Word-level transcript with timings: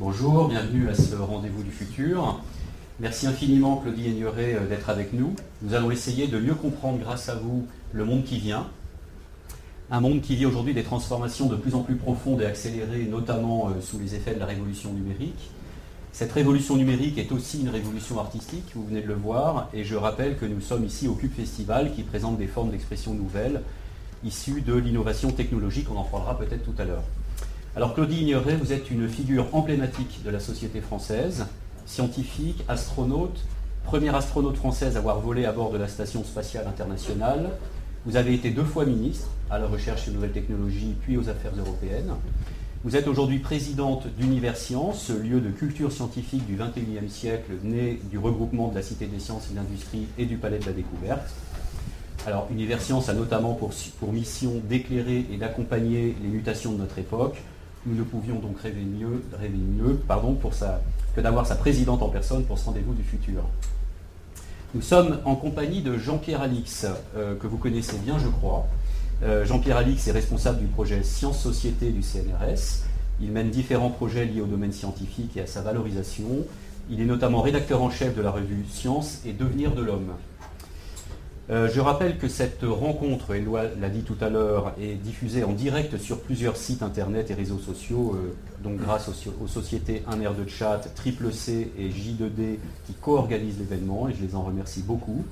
Bonjour, 0.00 0.46
bienvenue 0.46 0.88
à 0.88 0.94
ce 0.94 1.16
rendez-vous 1.16 1.64
du 1.64 1.72
futur. 1.72 2.40
Merci 3.00 3.26
infiniment 3.26 3.78
Claudie 3.78 4.06
Aigneret 4.06 4.56
d'être 4.68 4.90
avec 4.90 5.12
nous. 5.12 5.34
Nous 5.60 5.74
allons 5.74 5.90
essayer 5.90 6.28
de 6.28 6.38
mieux 6.38 6.54
comprendre 6.54 7.00
grâce 7.00 7.28
à 7.28 7.34
vous 7.34 7.66
le 7.92 8.04
monde 8.04 8.22
qui 8.22 8.38
vient. 8.38 8.68
Un 9.90 10.00
monde 10.00 10.20
qui 10.20 10.36
vit 10.36 10.46
aujourd'hui 10.46 10.72
des 10.72 10.84
transformations 10.84 11.46
de 11.46 11.56
plus 11.56 11.74
en 11.74 11.80
plus 11.80 11.96
profondes 11.96 12.40
et 12.42 12.46
accélérées, 12.46 13.08
notamment 13.10 13.70
euh, 13.70 13.80
sous 13.80 13.98
les 13.98 14.14
effets 14.14 14.34
de 14.34 14.38
la 14.38 14.46
révolution 14.46 14.92
numérique. 14.92 15.50
Cette 16.12 16.30
révolution 16.30 16.76
numérique 16.76 17.18
est 17.18 17.32
aussi 17.32 17.60
une 17.60 17.70
révolution 17.70 18.20
artistique, 18.20 18.66
vous 18.76 18.86
venez 18.86 19.02
de 19.02 19.08
le 19.08 19.14
voir, 19.14 19.68
et 19.74 19.82
je 19.82 19.96
rappelle 19.96 20.38
que 20.38 20.46
nous 20.46 20.60
sommes 20.60 20.84
ici 20.84 21.08
au 21.08 21.14
Cube 21.14 21.32
Festival 21.32 21.92
qui 21.92 22.04
présente 22.04 22.38
des 22.38 22.46
formes 22.46 22.70
d'expression 22.70 23.14
nouvelles 23.14 23.62
issues 24.22 24.60
de 24.60 24.74
l'innovation 24.74 25.32
technologique, 25.32 25.88
on 25.92 25.98
en 25.98 26.04
parlera 26.04 26.38
peut-être 26.38 26.62
tout 26.62 26.80
à 26.80 26.84
l'heure. 26.84 27.02
Alors 27.76 27.94
Claudie 27.94 28.22
Ignoret, 28.22 28.56
vous 28.56 28.72
êtes 28.72 28.90
une 28.90 29.08
figure 29.08 29.46
emblématique 29.54 30.22
de 30.24 30.30
la 30.30 30.40
société 30.40 30.80
française, 30.80 31.46
scientifique, 31.86 32.64
astronaute, 32.66 33.40
première 33.84 34.16
astronaute 34.16 34.56
française 34.56 34.96
à 34.96 35.00
avoir 35.00 35.20
volé 35.20 35.44
à 35.44 35.52
bord 35.52 35.70
de 35.70 35.78
la 35.78 35.86
Station 35.86 36.24
spatiale 36.24 36.66
internationale. 36.66 37.50
Vous 38.04 38.16
avez 38.16 38.34
été 38.34 38.50
deux 38.50 38.64
fois 38.64 38.84
ministre 38.84 39.28
à 39.50 39.58
la 39.58 39.66
recherche 39.66 40.08
et 40.08 40.10
nouvelles 40.10 40.32
technologies, 40.32 40.94
puis 41.02 41.16
aux 41.18 41.28
affaires 41.28 41.52
européennes. 41.56 42.14
Vous 42.84 42.96
êtes 42.96 43.06
aujourd'hui 43.06 43.38
présidente 43.38 44.06
d'Univers 44.18 44.56
Science, 44.56 45.10
lieu 45.10 45.40
de 45.40 45.50
culture 45.50 45.92
scientifique 45.92 46.46
du 46.46 46.56
XXIe 46.56 47.08
siècle, 47.08 47.52
né 47.62 48.00
du 48.10 48.18
regroupement 48.18 48.68
de 48.68 48.76
la 48.76 48.82
Cité 48.82 49.06
des 49.06 49.20
sciences 49.20 49.48
et 49.50 49.52
de 49.52 49.56
l'industrie 49.56 50.06
et 50.16 50.24
du 50.24 50.36
Palais 50.36 50.58
de 50.58 50.66
la 50.66 50.72
Découverte. 50.72 51.28
Alors, 52.26 52.48
Univers 52.50 52.80
Science 52.80 53.08
a 53.08 53.14
notamment 53.14 53.54
pour 53.54 54.12
mission 54.12 54.54
d'éclairer 54.68 55.26
et 55.30 55.36
d'accompagner 55.36 56.16
les 56.22 56.28
mutations 56.28 56.72
de 56.72 56.78
notre 56.78 56.98
époque. 56.98 57.38
Nous 57.88 57.96
ne 57.96 58.02
pouvions 58.02 58.38
donc 58.38 58.60
rêver 58.60 58.82
mieux, 58.82 59.22
rêver 59.40 59.56
mieux 59.56 59.94
pardon, 60.06 60.36
que 61.16 61.20
d'avoir 61.22 61.46
sa 61.46 61.54
présidente 61.54 62.02
en 62.02 62.08
personne 62.08 62.44
pour 62.44 62.58
ce 62.58 62.66
rendez-vous 62.66 62.92
du 62.92 63.02
futur. 63.02 63.44
Nous 64.74 64.82
sommes 64.82 65.20
en 65.24 65.36
compagnie 65.36 65.80
de 65.80 65.96
Jean-Pierre 65.96 66.42
Alix, 66.42 66.86
euh, 67.16 67.34
que 67.36 67.46
vous 67.46 67.56
connaissez 67.56 67.96
bien, 67.96 68.18
je 68.18 68.28
crois. 68.28 68.66
Euh, 69.22 69.46
Jean-Pierre 69.46 69.78
Alix 69.78 70.06
est 70.06 70.12
responsable 70.12 70.58
du 70.58 70.66
projet 70.66 71.02
Sciences 71.02 71.40
Société 71.40 71.90
du 71.90 72.02
CNRS. 72.02 72.84
Il 73.22 73.32
mène 73.32 73.48
différents 73.48 73.90
projets 73.90 74.26
liés 74.26 74.42
au 74.42 74.46
domaine 74.46 74.72
scientifique 74.72 75.38
et 75.38 75.40
à 75.40 75.46
sa 75.46 75.62
valorisation. 75.62 76.44
Il 76.90 77.00
est 77.00 77.06
notamment 77.06 77.40
rédacteur 77.40 77.82
en 77.82 77.88
chef 77.88 78.14
de 78.14 78.20
la 78.20 78.30
revue 78.30 78.66
Science 78.70 79.22
et 79.24 79.32
Devenir 79.32 79.74
de 79.74 79.82
l'homme. 79.82 80.12
Euh, 81.50 81.70
je 81.72 81.80
rappelle 81.80 82.18
que 82.18 82.28
cette 82.28 82.62
rencontre, 82.62 83.34
Éloi 83.34 83.62
l'a 83.80 83.88
dit 83.88 84.02
tout 84.02 84.16
à 84.20 84.28
l'heure, 84.28 84.74
est 84.78 84.96
diffusée 84.96 85.44
en 85.44 85.52
direct 85.52 85.96
sur 85.96 86.20
plusieurs 86.20 86.58
sites 86.58 86.82
internet 86.82 87.30
et 87.30 87.34
réseaux 87.34 87.58
sociaux, 87.58 88.16
euh, 88.16 88.34
donc 88.62 88.76
grâce 88.76 89.08
aux, 89.08 89.46
sociétés 89.46 90.02
1R 90.10 90.36
de 90.36 90.46
chat, 90.46 90.80
Triple 90.94 91.32
C 91.32 91.72
et 91.78 91.88
J2D 91.88 92.58
qui 92.86 92.92
co-organisent 93.00 93.58
l'événement, 93.58 94.10
et 94.10 94.12
je 94.12 94.22
les 94.22 94.34
en 94.34 94.42
remercie 94.42 94.82
beaucoup. 94.82 95.24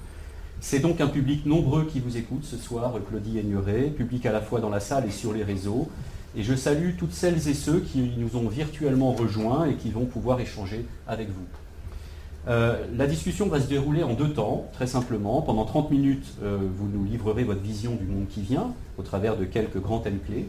C'est 0.60 0.78
donc 0.78 1.02
un 1.02 1.08
public 1.08 1.44
nombreux 1.44 1.84
qui 1.84 2.00
vous 2.00 2.16
écoute 2.16 2.44
ce 2.44 2.56
soir, 2.56 2.94
Claudie 3.06 3.38
Aigneret, 3.38 3.90
public 3.90 4.24
à 4.24 4.32
la 4.32 4.40
fois 4.40 4.60
dans 4.60 4.70
la 4.70 4.80
salle 4.80 5.04
et 5.06 5.10
sur 5.10 5.34
les 5.34 5.44
réseaux. 5.44 5.90
Et 6.34 6.42
je 6.42 6.54
salue 6.54 6.96
toutes 6.98 7.12
celles 7.12 7.46
et 7.46 7.54
ceux 7.54 7.80
qui 7.80 8.10
nous 8.16 8.36
ont 8.36 8.48
virtuellement 8.48 9.12
rejoints 9.12 9.66
et 9.66 9.74
qui 9.74 9.90
vont 9.90 10.06
pouvoir 10.06 10.40
échanger 10.40 10.86
avec 11.06 11.28
vous. 11.28 11.65
Euh, 12.48 12.76
la 12.96 13.06
discussion 13.06 13.48
va 13.48 13.60
se 13.60 13.66
dérouler 13.66 14.04
en 14.04 14.14
deux 14.14 14.32
temps, 14.32 14.68
très 14.72 14.86
simplement. 14.86 15.42
Pendant 15.42 15.64
30 15.64 15.90
minutes, 15.90 16.26
euh, 16.42 16.58
vous 16.76 16.86
nous 16.86 17.04
livrerez 17.04 17.42
votre 17.42 17.60
vision 17.60 17.96
du 17.96 18.04
monde 18.04 18.28
qui 18.28 18.40
vient, 18.40 18.72
au 18.98 19.02
travers 19.02 19.36
de 19.36 19.44
quelques 19.44 19.80
grands 19.80 19.98
thèmes 19.98 20.20
clés. 20.24 20.48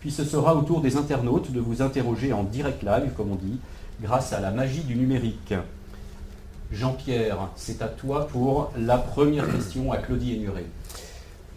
Puis 0.00 0.10
ce 0.10 0.24
sera 0.24 0.54
au 0.54 0.62
tour 0.62 0.80
des 0.80 0.96
internautes 0.96 1.52
de 1.52 1.60
vous 1.60 1.82
interroger 1.82 2.32
en 2.32 2.44
direct 2.44 2.82
live, 2.82 3.10
comme 3.16 3.32
on 3.32 3.36
dit, 3.36 3.58
grâce 4.00 4.32
à 4.32 4.40
la 4.40 4.50
magie 4.50 4.82
du 4.82 4.96
numérique. 4.96 5.54
Jean-Pierre, 6.72 7.50
c'est 7.56 7.82
à 7.82 7.88
toi 7.88 8.26
pour 8.26 8.72
la 8.78 8.96
première 8.96 9.50
question 9.50 9.92
à 9.92 9.98
Claudie 9.98 10.34
Ainuret. 10.34 10.64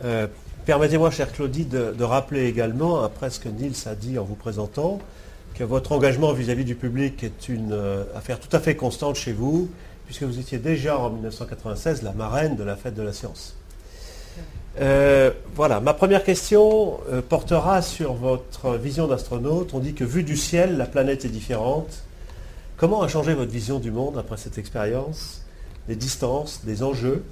Euh, 0.04 0.28
permettez-moi, 0.66 1.12
chère 1.12 1.32
Claudie, 1.32 1.66
de, 1.66 1.94
de, 1.98 2.04
rappeler 2.04 2.46
également, 2.46 3.04
après 3.04 3.30
ce 3.30 3.40
que 3.40 3.50
Nils 3.50 3.88
a 3.88 3.96
dit 3.96 4.20
en 4.20 4.24
vous 4.24 4.36
présentant, 4.36 5.00
que 5.58 5.64
votre 5.64 5.92
engagement 5.92 6.34
vis-à-vis 6.34 6.66
du 6.66 6.76
public 6.76 7.24
est 7.24 7.50
une 7.50 7.74
euh, 7.74 8.04
affaire 8.16 8.40
tout 8.40 8.56
à 8.56 8.60
fait 8.60 8.76
constante 8.76 9.16
chez 9.16 9.34
vous, 9.34 9.70
puisque 10.06 10.22
vous 10.22 10.40
étiez 10.40 10.60
déjà 10.60 11.00
en 11.00 11.10
1996 11.10 12.04
la 12.04 12.12
marraine 12.12 12.56
de 12.56 12.64
la 12.64 12.76
fête 12.76 12.94
de 12.94 13.02
la 13.02 13.12
science. 13.12 13.56
Euh, 14.80 15.32
voilà, 15.56 15.80
ma 15.80 15.96
première 15.96 16.24
question 16.24 17.00
euh, 17.12 17.24
portera 17.28 17.82
sur 17.82 18.14
votre 18.14 18.78
vision 18.78 19.08
d'astronaute. 19.08 19.74
On 19.74 19.80
dit 19.80 19.96
que 19.96 20.04
vu 20.04 20.22
du 20.22 20.38
ciel, 20.38 20.78
la 20.78 20.86
planète 20.86 21.26
est 21.26 21.30
différente. 21.30 22.04
Comment 22.78 23.02
a 23.02 23.08
changé 23.08 23.34
votre 23.34 23.52
vision 23.52 23.80
du 23.80 23.90
monde 23.90 24.20
après 24.20 24.38
cette 24.38 24.60
expérience, 24.60 25.44
des 25.88 25.96
distances, 25.96 26.64
des 26.64 26.84
enjeux, 26.84 27.24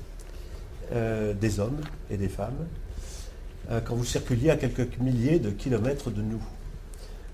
des 0.91 1.59
hommes 1.59 1.81
et 2.12 2.18
des 2.18 2.30
femmes, 2.30 2.66
quand 3.85 3.96
vous 3.96 4.06
circuliez 4.06 4.50
à 4.50 4.56
quelques 4.56 5.00
milliers 5.00 5.40
de 5.40 5.50
kilomètres 5.50 6.09
de 6.09 6.22
nous 6.22 6.41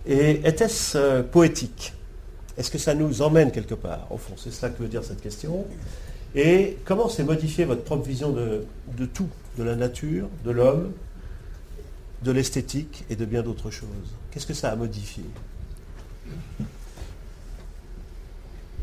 et 0.06 0.48
était-ce 0.48 0.98
euh, 0.98 1.24
poétique? 1.24 1.94
Est-ce 2.58 2.72
que 2.72 2.78
ça 2.78 2.94
nous 2.94 3.22
emmène 3.22 3.52
quelque 3.52 3.76
part 3.76 4.08
Au 4.12 4.18
fond, 4.18 4.34
c'est 4.38 4.52
cela 4.52 4.72
que 4.72 4.82
veut 4.82 4.90
dire 4.90 5.04
cette 5.04 5.22
question. 5.22 5.66
Et 6.36 6.78
comment 6.86 7.10
s'est 7.10 7.24
modifiée 7.24 7.66
votre 7.66 7.84
propre 7.84 8.08
vision 8.08 8.32
de, 8.32 8.66
tout, 9.06 9.30
de 9.58 9.64
la 9.64 9.76
nature, 9.76 10.28
de 10.46 10.52
l'homme, 10.52 10.92
de 12.24 12.32
l'esthétique 12.32 13.06
et 13.10 13.16
de 13.16 13.26
bien 13.26 13.42
d'autres 13.42 13.70
choses? 13.70 14.16
Qu'est-ce 14.32 14.48
que 14.48 14.54
ça 14.54 14.72
a 14.72 14.76
modifié? 14.76 15.24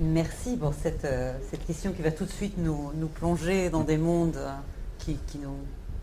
Merci 0.00 0.56
pour 0.56 0.74
cette, 0.74 1.04
euh, 1.04 1.32
question 1.66 1.92
qui 1.92 2.02
va 2.02 2.12
tout 2.12 2.24
de 2.24 2.30
suite 2.30 2.56
nous, 2.58 2.92
plonger 3.14 3.68
dans 3.70 3.82
des 3.82 3.96
mondes 3.96 4.36
euh, 4.36 4.52
qui, 4.98 5.18
qui 5.26 5.38
nous 5.38 5.56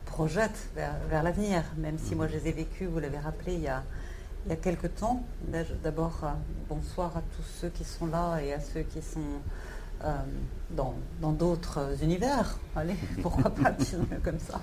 projettent 0.05 0.69
vers, 0.75 0.95
vers 1.09 1.23
l'avenir, 1.23 1.63
même 1.77 1.97
si 1.97 2.15
moi 2.15 2.27
je 2.27 2.33
les 2.33 2.49
ai 2.49 2.51
vécus, 2.51 2.89
vous 2.89 2.99
l'avez 2.99 3.19
rappelé, 3.19 3.53
il 3.53 3.61
y 3.61 3.67
a, 3.67 3.83
il 4.45 4.49
y 4.49 4.53
a 4.53 4.57
quelque 4.57 4.87
temps. 4.87 5.23
D'abord, 5.83 6.19
euh, 6.23 6.27
bonsoir 6.69 7.17
à 7.17 7.21
tous 7.35 7.43
ceux 7.61 7.69
qui 7.69 7.83
sont 7.83 8.05
là 8.05 8.39
et 8.39 8.53
à 8.53 8.59
ceux 8.59 8.81
qui 8.81 9.01
sont 9.01 9.19
euh, 10.03 10.13
dans 10.69 11.31
d'autres 11.31 12.03
univers. 12.03 12.59
Allez, 12.75 12.95
pourquoi 13.21 13.49
pas 13.49 13.71
dire 13.71 13.99
comme 14.23 14.39
ça. 14.39 14.61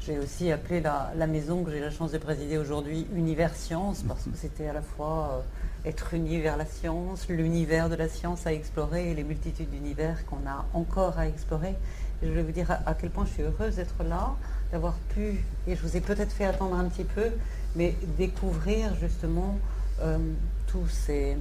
J'ai 0.00 0.18
aussi 0.18 0.50
appelé 0.50 0.80
la, 0.80 1.26
maison 1.28 1.62
que 1.62 1.70
j'ai 1.70 1.80
la 1.80 1.90
chance 1.90 2.10
de 2.10 2.18
présider 2.18 2.58
aujourd'hui 2.58 3.06
Univers 3.14 3.54
Science, 3.54 4.02
parce 4.06 4.24
que 4.24 4.30
c'était 4.34 4.66
à 4.66 4.72
la 4.72 4.82
fois 4.82 5.44
euh, 5.84 5.88
être 5.88 6.14
uni 6.14 6.40
vers 6.40 6.56
la 6.56 6.66
science, 6.66 7.28
l'univers 7.28 7.88
de 7.88 7.94
la 7.94 8.08
science 8.08 8.46
à 8.46 8.52
explorer 8.52 9.10
et 9.10 9.14
les 9.14 9.24
multitudes 9.24 9.70
d'univers 9.70 10.26
qu'on 10.26 10.48
a 10.48 10.66
encore 10.72 11.18
à 11.18 11.28
explorer. 11.28 11.76
Je 12.22 12.28
voulais 12.28 12.42
vous 12.42 12.52
dire 12.52 12.70
à 12.86 12.94
quel 12.94 13.10
point 13.10 13.26
je 13.26 13.32
suis 13.32 13.42
heureuse 13.42 13.76
d'être 13.76 14.02
là, 14.02 14.34
d'avoir 14.72 14.94
pu, 15.10 15.44
et 15.66 15.76
je 15.76 15.82
vous 15.82 15.96
ai 15.96 16.00
peut-être 16.00 16.32
fait 16.32 16.46
attendre 16.46 16.76
un 16.76 16.88
petit 16.88 17.04
peu, 17.04 17.30
mais 17.74 17.94
découvrir 18.18 18.94
justement 19.00 19.58
euh, 20.00 20.18
tous 20.66 20.86
ces, 20.88 21.36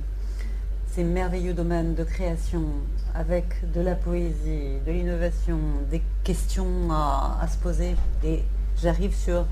merveilleux 0.98 1.54
domaines 1.54 1.96
de 1.96 2.04
création 2.04 2.66
avec 3.16 3.72
de 3.74 3.82
la 3.82 3.96
poésie, 3.96 4.78
de 4.86 4.92
l'innovation, 4.92 5.60
des 5.90 6.04
questions 6.24 6.92
à, 6.92 7.48
se 7.52 7.58
poser. 7.58 7.96
Et 8.24 8.44
j'arrive 8.80 9.16
sur 9.16 9.48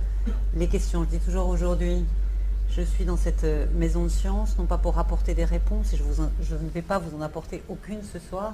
les 0.55 0.67
questions. 0.67 1.03
Je 1.03 1.17
dis 1.17 1.19
toujours 1.19 1.47
aujourd'hui, 1.47 2.05
je 2.69 2.83
suis 2.83 3.05
dans 3.05 3.17
cette 3.17 3.45
maison 3.73 4.03
de 4.03 4.09
science, 4.09 4.55
non 4.59 4.65
pas 4.65 4.77
pour 4.77 4.99
apporter 4.99 5.33
des 5.33 5.45
réponses, 5.45 5.93
et 5.93 5.97
je, 5.97 6.03
je 6.43 6.53
ne 6.53 6.69
vais 6.69 6.83
pas 6.83 6.99
vous 6.99 7.17
en 7.17 7.21
apporter 7.21 7.63
aucune 7.69 8.03
ce 8.03 8.19
soir, 8.19 8.53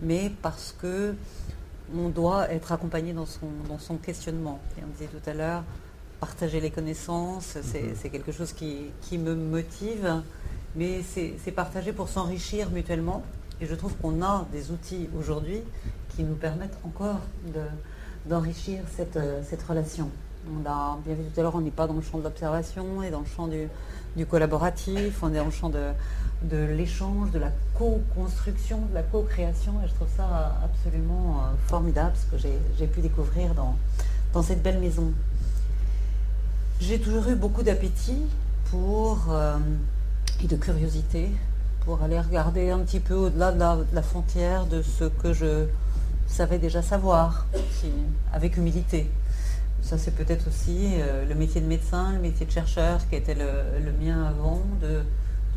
mais 0.00 0.32
parce 0.40 0.74
que 0.80 1.14
on 1.94 2.08
doit 2.08 2.50
être 2.50 2.72
accompagné 2.72 3.12
dans 3.12 3.26
son, 3.26 3.48
dans 3.68 3.78
son 3.78 3.96
questionnement. 3.96 4.60
Et 4.78 4.82
on 4.84 4.90
disait 4.92 5.06
tout 5.06 5.30
à 5.30 5.34
l'heure, 5.34 5.62
partager 6.20 6.60
les 6.60 6.70
connaissances, 6.70 7.56
c'est 7.62 8.04
mhm. 8.04 8.10
quelque 8.10 8.32
chose 8.32 8.52
qui, 8.52 9.18
me 9.18 9.34
motive, 9.34 10.22
mais 10.74 11.02
c'est 11.02 11.52
partager 11.52 11.92
pour 11.92 12.08
s'enrichir 12.08 12.70
mutuellement. 12.70 13.22
Et 13.60 13.66
je 13.66 13.74
trouve 13.74 13.94
qu'on 13.96 14.22
a 14.22 14.46
des 14.52 14.70
outils 14.70 15.08
aujourd'hui 15.18 15.62
qui 16.14 16.22
nous 16.22 16.34
permettent 16.34 16.78
encore 16.84 17.20
d'enrichir 18.26 18.80
cette, 18.94 19.18
cette, 19.48 19.62
relation. 19.62 20.10
On 20.48 20.62
l'a 20.62 20.96
bien 21.04 21.14
vu 21.14 21.22
tout 21.24 21.40
à 21.40 21.42
l'heure, 21.42 21.54
on 21.54 21.60
n'est 21.60 21.70
pas 21.70 21.86
dans 21.86 21.94
le 21.94 22.02
champ 22.02 22.18
de 22.18 22.24
l'observation, 22.24 22.84
on 22.98 23.02
est 23.02 23.10
dans 23.10 23.20
le 23.20 23.26
champ 23.26 23.48
du, 23.48 24.26
collaboratif, 24.26 25.22
on 25.22 25.32
est 25.32 25.38
dans 25.38 25.46
le 25.46 25.50
champ 25.50 25.70
de, 25.70 25.90
de 26.42 26.56
l'échange, 26.56 27.30
de 27.30 27.38
la 27.38 27.50
co-construction, 27.78 28.80
de 28.90 28.94
la 28.94 29.02
co-création. 29.02 29.72
Et 29.84 29.88
je 29.88 29.94
trouve 29.94 30.08
ça 30.16 30.58
absolument 30.62 31.38
euh, 31.38 31.54
formidable, 31.66 32.14
ce 32.14 32.36
que 32.36 32.42
j'ai 32.78 32.86
pu 32.86 33.00
découvrir 33.00 33.54
dans, 33.54 33.76
dans 34.32 34.42
cette 34.42 34.62
belle 34.62 34.78
maison. 34.78 35.12
J'ai 36.78 37.00
toujours 37.00 37.26
eu 37.28 37.34
beaucoup 37.34 37.62
d'appétit 37.62 38.20
pour 38.70 39.28
euh, 39.30 39.56
et 40.44 40.46
de 40.46 40.56
curiosité 40.56 41.30
pour 41.80 42.02
aller 42.02 42.20
regarder 42.20 42.70
un 42.70 42.80
petit 42.80 43.00
peu 43.00 43.14
au-delà 43.14 43.50
de, 43.50 43.86
la, 43.94 44.02
frontière 44.02 44.66
de 44.66 44.82
ce 44.82 45.04
que 45.04 45.32
je 45.32 45.66
savais 46.26 46.58
déjà 46.58 46.82
savoir, 46.82 47.46
avec 48.32 48.58
humilité. 48.58 49.08
Ça, 49.80 49.96
c'est 49.96 50.10
peut-être 50.10 50.48
aussi 50.48 50.96
euh, 50.98 51.24
le 51.26 51.34
métier 51.34 51.62
de 51.62 51.66
médecin, 51.66 52.12
le 52.12 52.18
métier 52.18 52.44
de 52.44 52.50
chercheur 52.50 53.08
qui 53.08 53.16
était 53.16 53.36
le, 53.36 53.92
mien 53.92 54.24
avant, 54.24 54.60
de, 54.82 55.00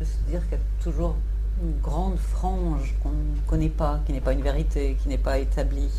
se 0.02 0.30
dire 0.30 0.40
qu'il 0.44 0.52
y 0.52 0.60
a 0.60 0.82
toujours 0.82 1.16
une 1.62 1.78
grande 1.82 2.16
frange 2.16 2.94
qu'on 3.02 3.10
ne 3.10 3.40
connaît 3.46 3.68
pas, 3.68 4.00
qui 4.06 4.14
n'est 4.14 4.22
pas 4.22 4.32
une 4.32 4.42
vérité, 4.42 4.96
qui 5.02 5.08
n'est 5.08 5.18
pas 5.18 5.38
établie. 5.38 5.90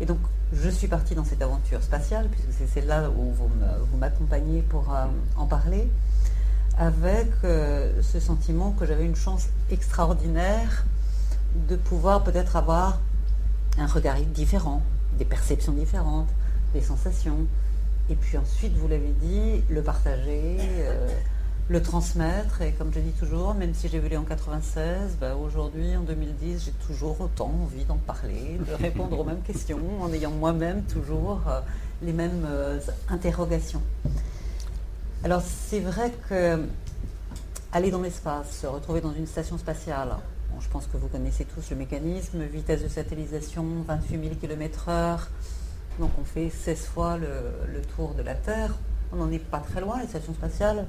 Et 0.00 0.06
donc, 0.06 0.18
je 0.52 0.68
suis 0.68 0.88
partie 0.88 1.14
dans 1.14 1.24
cette 1.24 1.42
aventure 1.42 1.82
spatiale, 1.82 2.28
puisque 2.28 2.48
c'est 2.58 2.66
celle-là 2.66 3.10
où 3.10 3.32
vous 3.32 3.96
m'accompagnez 3.98 4.62
pour 4.62 4.92
euh, 4.92 5.04
en 5.36 5.46
parler, 5.46 5.88
avec 6.76 7.28
euh, 7.44 7.92
ce 8.02 8.20
sentiment 8.20 8.72
que 8.72 8.86
j'avais 8.86 9.04
une 9.04 9.16
chance 9.16 9.48
extraordinaire 9.70 10.84
de 11.68 11.76
pouvoir 11.76 12.24
peut-être 12.24 12.56
avoir 12.56 13.00
un 13.78 13.86
regard 13.86 14.16
différent, 14.20 14.82
des 15.18 15.24
perceptions 15.24 15.72
différentes, 15.72 16.28
des 16.74 16.80
sensations. 16.80 17.46
Et 18.08 18.14
puis 18.14 18.38
ensuite, 18.38 18.76
vous 18.76 18.88
l'avez 18.88 19.14
dit, 19.20 19.62
le 19.68 19.82
partager, 19.82 20.56
euh, 20.60 21.08
le 21.70 21.80
transmettre. 21.80 22.60
Et 22.62 22.72
comme 22.72 22.92
je 22.92 22.98
dis 22.98 23.12
toujours, 23.12 23.54
même 23.54 23.72
si 23.74 23.88
j'ai 23.88 24.00
volé 24.00 24.16
en 24.16 24.24
96, 24.24 25.16
bah, 25.20 25.36
aujourd'hui, 25.36 25.96
en 25.96 26.02
2010, 26.02 26.64
j'ai 26.64 26.72
toujours 26.86 27.20
autant 27.20 27.52
envie 27.62 27.84
d'en 27.84 27.96
parler, 27.96 28.58
de 28.68 28.74
répondre 28.82 29.18
aux 29.18 29.24
mêmes 29.24 29.42
questions, 29.42 30.02
en 30.02 30.12
ayant 30.12 30.32
moi-même 30.32 30.82
toujours 30.82 31.40
euh, 31.48 31.60
les 32.02 32.12
mêmes 32.12 32.44
euh, 32.46 32.80
interrogations. 33.08 33.82
Alors 35.22 35.42
c'est 35.42 35.80
vrai 35.80 36.12
que 36.28 36.66
aller 37.72 37.90
dans 37.90 38.02
l'espace, 38.02 38.58
se 38.62 38.66
retrouver 38.66 39.00
dans 39.00 39.12
une 39.12 39.26
station 39.26 39.56
spatiale, 39.56 40.16
je 40.58 40.68
pense 40.68 40.86
que 40.86 40.96
vous 40.96 41.08
connaissez 41.08 41.44
tous 41.44 41.70
le 41.70 41.76
mécanisme, 41.76 42.42
vitesse 42.42 42.82
de 42.82 42.88
satellisation 42.88 43.64
28 43.86 44.20
000 44.22 44.34
km/h, 44.40 45.20
donc 45.98 46.10
on 46.20 46.24
fait 46.24 46.50
16 46.50 46.86
fois 46.86 47.16
le, 47.16 47.80
tour 47.96 48.14
de 48.14 48.22
la 48.22 48.34
Terre. 48.34 48.74
On 49.12 49.16
n'en 49.16 49.30
est 49.30 49.38
pas 49.38 49.58
très 49.58 49.80
loin, 49.80 50.00
les 50.00 50.06
stations 50.06 50.34
spatiales, 50.34 50.86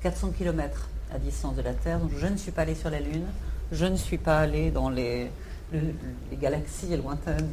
400 0.00 0.28
euh, 0.28 0.30
km 0.36 0.88
à 1.14 1.18
distance 1.18 1.54
de 1.56 1.62
la 1.62 1.72
Terre. 1.72 2.00
Donc 2.00 2.10
je 2.16 2.26
ne 2.26 2.36
suis 2.36 2.50
pas 2.50 2.62
allé 2.62 2.74
sur 2.74 2.90
la 2.90 3.00
Lune, 3.00 3.26
je 3.72 3.86
ne 3.86 3.96
suis 3.96 4.18
pas 4.18 4.38
allé 4.38 4.70
dans 4.70 4.88
les, 4.90 5.30
galaxies 6.40 6.96
lointaines 6.96 7.50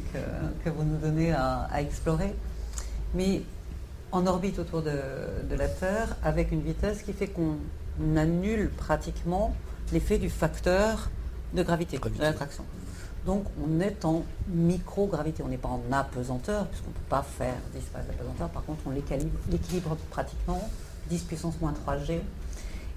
que, 0.64 0.70
vous 0.70 0.84
nous 0.84 0.98
donnez 0.98 1.32
à, 1.32 1.68
explorer. 1.78 2.34
Mais 3.14 3.42
en 4.12 4.26
orbite 4.26 4.58
autour 4.58 4.82
de, 4.82 4.92
de, 5.48 5.54
la 5.56 5.68
Terre, 5.68 6.16
avec 6.22 6.52
une 6.52 6.60
vitesse 6.60 7.02
qui 7.02 7.12
fait 7.12 7.28
qu'on 7.28 7.56
annule 8.16 8.70
pratiquement 8.70 9.54
l'effet 9.92 10.18
du 10.18 10.30
facteur 10.30 11.10
de 11.54 11.62
gravité, 11.62 11.98
de 11.98 12.20
l'attraction. 12.20 12.64
Donc 13.26 13.44
on 13.64 13.80
est 13.80 14.04
en 14.04 14.24
microgravité, 14.48 15.42
on 15.44 15.48
n'est 15.48 15.56
pas 15.56 15.68
en 15.68 15.82
apesanteur, 15.92 16.66
puisqu'on 16.66 16.90
ne 16.90 16.94
peut 16.94 17.08
pas 17.08 17.22
faire 17.22 17.54
disparaître 17.74 18.10
l'apesanteur. 18.10 18.48
Par 18.48 18.64
contre, 18.64 18.80
on 18.86 18.90
l'équilibre 18.90 19.96
pratiquement, 20.10 20.68
10 21.08 21.22
puissance 21.22 21.60
moins 21.60 21.72
3G. 21.72 22.20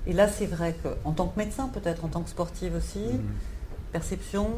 Et 0.08 0.14
là, 0.14 0.28
c'est 0.28 0.46
vrai 0.46 0.76
qu'en 0.82 1.12
tant 1.12 1.28
que 1.28 1.38
médecin, 1.38 1.68
peut-être 1.70 2.06
en 2.06 2.08
tant 2.08 2.22
que 2.22 2.30
sportive 2.30 2.76
aussi, 2.76 3.00
mhm. 3.00 3.22
perception 3.92 4.50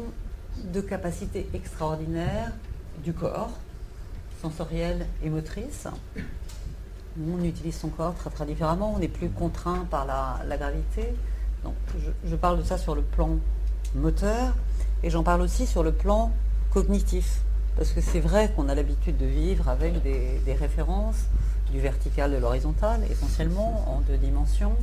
de 0.64 0.80
capacité 0.80 1.48
extraordinaire 1.54 2.52
du 3.04 3.12
corps, 3.12 3.52
sensorielle 4.40 5.06
et 5.22 5.30
motrice. 5.30 5.86
On 7.20 7.42
utilise 7.42 7.76
son 7.76 7.88
corps 7.88 8.14
très 8.14 8.30
très 8.30 8.46
différemment, 8.46 8.94
on 8.94 8.98
n'est 8.98 9.08
plus 9.08 9.28
contraint 9.28 9.86
par 9.90 10.06
la, 10.06 10.56
gravité. 10.56 11.14
Donc 11.64 11.74
je 12.24 12.36
parle 12.36 12.58
de 12.58 12.62
ça 12.62 12.78
sur 12.78 12.94
le 12.94 13.02
plan 13.02 13.36
moteur, 13.94 14.54
et 15.02 15.10
j'en 15.10 15.22
parle 15.22 15.42
aussi 15.42 15.66
sur 15.66 15.82
le 15.82 15.92
plan 15.92 16.32
cognitif, 16.72 17.40
parce 17.76 17.90
que 17.90 18.00
c'est 18.00 18.20
vrai 18.20 18.52
qu'on 18.54 18.68
a 18.68 18.74
l'habitude 18.74 19.16
de 19.16 19.26
vivre 19.26 19.68
avec 19.68 20.02
des, 20.02 20.54
références 20.54 21.26
du 21.72 21.80
vertical 21.80 22.32
de 22.32 22.36
l'horizontal, 22.36 23.00
essentiellement 23.10 23.84
en 23.88 24.00
deux 24.00 24.16
dimensions, 24.16 24.76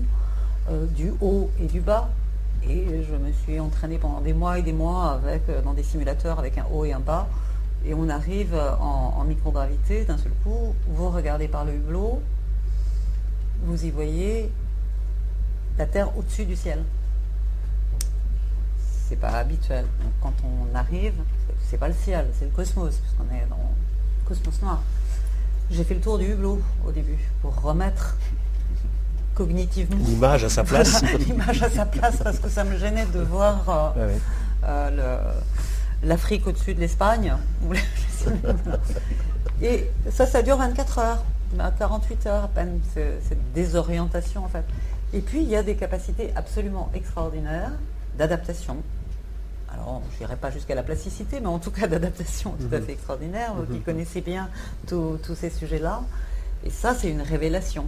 euh, 0.70 0.86
du 0.88 1.12
haut 1.22 1.50
et 1.60 1.66
du 1.66 1.82
bas. 1.82 2.10
Et 2.68 3.04
je 3.04 3.16
me 3.16 3.32
suis 3.32 3.60
entraînée 3.60 3.98
pendant 3.98 4.22
des 4.22 4.34
mois 4.34 4.58
et 4.60 4.62
des 4.62 4.74
mois 4.74 5.12
avec, 5.12 5.44
euh, 5.50 5.62
dans 5.62 5.74
des 5.74 5.84
simulateurs 5.84 6.40
avec 6.40 6.58
un 6.58 6.66
haut 6.72 6.86
et 6.86 6.94
un 6.94 7.00
bas. 7.00 7.28
Et 7.86 7.94
on 7.94 8.10
arrive 8.10 8.56
en, 8.80 9.16
en 9.18 9.24
microgravité 9.26 10.06
d'un 10.06 10.18
seul 10.18 10.32
coup. 10.44 10.74
Vous 10.88 11.10
regardez 11.10 11.48
par 11.48 11.66
le 11.66 11.74
hublot, 11.74 12.22
vous 13.64 13.86
y 13.86 13.92
voyez 13.92 14.52
la 15.78 15.86
Terre 15.86 16.18
au-dessus 16.18 16.46
du 16.46 16.56
ciel 16.56 16.84
c'est 19.08 19.16
pas 19.16 19.30
habituel. 19.30 19.86
Donc 20.04 20.14
quand 20.22 20.34
on 20.44 20.76
arrive, 20.76 21.14
c'est 21.70 21.78
pas 21.78 21.88
le 21.88 21.94
ciel, 21.94 22.28
c'est 22.38 22.46
le 22.46 22.52
cosmos, 22.52 22.96
puisqu'on 22.96 23.36
est 23.36 23.48
dans 23.50 23.58
le 23.58 24.28
cosmos 24.28 24.62
noir. 24.62 24.82
J'ai 25.72 25.84
fait 25.84 25.96
le 25.96 26.02
tour 26.02 26.18
du 26.18 26.26
hublot 26.32 26.62
au 26.86 26.92
début 26.92 27.18
pour 27.42 27.60
remettre 27.62 28.18
cognitivement 29.34 29.98
l'image 30.06 30.44
à 30.44 30.50
sa 30.50 30.64
place. 30.66 31.04
l'image 31.20 31.62
à 31.62 31.70
sa 31.70 31.86
place 31.86 32.18
parce 32.24 32.40
que 32.40 32.50
ça 32.50 32.64
me 32.64 32.78
gênait 32.78 33.06
de 33.08 33.20
voir 33.20 33.94
euh, 33.98 34.18
euh, 34.64 35.32
l'Afrique 36.04 36.48
au-dessus 36.48 36.74
de 36.74 36.80
l'Espagne. 36.80 37.34
Et 39.62 39.90
ça, 40.12 40.26
ça 40.26 40.42
dure 40.42 40.58
24 40.58 41.00
heures, 41.00 41.24
48 41.80 42.28
heures 42.28 42.44
à 42.46 42.48
peine, 42.48 42.80
cette 42.94 43.54
désorientation 43.54 44.44
en 44.44 44.50
fait. 44.50 44.66
Et 45.14 45.22
puis 45.22 45.42
il 45.42 45.50
y 45.50 45.56
a 45.56 45.64
des 45.64 45.76
capacités 45.76 46.32
absolument 46.36 46.92
extraordinaires 46.94 47.72
d'adaptation 48.18 48.78
alors 49.76 50.02
je 50.14 50.20
n'irai 50.20 50.36
pas 50.36 50.52
jusqu'à 50.52 50.76
la 50.76 50.84
plasticité, 50.84 51.40
mais 51.40 51.48
en 51.48 51.60
tout 51.60 51.72
cas 51.72 51.88
d'adaptation 51.88 52.52
tout 52.52 52.74
à 52.74 52.80
mhm. 52.80 52.86
fait 52.86 52.94
extraordinaire, 52.94 53.54
vous 53.56 53.66
qui 53.66 53.80
mhm. 53.80 53.84
connaissez 53.84 54.22
bien 54.22 54.50
tous 54.88 55.20
ces 55.36 55.50
sujets-là. 55.50 56.04
Et 56.64 56.70
ça, 56.70 56.96
c'est 56.96 57.10
une 57.10 57.22
révélation. 57.22 57.86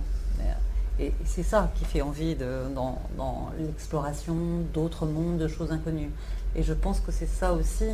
Et 1.00 1.13
c'est 1.25 1.44
ça 1.44 1.72
qui 1.75 1.86
fait 1.86 2.01
envie 2.01 2.36
dans, 2.36 3.51
l'exploration 3.60 4.36
d'autres 4.74 5.06
mondes, 5.06 5.38
de 5.38 5.48
choses 5.48 5.72
inconnues. 5.72 6.10
Et 6.56 6.63
je 6.63 6.74
pense 6.74 7.00
que 7.00 7.12
c'est 7.12 7.28
ça 7.28 7.54
aussi. 7.54 7.86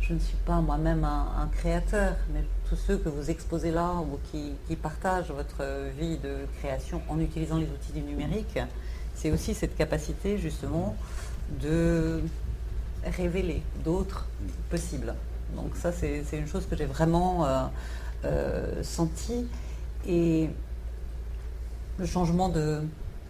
Je 0.00 0.14
ne 0.14 0.20
suis 0.20 0.36
pas 0.46 0.60
moi-même 0.60 1.02
un, 1.04 1.48
créateur, 1.52 2.14
mais 2.32 2.44
tous 2.68 2.76
ceux 2.76 2.96
que 2.96 3.08
vous 3.08 3.30
exposez 3.30 3.72
là 3.72 3.94
ou 3.94 4.18
qui, 4.30 4.52
qui 4.68 4.76
partagent 4.76 5.32
votre 5.32 5.64
vie 5.98 6.18
de 6.18 6.46
création 6.58 7.02
en 7.08 7.18
utilisant 7.18 7.56
les 7.56 7.66
outils 7.66 7.92
du 7.92 8.02
numérique, 8.02 8.58
c'est 9.16 9.32
aussi 9.32 9.54
cette 9.54 9.76
capacité 9.76 10.38
justement 10.38 10.94
de 11.60 12.20
révéler 13.04 13.62
d'autres 13.84 14.26
possibles. 14.70 15.14
Donc 15.56 15.76
ça, 15.76 15.92
c'est 15.92 16.24
une 16.32 16.46
chose 16.46 16.66
que 16.66 16.76
j'ai 16.76 16.86
vraiment 16.86 17.44
euh, 17.44 17.64
euh, 18.24 18.82
senti. 18.82 19.46
Et 20.06 20.50
le 21.98 22.06
changement 22.06 22.48
de 22.48 22.82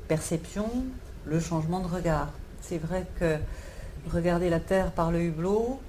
perception, 0.09 0.69
le 1.27 1.41
changement 1.41 1.81
de 1.81 1.87
regard. 1.87 2.29
C'est 2.61 2.79
vrai 2.79 3.07
que 3.19 3.37
regarder 4.11 4.51
la 4.51 4.61
Terre 4.61 4.91
par 4.91 5.11
le 5.11 5.21
hublot, 5.21 5.81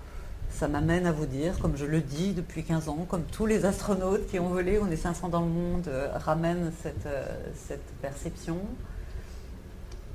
ça 0.52 0.68
m'amène 0.68 1.06
à 1.06 1.12
vous 1.12 1.26
dire, 1.26 1.58
comme 1.60 1.76
je 1.76 1.86
le 1.86 2.02
dis 2.02 2.34
depuis 2.34 2.64
15 2.64 2.90
ans, 2.90 3.06
comme 3.10 3.24
tous 3.24 3.46
les 3.46 3.66
astronautes 3.66 4.28
qui 4.28 4.40
ont 4.40 4.50
volé, 4.50 4.80
on 4.82 4.90
est 4.90 4.96
500 4.96 5.30
dans 5.30 5.42
le 5.42 5.48
monde, 5.48 5.88
euh, 5.88 6.10
ramènent 6.16 6.72
cette, 6.82 7.08
cette 7.56 7.86
perception. 8.02 8.60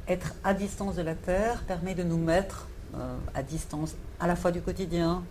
Être 0.09 0.35
à 0.45 0.55
distance 0.55 0.97
de 0.97 1.03
la 1.03 1.15
Terre 1.15 1.63
permet 1.67 1.95
de 1.95 2.03
nous 2.03 2.19
mettre 2.19 2.67
euh, 2.95 3.17
à 3.35 3.43
distance, 3.43 3.95
à 4.19 4.27
la 4.27 4.37
fois 4.37 4.51
du 4.51 4.61
quotidien, 4.61 5.23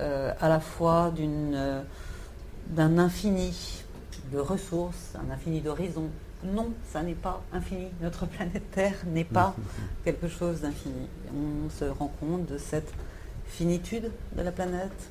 euh, 0.00 0.32
à 0.40 0.48
la 0.48 0.60
fois 0.60 1.12
euh, 1.18 1.82
d'un 2.68 2.98
infini 2.98 3.82
de 4.32 4.38
ressources, 4.38 5.12
un 5.14 5.32
infini 5.32 5.60
d'horizons. 5.60 6.08
Non, 6.44 6.72
ça 6.90 7.02
n'est 7.02 7.14
pas 7.14 7.42
infini. 7.52 7.88
Notre 8.00 8.26
planète 8.34 8.70
Terre 8.70 8.96
n'est 9.06 9.24
pas 9.24 9.54
quelque 10.04 10.28
chose 10.28 10.62
d'infini. 10.62 11.08
On 11.34 11.70
se 11.70 11.84
rend 11.84 12.10
compte 12.20 12.46
de 12.46 12.58
cette 12.58 12.92
finitude 13.46 14.10
de 14.36 14.42
la 14.42 14.52
planète 14.52 15.10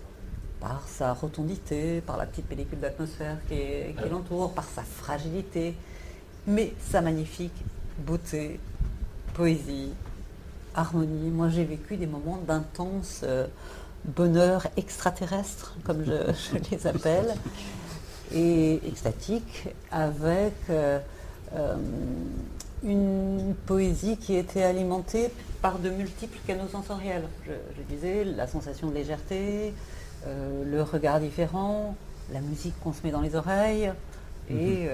par 0.59 0.83
sa 0.88 1.13
rotondité, 1.13 2.01
par 2.01 2.17
la 2.17 2.25
petite 2.25 2.47
pellicule 2.47 2.79
d'atmosphère 2.79 3.38
qui, 3.47 3.55
qui 3.55 4.09
l'entoure, 4.09 4.53
par 4.53 4.63
sa 4.63 4.81
fragilité, 4.81 5.75
mais 6.47 6.73
sa 6.79 7.01
magnifique 7.01 7.63
beauté, 8.00 8.59
poésie, 9.33 9.93
harmonie. 10.75 11.30
Moi, 11.30 11.50
j'ai 11.50 11.63
vécu 11.63 11.98
des 11.98 12.08
moments 12.08 12.39
d'intense 12.48 13.22
euh, 13.24 13.48
bonheur 14.06 14.68
extraterrestre, 14.77 15.75
comme 15.84 16.03
je, 16.06 16.72
les 16.72 16.88
appelle, 16.88 17.34
et 18.34 18.82
extatique, 18.88 19.70
avec 19.92 20.53
euh, 20.70 21.00
euh, 21.56 21.75
une 22.84 23.56
poésie 23.65 24.18
qui 24.18 24.36
était 24.36 24.63
alimentée 24.63 25.32
par 25.62 25.80
de 25.80 25.89
multiples 25.89 26.39
canaux 26.46 26.68
sensoriels. 26.68 27.24
Je, 27.46 27.84
disais 27.94 28.24
la 28.24 28.48
sensation 28.48 28.89
de 28.89 28.94
légèreté, 28.96 29.74
le 30.25 30.82
regard 30.82 31.20
différent, 31.20 31.96
la 32.34 32.42
musique 32.42 32.74
qu'on 32.82 32.94
se 32.94 33.00
met 33.03 33.12
dans 33.12 33.22
les 33.22 33.36
oreilles, 33.36 33.92
et 34.50 34.84
mhm. 34.84 34.89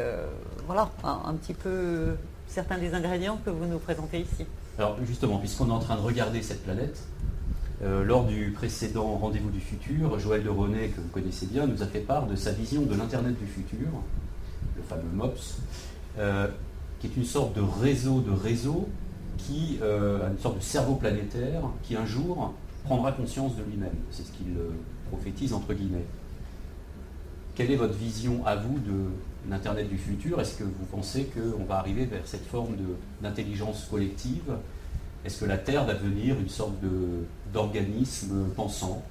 voilà, 0.68 0.90
un 1.04 1.34
petit 1.34 1.56
peu 1.56 2.16
certains 2.48 2.78
des 2.78 2.94
ingrédients 2.94 3.40
que 3.44 3.50
vous 3.50 3.66
nous 3.66 3.80
présentez 3.80 4.20
ici. 4.20 4.46
Alors 4.80 4.96
justement, 5.06 5.40
puisqu'on 5.40 5.68
est 5.68 5.74
en 5.74 5.80
train 5.80 5.98
de 5.98 6.02
regarder 6.02 6.42
cette 6.42 6.64
planète, 6.64 7.02
euh, 7.84 8.06
lors 8.06 8.24
du 8.24 8.52
précédent 8.52 9.18
Rendez-vous 9.18 9.50
du 9.50 9.60
futur, 9.60 10.18
Joël 10.18 10.42
de 10.42 10.48
René, 10.48 10.88
que 10.88 11.02
vous 11.02 11.10
connaissez 11.10 11.48
bien, 11.48 11.68
nous 11.68 11.84
a 11.84 11.86
fait 11.86 12.00
part 12.00 12.28
de 12.28 12.38
sa 12.38 12.54
vision 12.54 12.84
de 12.84 12.96
l'Internet 12.96 13.38
du 13.38 13.46
futur, 13.46 13.90
le 14.78 14.82
fameux 14.84 15.12
MOPS, 15.14 15.58
euh, 16.18 16.48
qui 17.02 17.08
est 17.08 17.18
une 17.18 17.26
sorte 17.26 17.54
de 17.58 17.62
réseau 17.62 18.22
de 18.22 18.32
réseaux 18.32 18.88
qui 19.38 19.80
a 19.82 20.30
une 20.30 20.40
sorte 20.40 20.58
de 20.58 20.64
cerveau 20.64 20.96
planétaire 20.96 21.62
qui 21.84 21.98
un 21.98 22.06
jour 22.06 22.54
prendra 22.86 23.12
conscience 23.12 23.58
de 23.58 23.64
lui-même. 23.64 23.96
C'est 24.12 24.24
ce 24.24 24.32
qu'il 24.32 24.54
prophétise 25.10 25.54
entre 25.54 25.74
guillemets. 25.74 26.06
Quelle 27.56 27.72
est 27.72 27.78
votre 27.78 27.96
vision 27.96 28.46
à 28.46 28.56
vous 28.56 28.80
de 28.80 29.10
l'Internet 29.48 29.88
du 29.90 29.98
futur 29.98 30.42
Est-ce 30.42 30.58
que 30.58 30.64
vous 30.64 30.86
pensez 30.92 31.26
qu'on 31.26 31.64
va 31.64 31.78
arriver 31.78 32.06
vers 32.06 32.26
cette 32.26 32.46
forme 32.46 32.76
d'intelligence 33.22 33.88
collective? 33.90 34.58
Est-ce 35.26 35.40
que 35.40 35.46
la 35.46 35.58
Terre 35.58 35.86
va 35.86 35.94
devenir 35.94 36.40
une 36.40 36.50
sorte 36.50 36.76
d'organisme 37.54 38.50
pensant, 38.56 39.04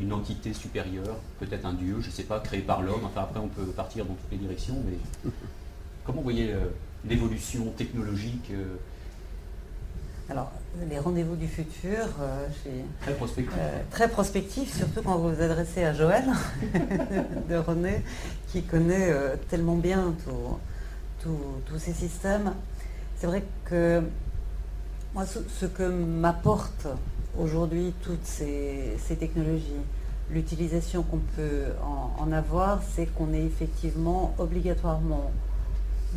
une 0.00 0.12
entité 0.12 0.52
supérieure, 0.52 1.16
peut-être 1.38 1.64
un 1.64 1.74
dieu, 1.74 2.00
je 2.00 2.08
ne 2.08 2.12
sais 2.12 2.24
pas, 2.24 2.40
créé 2.40 2.60
par 2.60 2.82
l'homme? 2.82 3.04
Enfin 3.04 3.22
après 3.22 3.40
on 3.40 3.48
peut 3.48 3.66
partir 3.66 4.04
dans 4.04 4.14
toutes 4.14 4.32
les 4.32 4.38
directions, 4.38 4.76
mais 4.84 5.30
comment 6.04 6.18
vous 6.18 6.24
voyez 6.24 6.52
euh, 6.52 6.66
l'évolution 7.04 7.66
technologique 7.76 8.50
euh, 8.50 8.76
alors, 10.28 10.50
les 10.88 10.98
rendez-vous 10.98 11.36
du 11.36 11.46
futur, 11.46 12.06
euh, 12.20 12.46
très 13.00 13.14
prospectif. 13.14 13.54
Euh, 13.58 13.82
très 13.90 14.08
prospectif, 14.08 14.76
surtout 14.76 15.02
quand 15.02 15.16
vous 15.16 15.34
vous 15.34 15.42
adressez 15.42 15.84
à 15.84 15.92
Joël 15.92 16.24
de 17.48 17.56
René, 17.56 18.02
qui 18.48 18.62
connaît 18.62 19.10
euh, 19.10 19.36
tellement 19.48 19.76
bien 19.76 20.14
tous 21.22 21.78
ces 21.78 21.92
systèmes. 21.92 22.52
C'est 23.16 23.26
vrai 23.26 23.44
que 23.64 24.02
moi, 25.14 25.24
ce, 25.26 25.66
que 25.66 25.84
m'apporte 25.84 26.86
aujourd'hui 27.38 27.94
toutes 28.02 28.26
ces, 28.26 28.96
technologies, 29.18 29.80
l'utilisation 30.30 31.02
qu'on 31.02 31.20
peut 31.36 31.66
en, 32.18 32.30
avoir, 32.32 32.82
c'est 32.94 33.06
qu'on 33.06 33.32
est 33.32 33.44
effectivement 33.44 34.34
obligatoirement 34.38 35.30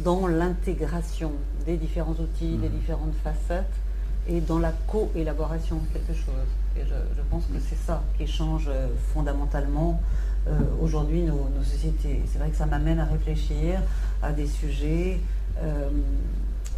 dans 0.04 0.28
l'intégration 0.28 1.32
des 1.66 1.78
différents 1.78 2.16
outils, 2.20 2.58
des 2.58 2.70
mmh. 2.70 2.72
différentes 2.72 3.16
facettes 3.24 3.66
et 4.28 4.42
dans 4.42 4.60
la 4.60 4.72
co-élaboration 4.88 5.78
de 5.78 5.94
quelque 5.94 6.14
chose. 6.14 6.48
Et 6.76 6.82
je, 6.86 7.22
pense 7.30 7.46
que 7.46 7.60
c'est 7.68 7.78
ça 7.78 8.04
qui 8.18 8.28
change 8.28 8.68
euh, 8.68 8.88
fondamentalement 9.14 10.02
euh, 10.48 10.60
aujourd'hui 10.82 11.24
nos, 11.24 11.50
sociétés. 11.64 12.22
C'est 12.32 12.38
vrai 12.38 12.50
que 12.50 12.56
ça 12.56 12.66
m'amène 12.66 13.00
à 13.00 13.06
réfléchir 13.06 13.82
à 14.22 14.32
des 14.32 14.48
sujets. 14.48 15.20
Euh, 15.62 15.90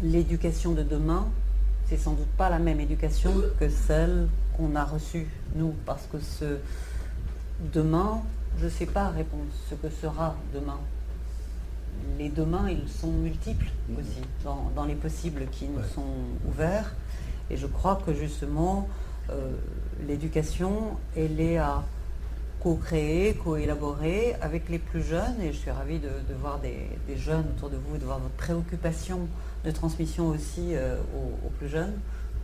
l'éducation 0.02 0.72
de 0.72 0.82
demain, 0.82 1.26
c'est 1.88 1.98
sans 1.98 2.12
doute 2.12 2.30
pas 2.38 2.48
la 2.48 2.58
même 2.58 2.80
éducation 2.80 3.32
que 3.58 3.68
celle 3.68 4.28
qu'on 4.56 4.74
a 4.74 4.84
reçue, 4.84 5.26
nous, 5.54 5.74
parce 5.84 6.06
que 6.10 6.18
ce 6.18 6.58
demain, 7.72 8.22
je 8.58 8.64
ne 8.64 8.70
sais 8.70 8.86
pas 8.86 9.08
répondre 9.08 9.44
ce 9.68 9.74
que 9.74 9.90
sera 9.90 10.36
demain. 10.54 10.78
Les 12.18 12.30
demain, 12.30 12.70
ils 12.70 12.88
sont 12.88 13.10
multiples 13.10 13.70
aussi, 13.98 14.22
dans, 14.44 14.70
dans 14.74 14.84
les 14.84 14.94
possibles 14.94 15.46
qui 15.52 15.66
nous 15.66 15.82
sont 15.94 16.14
ouverts. 16.48 16.94
Et 17.50 17.56
je 17.56 17.66
crois 17.66 18.00
que 18.06 18.14
justement, 18.14 18.88
euh, 19.30 19.52
l'éducation, 20.06 20.96
elle 21.16 21.40
est 21.40 21.58
à 21.58 21.82
co-créer, 22.60 23.34
co-élaborer 23.34 24.36
avec 24.40 24.68
les 24.68 24.78
plus 24.78 25.02
jeunes. 25.02 25.40
Et 25.42 25.52
je 25.52 25.58
suis 25.58 25.70
ravie 25.70 25.98
de, 25.98 26.10
voir 26.40 26.60
des, 26.60 27.16
jeunes 27.16 27.46
autour 27.56 27.70
de 27.70 27.76
vous, 27.76 27.98
de 27.98 28.04
voir 28.04 28.18
votre 28.18 28.34
préoccupation 28.34 29.28
de 29.64 29.70
transmission 29.70 30.28
aussi 30.28 30.74
euh, 30.74 30.96
aux, 31.44 31.50
plus 31.58 31.68
jeunes. 31.68 31.94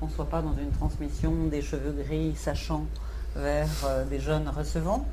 Qu'on 0.00 0.06
ne 0.06 0.10
soit 0.10 0.28
pas 0.28 0.42
dans 0.42 0.54
une 0.58 0.72
transmission 0.72 1.46
des 1.46 1.62
cheveux 1.62 1.92
gris 1.92 2.34
sachant 2.36 2.84
vers 3.34 3.68
euh, 3.86 4.04
des 4.04 4.20
jeunes 4.20 4.48
recevants. 4.48 5.06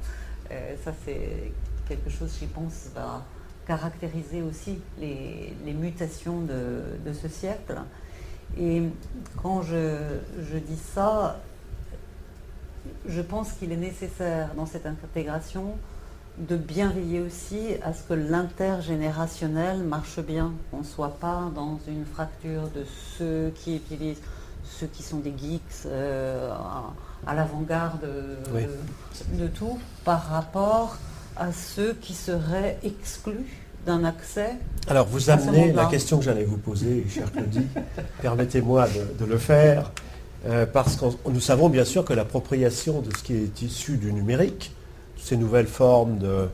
ça, 0.83 0.91
c'est 1.05 1.51
quelque 1.87 2.09
chose, 2.09 2.35
je 2.39 2.47
pense, 2.47 2.89
va 2.95 3.23
caractériser 3.65 4.41
aussi 4.41 4.79
les, 4.99 5.73
mutations 5.73 6.41
de 6.41 7.13
ce 7.13 7.27
siècle. 7.27 7.75
Et 8.59 8.83
quand 9.41 9.61
je, 9.63 10.57
dis 10.57 10.79
ça, 10.93 11.39
je 13.07 13.21
pense 13.21 13.53
qu'il 13.53 13.71
est 13.71 13.77
nécessaire 13.77 14.53
dans 14.55 14.65
cette 14.65 14.85
intégration 14.85 15.75
de 16.37 16.55
bien 16.55 16.89
veiller 16.89 17.19
aussi 17.19 17.75
à 17.83 17.93
ce 17.93 18.03
que 18.03 18.13
l'intergénérationnel 18.13 19.83
marche 19.83 20.19
bien, 20.19 20.53
qu'on 20.71 20.79
ne 20.79 20.83
soit 20.83 21.17
pas 21.19 21.51
dans 21.55 21.79
une 21.87 22.05
fracture 22.05 22.69
de 22.75 22.83
ceux 23.17 23.51
qui 23.55 23.75
utilisent, 23.75 24.21
ceux 24.63 24.87
qui 24.87 25.03
sont 25.03 25.19
des 25.19 25.33
geeks 25.37 25.85
euh, 25.85 26.51
à, 27.27 27.35
l'avant-garde 27.35 28.07
de, 29.33 29.47
tout, 29.47 29.77
par 30.03 30.23
rapport 30.23 30.97
à 31.35 31.51
ceux 31.51 31.93
qui 31.93 32.13
seraient 32.13 32.79
exclus 32.83 33.62
d'un 33.85 34.03
accès. 34.03 34.55
Alors 34.87 35.07
vous 35.07 35.29
amenez 35.29 35.71
la 35.71 35.85
question 35.85 36.17
que 36.17 36.25
j'allais 36.25 36.43
vous 36.43 36.57
poser, 36.57 37.05
cher 37.09 37.31
Claudie. 37.31 37.67
Permettez-moi 38.21 38.87
de, 39.19 39.25
le 39.25 39.37
faire, 39.37 39.91
euh, 40.45 40.65
parce 40.65 40.95
que 40.95 41.05
nous 41.29 41.39
savons 41.39 41.69
bien 41.69 41.85
sûr 41.85 42.05
que 42.05 42.13
l'appropriation 42.13 43.01
de 43.01 43.15
ce 43.15 43.23
qui 43.23 43.33
est 43.33 43.61
issu 43.61 43.97
du 43.97 44.13
numérique, 44.13 44.73
ces 45.17 45.37
nouvelles 45.37 45.67
formes 45.67 46.17
de 46.17 46.47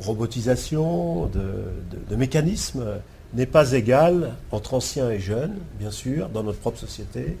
robotisation, 0.00 1.26
de, 1.26 2.16
mécanismes, 2.16 2.84
n'est 3.32 3.46
pas 3.46 3.72
égale 3.72 4.32
entre 4.50 4.74
anciens 4.74 5.10
et 5.10 5.18
jeunes, 5.18 5.56
bien 5.78 5.90
sûr, 5.90 6.28
dans 6.28 6.42
notre 6.42 6.58
propre 6.58 6.78
société, 6.78 7.36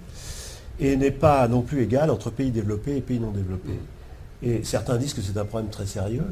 et 0.80 0.96
n'est 0.96 1.10
pas 1.10 1.46
non 1.48 1.62
plus 1.62 1.82
égale 1.82 2.10
entre 2.10 2.30
pays 2.30 2.50
développés 2.50 2.96
et 2.96 3.00
pays 3.00 3.20
non 3.20 3.30
développés. 3.30 3.78
Et 4.42 4.64
certains 4.64 4.96
disent 4.96 5.14
que 5.14 5.22
c'est 5.22 5.38
un 5.38 5.44
problème 5.44 5.70
très 5.70 5.86
sérieux. 5.86 6.26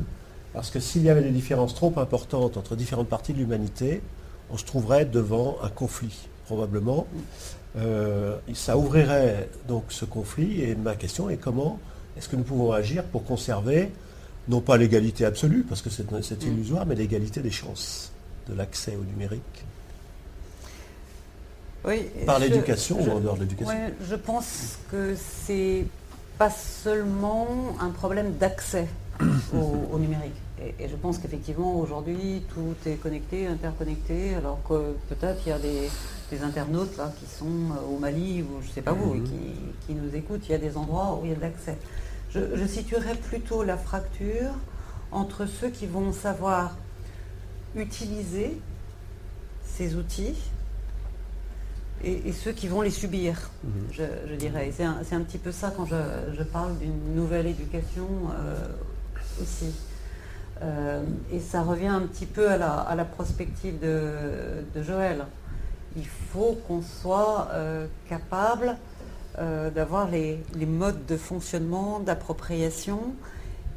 Parce 0.52 0.70
que 0.70 0.80
s'il 0.80 1.02
y 1.02 1.10
avait 1.10 1.22
des 1.22 1.30
différences 1.30 1.74
trop 1.74 1.92
importantes 1.96 2.56
entre 2.56 2.76
différentes 2.76 3.08
parties 3.08 3.32
de 3.32 3.38
l'humanité, 3.38 4.02
on 4.50 4.58
se 4.58 4.64
trouverait 4.64 5.06
devant 5.06 5.56
un 5.62 5.68
conflit, 5.68 6.28
probablement. 6.44 7.06
Euh, 7.78 8.36
ça 8.52 8.76
ouvrirait 8.76 9.48
donc 9.66 9.84
ce 9.88 10.04
conflit. 10.04 10.62
Et 10.62 10.74
ma 10.74 10.94
question 10.94 11.30
est 11.30 11.38
comment 11.38 11.78
est-ce 12.16 12.28
que 12.28 12.36
nous 12.36 12.42
pouvons 12.42 12.72
agir 12.72 13.04
pour 13.04 13.24
conserver, 13.24 13.90
non 14.48 14.60
pas 14.60 14.76
l'égalité 14.76 15.24
absolue, 15.24 15.64
parce 15.66 15.80
que 15.80 15.88
c'est 15.88 16.10
mm. 16.10 16.46
illusoire, 16.46 16.86
mais 16.86 16.94
l'égalité 16.94 17.40
des 17.40 17.50
chances 17.50 18.12
de 18.48 18.54
l'accès 18.54 18.96
au 18.96 19.04
numérique 19.04 19.64
oui, 21.84 22.06
Par 22.26 22.38
l'éducation 22.38 23.00
ou 23.00 23.10
en 23.10 23.20
dehors 23.20 23.36
de 23.36 23.40
l'éducation 23.40 23.74
Je 24.08 24.14
pense 24.14 24.78
que 24.90 25.16
c'est 25.16 25.84
pas 26.38 26.50
seulement 26.50 27.48
un 27.80 27.90
problème 27.90 28.34
d'accès 28.38 28.86
au, 29.54 29.98
numérique. 29.98 30.34
Et, 30.60 30.88
je 30.88 30.96
pense 30.96 31.18
qu'effectivement, 31.18 31.78
aujourd'hui, 31.78 32.42
tout 32.54 32.74
est 32.86 32.96
connecté, 32.96 33.46
interconnecté, 33.46 34.34
alors 34.34 34.62
que 34.68 34.94
peut-être 35.08 35.40
il 35.46 35.50
y 35.50 35.52
a 35.52 35.58
des, 35.58 35.88
internautes 36.42 36.96
là, 36.96 37.12
qui 37.20 37.26
sont 37.26 37.44
euh, 37.44 37.94
au 37.94 37.98
Mali 37.98 38.42
ou 38.42 38.62
je 38.62 38.68
ne 38.68 38.72
sais 38.72 38.80
pas 38.80 38.94
où, 38.94 39.14
et 39.14 39.18
mhm. 39.18 39.28
qui, 39.86 39.94
nous 39.94 40.16
écoutent. 40.16 40.48
Il 40.48 40.52
y 40.52 40.54
a 40.54 40.58
des 40.58 40.78
endroits 40.78 41.18
où 41.20 41.26
il 41.26 41.30
y 41.30 41.32
a 41.32 41.36
de 41.36 41.42
l'accès. 41.42 41.76
Je, 42.30 42.66
situerais 42.66 43.16
plutôt 43.16 43.62
la 43.62 43.76
fracture 43.76 44.52
entre 45.10 45.44
ceux 45.44 45.68
qui 45.68 45.86
vont 45.86 46.10
savoir 46.14 46.74
utiliser 47.76 48.58
ces 49.66 49.94
outils 49.94 50.38
et, 52.02 52.32
ceux 52.32 52.52
qui 52.52 52.66
vont 52.66 52.80
les 52.80 52.90
subir, 52.90 53.50
mhm. 53.62 53.72
je, 53.92 54.34
dirais. 54.36 54.72
C'est 54.74 54.84
un, 54.84 55.20
petit 55.20 55.36
peu 55.36 55.52
ça 55.52 55.70
quand 55.76 55.84
je, 55.84 56.42
parle 56.44 56.78
d'une 56.78 57.14
nouvelle 57.14 57.46
éducation 57.46 58.08
euh, 58.34 58.66
aussi. 59.40 59.72
Euh, 60.62 61.02
et 61.32 61.40
ça 61.40 61.62
revient 61.62 61.88
un 61.88 62.02
petit 62.02 62.26
peu 62.26 62.48
à 62.48 62.56
la, 62.56 63.04
prospective 63.04 63.78
de, 63.80 64.82
Joël. 64.82 65.26
Il 65.96 66.06
faut 66.06 66.58
qu'on 66.66 66.82
soit 66.82 67.48
euh, 67.52 67.86
capable 68.08 68.76
euh, 69.38 69.70
d'avoir 69.70 70.08
les, 70.08 70.42
modes 70.66 71.04
de 71.06 71.16
fonctionnement, 71.16 72.00
d'appropriation. 72.00 73.14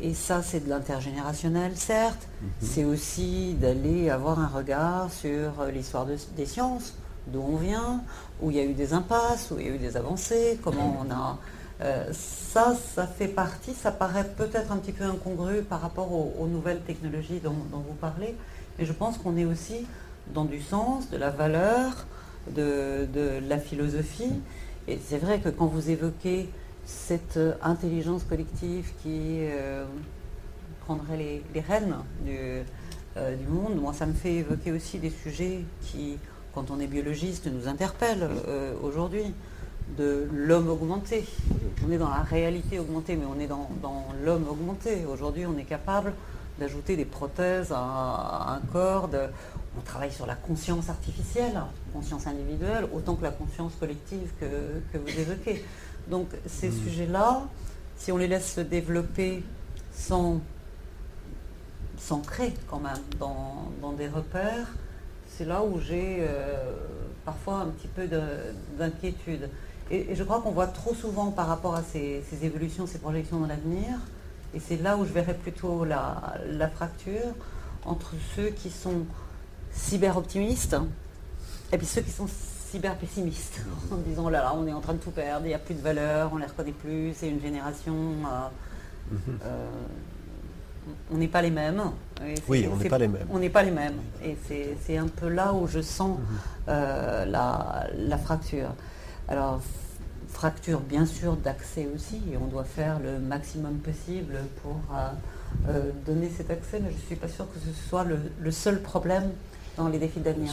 Et 0.01 0.13
ça, 0.13 0.41
c'est 0.43 0.65
de 0.65 0.69
l'intergénérationnel, 0.69 1.75
certes. 1.75 2.27
Mhm. 2.41 2.49
C'est 2.61 2.83
aussi 2.83 3.55
d'aller 3.55 4.09
avoir 4.09 4.39
un 4.39 4.47
regard 4.47 5.11
sur 5.11 5.65
l'histoire 5.73 6.05
des 6.05 6.45
sciences, 6.45 6.93
d'où 7.27 7.41
on 7.41 7.55
vient, 7.55 8.01
où 8.41 8.51
il 8.51 8.57
y 8.57 8.59
a 8.59 8.63
eu 8.63 8.73
des 8.73 8.93
impasses, 8.93 9.49
où 9.51 9.59
il 9.59 9.65
y 9.65 9.69
a 9.69 9.73
eu 9.73 9.79
des 9.79 9.97
avancées, 9.97 10.59
comment 10.63 10.97
on 11.07 11.11
a 11.11 11.39
euh, 11.81 12.05
ça, 12.13 12.73
ça 12.95 13.05
fait 13.05 13.27
partie, 13.27 13.73
ça 13.73 13.91
paraît 13.91 14.23
peut-être 14.37 14.71
un 14.71 14.77
petit 14.77 14.93
peu 14.93 15.03
incongru 15.03 15.61
par 15.61 15.81
rapport 15.81 16.11
aux, 16.11 16.47
nouvelles 16.47 16.81
technologies 16.81 17.41
dont, 17.43 17.51
vous 17.71 17.93
parlez, 17.99 18.35
mais 18.79 18.85
je 18.85 18.93
pense 18.93 19.17
qu'on 19.17 19.35
est 19.35 19.45
aussi 19.45 19.85
dans 20.33 20.45
du 20.45 20.61
sens, 20.61 21.09
de 21.09 21.17
la 21.17 21.31
valeur, 21.31 22.05
de, 22.55 23.07
la 23.47 23.57
philosophie. 23.57 24.31
Et 24.87 24.99
c'est 25.03 25.17
vrai 25.17 25.39
que 25.39 25.49
quand 25.49 25.65
vous 25.65 25.89
évoquez 25.89 26.49
cette 26.85 27.39
intelligence 27.61 28.23
collective 28.23 28.91
qui 29.01 29.39
euh, 29.41 29.83
prendrait 30.85 31.17
les, 31.53 31.61
rênes 31.61 31.95
euh, 32.27 32.63
du, 33.35 33.47
monde, 33.47 33.75
moi 33.75 33.91
ça 33.91 34.05
me 34.05 34.13
fait 34.13 34.35
évoquer 34.35 34.71
aussi 34.71 34.99
des 34.99 35.09
sujets 35.09 35.65
qui, 35.81 36.19
quand 36.53 36.71
on 36.71 36.79
est 36.79 36.87
biologiste, 36.87 37.47
nous 37.47 37.67
interpellent 37.67 38.29
aujourd'hui 38.81 39.33
de 39.97 40.27
l'homme 40.33 40.69
augmenté. 40.69 41.25
On 41.85 41.91
est 41.91 41.97
dans 41.97 42.09
la 42.09 42.23
réalité 42.23 42.79
augmentée, 42.79 43.15
mais 43.15 43.25
on 43.25 43.39
est 43.39 43.47
dans, 43.47 43.69
l'homme 44.23 44.47
augmenté. 44.49 45.05
Aujourd'hui, 45.05 45.45
on 45.45 45.57
est 45.57 45.65
capable 45.65 46.13
d'ajouter 46.59 46.95
des 46.95 47.05
prothèses 47.05 47.71
à, 47.71 48.55
un 48.55 48.59
corps. 48.71 49.09
on 49.77 49.81
travaille 49.81 50.11
sur 50.11 50.25
la 50.25 50.35
conscience 50.35 50.89
artificielle, 50.89 51.61
conscience 51.93 52.27
individuelle, 52.27 52.87
autant 52.93 53.15
que 53.15 53.23
la 53.23 53.31
conscience 53.31 53.73
collective 53.79 54.31
que, 54.39 54.97
vous 54.97 55.19
évoquez. 55.19 55.63
Donc 56.09 56.27
ces 56.45 56.69
mmh. 56.69 56.83
sujets-là, 56.83 57.43
si 57.97 58.11
on 58.11 58.17
les 58.17 58.27
laisse 58.27 58.53
se 58.53 58.61
développer 58.61 59.43
sans 59.91 60.39
s'ancrer 61.97 62.53
quand 62.69 62.79
même 62.79 62.93
dans, 63.19 63.93
des 63.93 64.07
repères, 64.07 64.67
c'est 65.27 65.45
là 65.45 65.63
où 65.63 65.79
j'ai 65.79 66.17
euh, 66.19 66.73
parfois 67.25 67.59
un 67.61 67.67
petit 67.67 67.87
peu 67.87 68.07
d'inquiétude. 68.77 69.49
Et, 69.91 70.15
je 70.15 70.23
crois 70.23 70.41
qu'on 70.41 70.51
voit 70.51 70.67
trop 70.67 70.93
souvent 70.93 71.31
par 71.31 71.47
rapport 71.47 71.75
à 71.75 71.83
ces, 71.83 72.23
évolutions, 72.41 72.87
ces 72.87 72.97
projections 72.97 73.39
dans 73.39 73.47
l'avenir, 73.47 73.99
et 74.53 74.59
c'est 74.59 74.81
là 74.81 74.97
où 74.97 75.05
je 75.05 75.11
verrais 75.11 75.33
plutôt 75.33 75.85
la, 75.85 76.69
fracture 76.73 77.33
entre 77.85 78.13
ceux 78.35 78.49
qui 78.49 78.69
sont 78.69 79.05
cyber-optimistes 79.71 80.77
et 81.71 81.77
puis 81.77 81.85
ceux 81.85 82.01
qui 82.01 82.11
sont 82.11 82.27
cyber-pessimistes, 82.71 83.61
en 83.91 83.97
disant 83.97 84.29
là 84.29 84.41
là, 84.41 84.53
on 84.55 84.65
est 84.67 84.73
en 84.73 84.81
train 84.81 84.93
de 84.93 84.99
tout 84.99 85.11
perdre, 85.11 85.45
il 85.45 85.49
n'y 85.49 85.53
a 85.53 85.59
plus 85.59 85.75
de 85.75 85.81
valeur, 85.81 86.31
on 86.33 86.35
ne 86.35 86.41
les 86.41 86.47
reconnaît 86.47 86.71
plus, 86.71 87.13
c'est 87.15 87.29
une 87.29 87.41
génération. 87.41 87.93
Euh, 87.93 89.11
mhm. 89.11 89.39
euh, 89.43 89.67
on 91.11 91.17
n'est 91.17 91.27
pas 91.27 91.41
les 91.41 91.51
mêmes. 91.51 91.81
oui, 92.47 92.67
on 92.71 92.75
n'est 92.75 92.89
pas 92.89 92.97
les 92.97 93.07
mêmes. 93.07 93.27
On 93.31 93.39
n'est 93.39 93.49
pas 93.49 93.63
les 93.63 93.71
mêmes. 93.71 93.97
Et 94.23 94.37
c'est 94.85 94.97
un 94.97 95.07
peu 95.07 95.29
là 95.29 95.53
où 95.53 95.67
je 95.67 95.81
sens 95.81 96.17
mhm. 96.17 96.25
euh, 96.69 97.25
la, 97.25 98.17
fracture. 98.17 98.69
Alors, 99.27 99.61
fracture 100.29 100.81
bien 100.81 101.05
sûr 101.05 101.35
d'accès 101.35 101.87
aussi, 101.93 102.21
et 102.31 102.37
on 102.37 102.47
doit 102.47 102.63
faire 102.63 102.99
le 102.99 103.19
maximum 103.19 103.77
possible 103.77 104.35
pour 104.61 104.79
euh, 104.93 105.09
euh, 105.69 105.91
donner 106.05 106.29
cet 106.29 106.49
accès, 106.51 106.79
mais 106.79 106.89
je 106.91 106.95
ne 106.95 107.01
suis 107.01 107.15
pas 107.15 107.27
sûre 107.27 107.47
que 107.51 107.59
ce 107.59 107.73
soit 107.87 108.03
le, 108.03 108.51
seul 108.51 108.81
problème 108.81 109.31
dans 109.77 109.87
les 109.87 109.99
défis 109.99 110.19
d'avenir. 110.19 110.51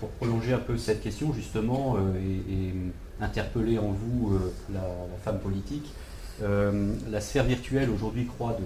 Pour 0.00 0.08
prolonger 0.10 0.52
un 0.52 0.58
peu 0.58 0.76
cette 0.76 1.02
question 1.02 1.32
justement 1.32 1.96
et, 2.16 2.74
interpeller 3.20 3.78
en 3.78 3.92
vous 3.92 4.36
la, 4.72 4.80
femme 5.24 5.38
politique, 5.38 5.92
la 6.40 7.20
sphère 7.20 7.44
virtuelle 7.44 7.90
aujourd'hui 7.90 8.26
croit 8.26 8.58
de 8.58 8.64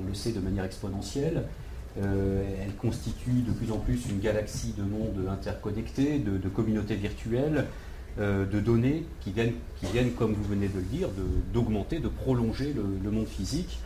on 0.00 0.06
le 0.06 0.14
sait 0.14 0.32
de 0.32 0.40
manière 0.40 0.64
exponentielle. 0.64 1.44
Euh, 2.02 2.42
elle 2.60 2.74
constitue 2.74 3.42
de 3.46 3.52
plus 3.52 3.70
en 3.70 3.78
plus 3.78 4.06
une 4.10 4.18
galaxie 4.18 4.74
de 4.76 4.82
mondes 4.82 5.28
interconnectés, 5.30 6.18
de, 6.18 6.48
communautés 6.48 6.96
virtuelles, 6.96 7.66
euh, 8.18 8.46
de 8.46 8.60
données 8.60 9.04
qui 9.20 9.32
viennent, 9.32 10.12
comme 10.12 10.32
vous 10.34 10.44
venez 10.44 10.68
de 10.68 10.76
le 10.76 10.84
dire, 10.84 11.08
d'augmenter, 11.52 11.98
de, 11.98 12.08
prolonger 12.08 12.74
le, 12.74 13.10
monde 13.10 13.26
physique, 13.26 13.80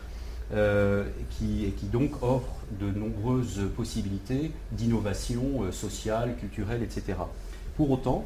euh, 0.53 1.05
qui, 1.31 1.65
et 1.65 1.71
qui 1.71 1.85
donc 1.85 2.23
offre 2.23 2.55
de 2.79 2.91
nombreuses 2.91 3.61
possibilités 3.75 4.51
d'innovation 4.71 5.71
sociale, 5.71 6.35
culturelle, 6.39 6.83
etc. 6.83 7.17
Pour 7.75 7.91
autant, 7.91 8.25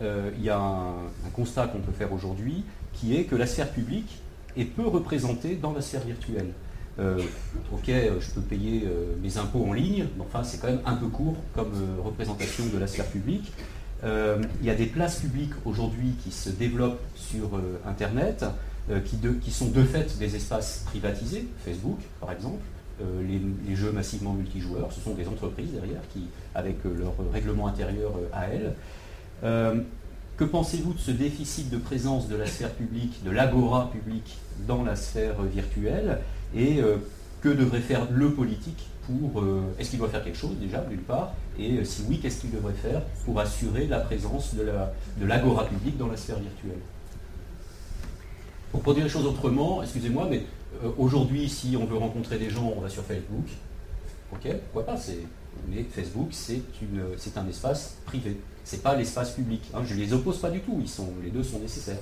il 0.00 0.42
y 0.42 0.48
a 0.48 0.58
un, 0.58 1.30
constat 1.34 1.66
qu'on 1.66 1.80
peut 1.80 1.92
faire 1.92 2.12
aujourd'hui, 2.12 2.64
qui 2.94 3.16
est 3.16 3.24
que 3.24 3.36
la 3.36 3.46
sphère 3.46 3.70
publique 3.70 4.20
est 4.56 4.64
peu 4.64 4.86
représentée 4.86 5.56
dans 5.56 5.72
la 5.72 5.80
sphère 5.80 6.02
virtuelle. 6.02 6.52
Euh, 6.98 7.18
ok, 7.72 7.88
euh, 7.88 8.20
je 8.20 8.30
peux 8.32 8.40
payer 8.40 8.82
euh, 8.84 9.14
mes 9.22 9.38
impôts 9.38 9.64
en 9.64 9.72
ligne, 9.72 10.06
mais 10.16 10.22
enfin 10.22 10.42
c'est 10.42 10.58
quand 10.58 10.66
même 10.66 10.82
un 10.84 10.96
peu 10.96 11.06
court 11.06 11.36
comme 11.54 11.72
représentation 12.04 12.64
de 12.72 12.78
la 12.78 12.86
sphère 12.86 13.06
publique. 13.06 13.52
Il 14.04 14.66
y 14.66 14.70
a 14.70 14.74
des 14.74 14.86
places 14.86 15.20
publiques 15.20 15.52
aujourd'hui 15.64 16.14
qui 16.24 16.30
se 16.30 16.50
développent 16.50 17.02
sur 17.14 17.60
Internet, 17.86 18.44
qui, 19.04 19.50
sont 19.50 19.68
de 19.68 19.82
fait 19.82 20.18
des 20.18 20.36
espaces 20.36 20.84
privatisés, 20.86 21.46
Facebook 21.64 21.98
par 22.20 22.32
exemple. 22.32 22.62
Les, 23.26 23.76
jeux 23.76 23.92
massivement 23.92 24.32
multijoueurs, 24.32 24.92
ce 24.92 25.00
sont 25.00 25.14
des 25.14 25.26
entreprises 25.26 25.72
derrière 25.72 26.00
qui, 26.12 26.24
avec 26.54 26.76
leur 26.84 27.14
règlement 27.32 27.66
intérieur 27.66 28.12
à 28.32 28.46
elles. 28.46 28.74
que 30.36 30.44
pensez-vous 30.44 30.94
de 30.94 30.98
ce 30.98 31.10
déficit 31.10 31.70
de 31.70 31.76
présence 31.76 32.28
de 32.28 32.36
la 32.36 32.46
sphère 32.46 32.72
publique, 32.72 33.22
de 33.24 33.30
l'agora 33.30 33.90
publique 33.90 34.38
dans 34.66 34.82
la 34.82 34.96
sphère 34.96 35.42
virtuelle? 35.42 36.18
Et 36.54 36.80
euh, 36.80 36.96
que 37.40 37.48
devrait 37.48 37.80
faire 37.80 38.06
le 38.10 38.32
politique 38.32 38.86
pour... 39.18 39.42
Euh, 39.42 39.62
est-ce 39.78 39.90
qu'il 39.90 39.98
doit 39.98 40.08
faire 40.08 40.22
quelque 40.22 40.38
chose 40.38 40.56
déjà, 40.60 40.78
d'une 40.80 41.00
part 41.00 41.34
Et 41.58 41.78
euh, 41.78 41.84
si 41.84 42.02
oui, 42.08 42.20
qu'est-ce 42.20 42.40
qu'il 42.40 42.50
devrait 42.50 42.74
faire 42.74 43.02
pour 43.24 43.38
assurer 43.38 43.86
la 43.86 44.00
présence 44.00 44.54
de 44.54 45.26
l'agora 45.26 45.66
publique 45.66 45.98
dans 45.98 46.08
la 46.08 46.16
sphère 46.16 46.38
virtuelle? 46.38 46.78
Pour 48.72 48.94
dire 48.94 49.04
les 49.04 49.10
choses 49.10 49.26
autrement, 49.26 49.82
excusez-moi, 49.82 50.28
mais 50.30 50.44
aujourd'hui, 50.96 51.48
si 51.48 51.76
on 51.76 51.86
veut 51.86 51.96
rencontrer 51.96 52.38
des 52.38 52.50
gens, 52.50 52.72
on 52.76 52.80
va 52.80 52.88
sur 52.88 53.02
Facebook. 53.02 53.46
Ok, 54.32 54.48
pourquoi 54.72 54.94
pas 54.94 55.00
Mais 55.68 55.82
Facebook, 55.82 56.28
c'est 56.30 57.36
un 57.36 57.48
espace 57.48 57.96
privé. 58.06 58.36
C'est 58.64 58.82
pas 58.82 58.94
l'espace 58.94 59.32
public. 59.32 59.62
Hein. 59.74 59.80
je 59.84 59.94
les 59.94 60.12
oppose 60.12 60.38
pas 60.38 60.50
du 60.50 60.60
tout. 60.60 60.78
Ils 60.80 60.88
sont, 60.88 61.08
les 61.22 61.30
deux 61.30 61.42
sont 61.42 61.58
nécessaires. 61.58 61.98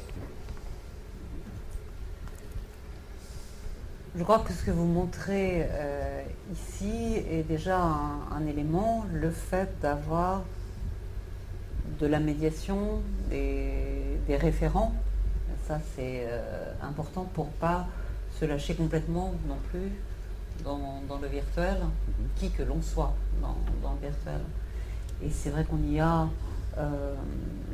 Je 4.16 4.22
crois 4.24 4.40
que 4.40 4.52
ce 4.52 4.64
que 4.64 4.70
vous 4.70 4.86
montrez 4.86 5.66
euh, 5.70 6.07
ici 6.52 7.22
est 7.30 7.46
déjà 7.46 7.78
un, 7.78 8.46
élément, 8.46 9.04
le 9.12 9.30
fait 9.30 9.68
d'avoir 9.80 10.42
de 12.00 12.06
la 12.06 12.20
médiation, 12.20 13.00
des, 13.30 14.18
référents. 14.28 14.94
Ça, 15.66 15.80
c'est 15.96 16.26
euh, 16.26 16.72
important 16.82 17.24
pour 17.32 17.48
pas 17.48 17.86
se 18.38 18.44
lâcher 18.44 18.74
complètement 18.74 19.34
non 19.48 19.56
plus 19.70 19.90
dans, 20.64 21.02
le 21.20 21.28
virtuel, 21.28 21.76
qui 22.36 22.50
que 22.50 22.62
l'on 22.62 22.82
soit 22.82 23.14
dans, 23.40 23.56
le 23.94 24.06
virtuel. 24.06 24.40
Et 25.22 25.30
c'est 25.30 25.50
vrai 25.50 25.64
qu'on 25.64 25.82
y 25.90 25.98
a 25.98 26.28
euh, 26.76 27.14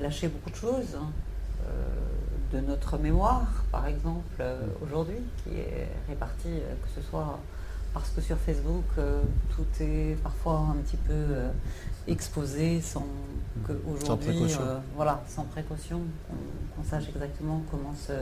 lâché 0.01 0.29
beaucoup 0.29 0.51
de 0.51 0.57
choses. 0.57 0.97
Hein 0.97 1.11
de 2.55 2.61
notre 2.61 2.99
mémoire, 2.99 3.65
par 3.73 3.87
exemple, 3.87 4.37
euh, 4.41 4.61
aujourd'hui, 4.83 5.19
qui 5.43 5.59
est 5.59 5.89
répartie, 6.09 6.49
euh, 6.49 6.75
que 6.83 6.89
ce 6.95 7.07
soit 7.09 7.39
parce 7.95 8.11
que 8.11 8.21
sur 8.21 8.37
Facebook, 8.37 8.85
euh, 8.99 9.23
tout 9.55 9.83
est 9.83 10.17
parfois 10.23 10.67
un 10.73 10.77
petit 10.83 10.97
peu 10.97 11.15
exposé 12.07 12.81
sans 12.83 13.07
que 13.67 13.73
aujourd'hui, 13.89 14.55
voilà, 14.97 15.23
sans 15.29 15.45
précaution, 15.45 16.01
qu'on 16.77 16.85
sache 16.85 17.09
exactement 17.09 17.63
comment 17.71 17.95
se, 17.95 18.13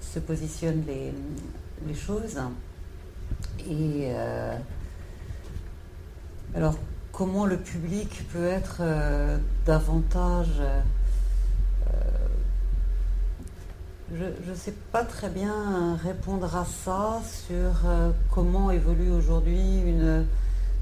se 0.00 0.18
positionnent 0.18 0.84
les, 0.86 1.14
les 1.86 1.94
choses. 1.94 2.38
Et 3.66 4.10
alors, 6.54 6.74
comment 7.12 7.46
le 7.46 7.56
public 7.56 8.28
peut 8.32 8.46
être 8.46 8.82
davantage 9.64 10.60
je 14.18 14.50
ne 14.50 14.56
sais 14.56 14.74
pas 14.92 15.04
très 15.04 15.28
bien 15.28 15.96
répondre 16.02 16.56
à 16.56 16.64
ça 16.64 17.20
sur 17.24 17.86
euh, 17.86 18.10
comment 18.30 18.70
évolue 18.70 19.10
aujourd'hui 19.10 19.80
une 19.86 20.26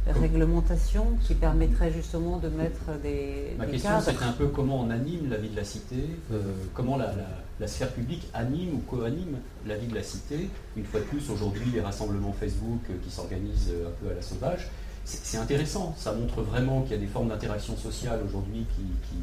réglementation 0.07 1.19
qui 1.23 1.35
permettrait 1.35 1.93
justement 1.93 2.39
de 2.39 2.49
mettre 2.49 2.99
des. 3.03 3.55
Ma 3.59 3.67
question, 3.67 4.01
c'était 4.01 4.25
un 4.25 4.33
peu 4.33 4.47
comment 4.47 4.81
on 4.81 4.91
anime 4.91 5.29
la 5.29 5.37
vie 5.37 5.51
de 5.51 5.57
la 5.57 5.65
cité, 5.65 5.97
euh, 6.33 6.41
comment 6.73 6.97
la, 6.97 7.67
sphère 7.67 7.93
publique 7.93 8.29
anime 8.33 8.77
ou 8.77 8.79
co-anime 8.79 9.37
la 9.67 9.77
vie 9.77 9.89
de 9.89 9.95
la 9.95 10.03
cité. 10.03 10.49
Une 10.77 10.85
fois 10.85 11.01
de 11.01 11.05
plus, 11.05 11.29
aujourd'hui, 11.31 11.67
les 11.75 11.83
rassemblements 11.83 12.33
Facebook 12.33 12.81
euh, 12.89 12.95
qui 13.05 13.11
s'organisent 13.11 13.73
un 13.87 13.91
peu 14.03 14.11
à 14.11 14.15
la 14.15 14.23
sauvage 14.23 14.69
c'est 15.09 15.39
intéressant. 15.39 15.95
Ça 15.97 16.13
montre 16.13 16.43
vraiment 16.43 16.83
qu'il 16.83 16.93
y 16.93 16.95
a 16.95 16.99
des 16.99 17.07
formes 17.07 17.29
d'interaction 17.29 17.77
sociale 17.77 18.21
aujourd'hui 18.27 18.67
qui, 18.77 19.15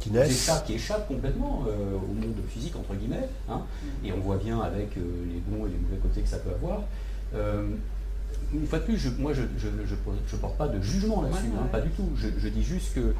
qui, 0.00 0.74
échappent 0.74 1.06
complètement 1.06 1.64
euh, 1.68 1.96
au 1.96 2.14
monde 2.14 2.34
physique, 2.48 2.74
entre 2.76 2.94
guillemets. 2.94 3.28
Hein. 3.48 3.60
Et 4.04 4.12
on 4.12 4.20
voit 4.20 4.36
bien 4.38 4.60
avec 4.60 4.96
euh, 4.96 5.00
les 5.28 5.40
bons 5.40 5.66
et 5.66 5.68
les 5.68 5.76
mauvais 5.76 5.98
côtés 6.00 6.22
que 6.22 6.28
ça 6.28 6.38
peut 6.38 6.50
avoir. 6.50 6.82
Euh, 7.34 7.68
une 8.54 8.66
fois 8.66 8.78
de 8.78 8.84
plus, 8.84 9.06
moi, 9.18 9.32
je 9.34 9.42
ne 9.42 10.36
porte 10.40 10.56
pas 10.56 10.68
de 10.68 10.80
jugement 10.80 11.22
là-dessus, 11.22 11.50
hein, 11.58 11.66
pas 11.70 11.80
du 11.80 11.90
tout. 11.90 12.08
Je, 12.16 12.48
dis 12.48 12.62
juste 12.62 12.94
que 12.94 13.14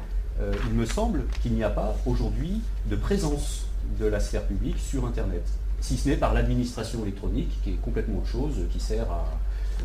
il 0.67 0.73
me 0.73 0.85
semble 0.85 1.23
qu'il 1.41 1.53
n'y 1.53 1.63
a 1.63 1.69
pas 1.69 1.95
aujourd'hui 2.05 2.61
de 2.87 2.95
présence 2.95 3.67
de 3.99 4.05
la 4.05 4.19
sphère 4.19 4.45
publique 4.45 4.77
sur 4.79 5.05
Internet, 5.05 5.43
si 5.79 5.97
ce 5.97 6.09
n'est 6.09 6.17
par 6.17 6.33
l'administration 6.33 7.03
électronique, 7.03 7.57
qui 7.63 7.71
est 7.71 7.81
complètement 7.81 8.17
autre 8.17 8.27
chose, 8.27 8.55
qui 8.71 8.79
sert 8.79 9.09
à, 9.09 9.25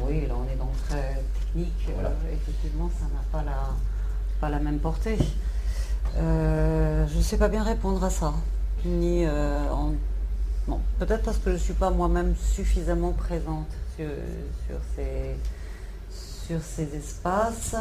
oui, 0.00 0.26
là 0.26 0.34
on 0.36 0.52
est 0.52 0.56
dans 0.56 0.66
le 0.66 0.88
très 0.88 1.22
technique. 1.38 1.88
Euh, 1.88 2.08
effectivement, 2.32 2.90
ça 2.98 3.04
n'a 3.06 3.22
pas 3.30 3.42
la, 3.44 3.74
pas 4.40 4.48
la 4.48 4.58
même 4.58 4.78
portée. 4.78 5.18
Euh, 6.16 7.06
je 7.06 7.16
ne 7.16 7.22
sais 7.22 7.36
pas 7.36 7.48
bien 7.48 7.62
répondre 7.62 8.02
à 8.02 8.10
ça. 8.10 8.32
Ni 8.84 9.24
euh, 9.26 9.58
peut-être 10.98 11.22
parce 11.22 11.38
que 11.38 11.50
je 11.50 11.56
ne 11.56 11.58
suis 11.58 11.74
pas 11.74 11.90
moi-même 11.90 12.34
suffisamment 12.36 13.12
présente 13.12 13.68
sur, 13.96 14.78
ces, 14.96 15.36
sur 16.46 16.62
ces 16.62 16.96
espaces. 16.96 17.76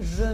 je 0.00 0.24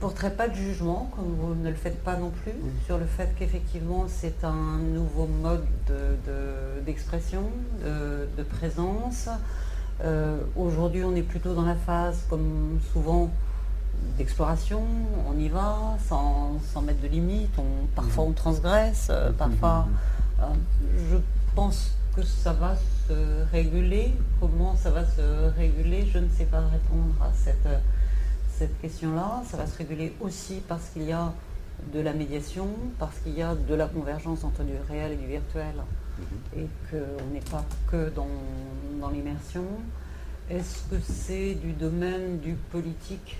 porterai 0.00 0.30
pas 0.30 0.48
de 0.48 0.54
jugement, 0.54 1.10
comme 1.14 1.34
vous 1.34 1.54
ne 1.54 1.68
le 1.68 1.74
faites 1.74 2.02
pas 2.02 2.16
non 2.16 2.30
plus, 2.30 2.52
sur 2.86 2.98
le 2.98 3.04
fait 3.04 3.34
qu'effectivement 3.38 4.06
c'est 4.08 4.44
un 4.44 4.78
nouveau 4.78 5.26
mode 5.26 5.64
d'expression, 6.88 7.42
de, 7.84 8.42
présence. 8.42 9.28
Euh, 10.02 10.38
aujourd'hui, 10.56 11.04
on 11.04 11.14
est 11.14 11.22
plutôt 11.22 11.54
dans 11.54 11.66
la 11.66 11.74
phase, 11.74 12.24
comme 12.30 12.80
souvent, 12.94 13.30
d'exploration. 14.16 14.82
On 15.28 15.38
y 15.38 15.48
va 15.48 15.98
sans, 16.08 16.80
mettre 16.82 17.02
de 17.02 17.08
limites. 17.08 17.56
On, 17.58 17.86
parfois, 17.94 18.24
on 18.24 18.32
transgresse. 18.32 19.08
Euh, 19.10 19.30
parfois, 19.32 19.86
je 21.10 21.18
pense 21.54 21.92
que 22.16 22.22
ça 22.22 22.54
va 22.54 22.74
se 23.06 23.18
réguler. 23.52 24.14
Comment 24.40 24.74
ça 24.74 24.90
va 24.90 25.04
se 25.04 25.54
réguler 25.58 26.08
Je 26.10 26.18
ne 26.18 26.28
sais 26.30 26.46
pas 26.46 26.60
répondre 26.60 27.14
à 27.20 27.30
cette, 27.34 27.68
cette 28.56 28.80
question-là. 28.80 29.42
Ça 29.50 29.58
va 29.58 29.66
se 29.66 29.76
réguler 29.76 30.14
aussi 30.22 30.62
parce 30.66 30.88
qu'il 30.94 31.04
y 31.04 31.12
a 31.12 31.34
de 31.92 32.00
la 32.00 32.14
médiation, 32.14 32.68
parce 32.98 33.18
qu'il 33.18 33.36
y 33.36 33.42
a 33.42 33.54
de 33.54 33.74
la 33.74 33.88
convergence 33.88 34.42
entre 34.42 34.62
du 34.62 34.72
réel 34.88 35.12
et 35.12 35.16
du 35.16 35.26
virtuel, 35.26 35.74
mhm. 36.18 36.62
et 36.62 36.66
qu'on 36.90 37.32
n'est 37.32 37.50
pas 37.50 37.64
que 37.90 38.10
dans, 38.10 38.28
dans 39.00 39.10
l'immersion. 39.10 39.64
Est-ce 40.50 40.82
que 40.90 40.96
c'est 41.02 41.54
du 41.54 41.72
domaine 41.72 42.38
du 42.38 42.54
politique? 42.54 43.38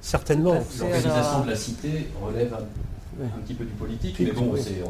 Certainement. 0.00 0.54
L'organisation 0.78 1.44
de 1.44 1.50
la 1.50 1.56
cité 1.56 2.08
relève 2.22 2.54
un, 2.54 3.40
petit 3.40 3.54
peu 3.54 3.64
du 3.64 3.72
politique, 3.72 4.16
mais 4.20 4.30
bon, 4.30 4.54
c'est, 4.56 4.80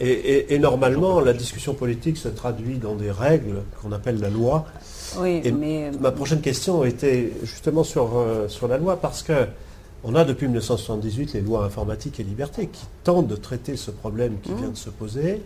et, 0.00 0.58
normalement, 0.58 1.20
la 1.20 1.32
discussion 1.32 1.74
politique 1.74 2.16
se 2.16 2.28
traduit 2.28 2.78
dans 2.78 2.96
des 2.96 3.10
règles 3.10 3.62
qu'on 3.80 3.92
appelle 3.92 4.20
la 4.20 4.28
loi. 4.28 4.66
Oui, 5.18 5.40
mais... 5.52 5.92
Ma 6.00 6.10
prochaine 6.10 6.40
question 6.40 6.84
était 6.84 7.32
justement 7.44 7.84
sur, 7.84 8.18
euh, 8.18 8.48
sur 8.48 8.66
la 8.66 8.76
loi, 8.76 9.00
parce 9.00 9.22
que 9.22 9.46
on 10.04 10.14
a 10.14 10.24
depuis 10.24 10.46
1978 10.46 11.32
les 11.32 11.40
lois 11.40 11.64
informatiques 11.64 12.20
et 12.20 12.22
liberté 12.22 12.68
qui 12.68 12.84
tentent 13.02 13.26
de 13.26 13.36
traiter 13.36 13.76
ce 13.76 13.90
problème 13.90 14.38
qui 14.42 14.52
mmh. 14.52 14.56
vient 14.56 14.68
de 14.68 14.76
se 14.76 14.90
poser, 14.90 15.42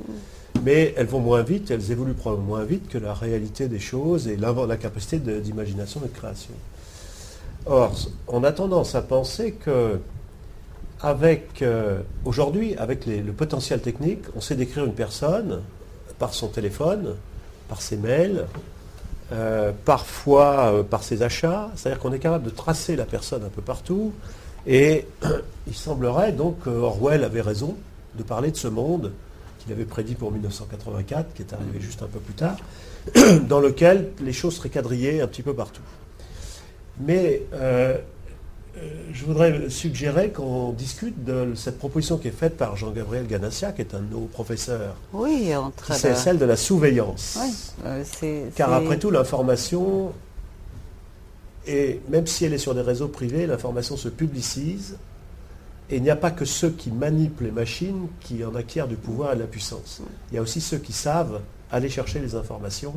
mais 0.64 0.94
elles 0.96 1.06
vont 1.06 1.20
moins 1.20 1.42
vite, 1.42 1.70
elles 1.70 1.92
évoluent 1.92 2.14
probablement 2.14 2.48
moins 2.48 2.64
vite 2.64 2.88
que 2.88 2.98
la 2.98 3.14
réalité 3.14 3.68
des 3.68 3.78
choses 3.78 4.26
et 4.28 4.36
la 4.36 4.76
capacité 4.76 5.18
d'imagination 5.18 6.00
et 6.04 6.08
de 6.08 6.14
création. 6.14 6.54
Or, 7.66 7.94
on 8.26 8.44
a 8.44 8.52
tendance 8.52 8.94
à 8.94 9.02
penser 9.02 9.52
que 9.52 10.00
avec 11.00 11.62
euh, 11.62 12.00
aujourd'hui, 12.24 12.74
avec 12.76 13.06
le 13.06 13.32
potentiel 13.32 13.80
technique, 13.80 14.24
on 14.34 14.40
sait 14.40 14.56
décrire 14.56 14.84
une 14.84 14.94
personne 14.94 15.62
par 16.18 16.34
son 16.34 16.48
téléphone, 16.48 17.14
par 17.68 17.80
ses 17.80 17.96
mails, 17.96 18.46
euh, 19.30 19.72
parfois 19.84 20.72
euh, 20.72 20.82
par 20.82 21.04
ses 21.04 21.22
achats. 21.22 21.70
C'est-à-dire 21.76 22.00
qu'on 22.00 22.12
est 22.12 22.18
capable 22.18 22.44
de 22.44 22.50
tracer 22.50 22.96
la 22.96 23.04
personne 23.04 23.44
un 23.44 23.48
peu 23.48 23.62
partout. 23.62 24.12
Et 24.68 25.06
il 25.66 25.74
semblerait 25.74 26.32
donc 26.32 26.60
qu'Orwell 26.64 27.24
avait 27.24 27.40
raison 27.40 27.74
de 28.16 28.22
parler 28.22 28.52
de 28.52 28.56
ce 28.56 28.68
monde 28.68 29.12
qu'il 29.58 29.72
avait 29.72 29.84
prédit 29.84 30.14
pour 30.14 30.30
1984, 30.30 31.34
qui 31.34 31.42
est 31.42 31.52
arrivé 31.52 31.80
juste 31.80 32.02
un 32.02 32.06
peu 32.06 32.20
plus 32.20 32.34
tard, 32.34 32.56
dans 33.48 33.60
lequel 33.60 34.10
les 34.20 34.32
choses 34.32 34.56
seraient 34.56 34.68
quadrillées 34.68 35.20
un 35.20 35.26
petit 35.26 35.42
peu 35.42 35.54
partout. 35.54 35.82
Mais 37.00 37.42
euh, 37.54 37.96
je 39.12 39.24
voudrais 39.24 39.70
suggérer 39.70 40.30
qu'on 40.30 40.72
discute 40.72 41.24
de 41.24 41.52
cette 41.54 41.78
proposition 41.78 42.18
qui 42.18 42.28
est 42.28 42.32
faite 42.32 42.56
par 42.56 42.76
Jean-Gabriel 42.76 43.26
Ganassia, 43.26 43.72
qui 43.72 43.80
est 43.80 43.94
un 43.94 44.00
de 44.00 44.12
nos 44.12 44.26
professeurs. 44.26 44.94
Oui, 45.12 45.50
C'est 45.92 46.14
celle 46.14 46.38
de 46.38 46.44
la 46.44 46.56
surveillance. 46.56 47.38
Euh, 47.84 48.04
Car 48.54 48.72
après 48.72 48.98
tout, 48.98 49.10
l'information, 49.10 50.12
et 51.68 52.00
même 52.08 52.26
si 52.26 52.46
elle 52.46 52.54
est 52.54 52.58
sur 52.58 52.74
des 52.74 52.80
réseaux 52.80 53.08
privés, 53.08 53.46
l'information 53.46 53.98
se 53.98 54.08
publicise. 54.08 54.96
Et 55.90 55.96
il 55.96 56.02
n'y 56.02 56.10
a 56.10 56.16
pas 56.16 56.30
que 56.30 56.46
ceux 56.46 56.70
qui 56.70 56.90
manipulent 56.90 57.46
les 57.46 57.52
machines 57.52 58.08
qui 58.20 58.42
en 58.44 58.54
acquièrent 58.54 58.88
du 58.88 58.96
pouvoir 58.96 59.32
et 59.32 59.36
de 59.36 59.40
la 59.40 59.46
puissance. 59.46 60.00
Il 60.30 60.36
y 60.36 60.38
a 60.38 60.42
aussi 60.42 60.62
ceux 60.62 60.78
qui 60.78 60.92
savent 60.92 61.40
aller 61.70 61.90
chercher 61.90 62.20
les 62.20 62.34
informations 62.34 62.94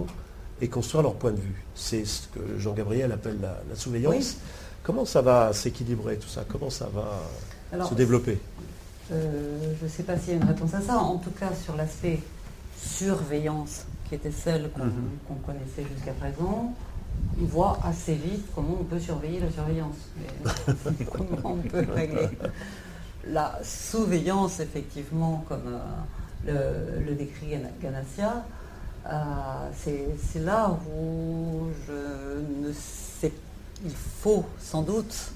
et 0.61 0.69
construire 0.69 1.03
leur 1.03 1.15
point 1.15 1.31
de 1.31 1.39
vue. 1.39 1.65
C'est 1.75 2.05
ce 2.05 2.27
que 2.29 2.39
Jean-Gabriel 2.59 3.11
appelle 3.11 3.39
la, 3.41 3.75
surveillance. 3.75 4.37
Comment 4.83 5.05
ça 5.05 5.21
va 5.21 5.51
s'équilibrer 5.51 6.17
tout 6.17 6.29
ça? 6.29 6.45
Comment 6.47 6.69
ça 6.69 6.89
va 6.93 7.85
se 7.85 7.93
développer? 7.93 8.39
euh, 9.11 9.73
Je 9.79 9.85
ne 9.85 9.89
sais 9.89 10.03
pas 10.03 10.17
s'il 10.17 10.29
y 10.29 10.33
a 10.33 10.35
une 10.37 10.47
réponse 10.47 10.73
à 10.73 10.81
ça. 10.81 10.97
En 10.97 11.17
tout 11.17 11.31
cas, 11.31 11.49
sur 11.61 11.75
l'aspect 11.75 12.19
surveillance, 12.81 13.85
qui 14.07 14.15
était 14.15 14.31
celle 14.31 14.69
qu'on 14.71 14.85
mhm. 14.85 15.41
connaissait 15.45 15.85
jusqu'à 15.93 16.13
présent, 16.13 16.73
on 17.41 17.45
voit 17.45 17.79
assez 17.83 18.13
vite 18.13 18.45
comment 18.53 18.77
on 18.81 18.83
peut 18.83 18.99
surveiller 18.99 19.39
la 19.39 19.51
surveillance. 19.51 19.95
comment 21.11 21.55
on 21.55 21.57
peut 21.57 21.85
régler 21.93 22.29
la 23.27 23.59
surveillance, 23.63 24.59
effectivement, 24.59 25.45
comme 25.47 25.79
euh, 26.47 26.99
le, 27.05 27.13
décrit 27.13 27.55
Ganassia, 27.81 28.43
euh, 29.05 29.11
c'est 29.75 30.39
là 30.43 30.75
où 30.91 31.67
je 31.87 32.67
ne 32.67 32.73
sais 32.73 33.31
il 33.85 33.91
faut 33.91 34.45
sans 34.59 34.81
doute 34.81 35.31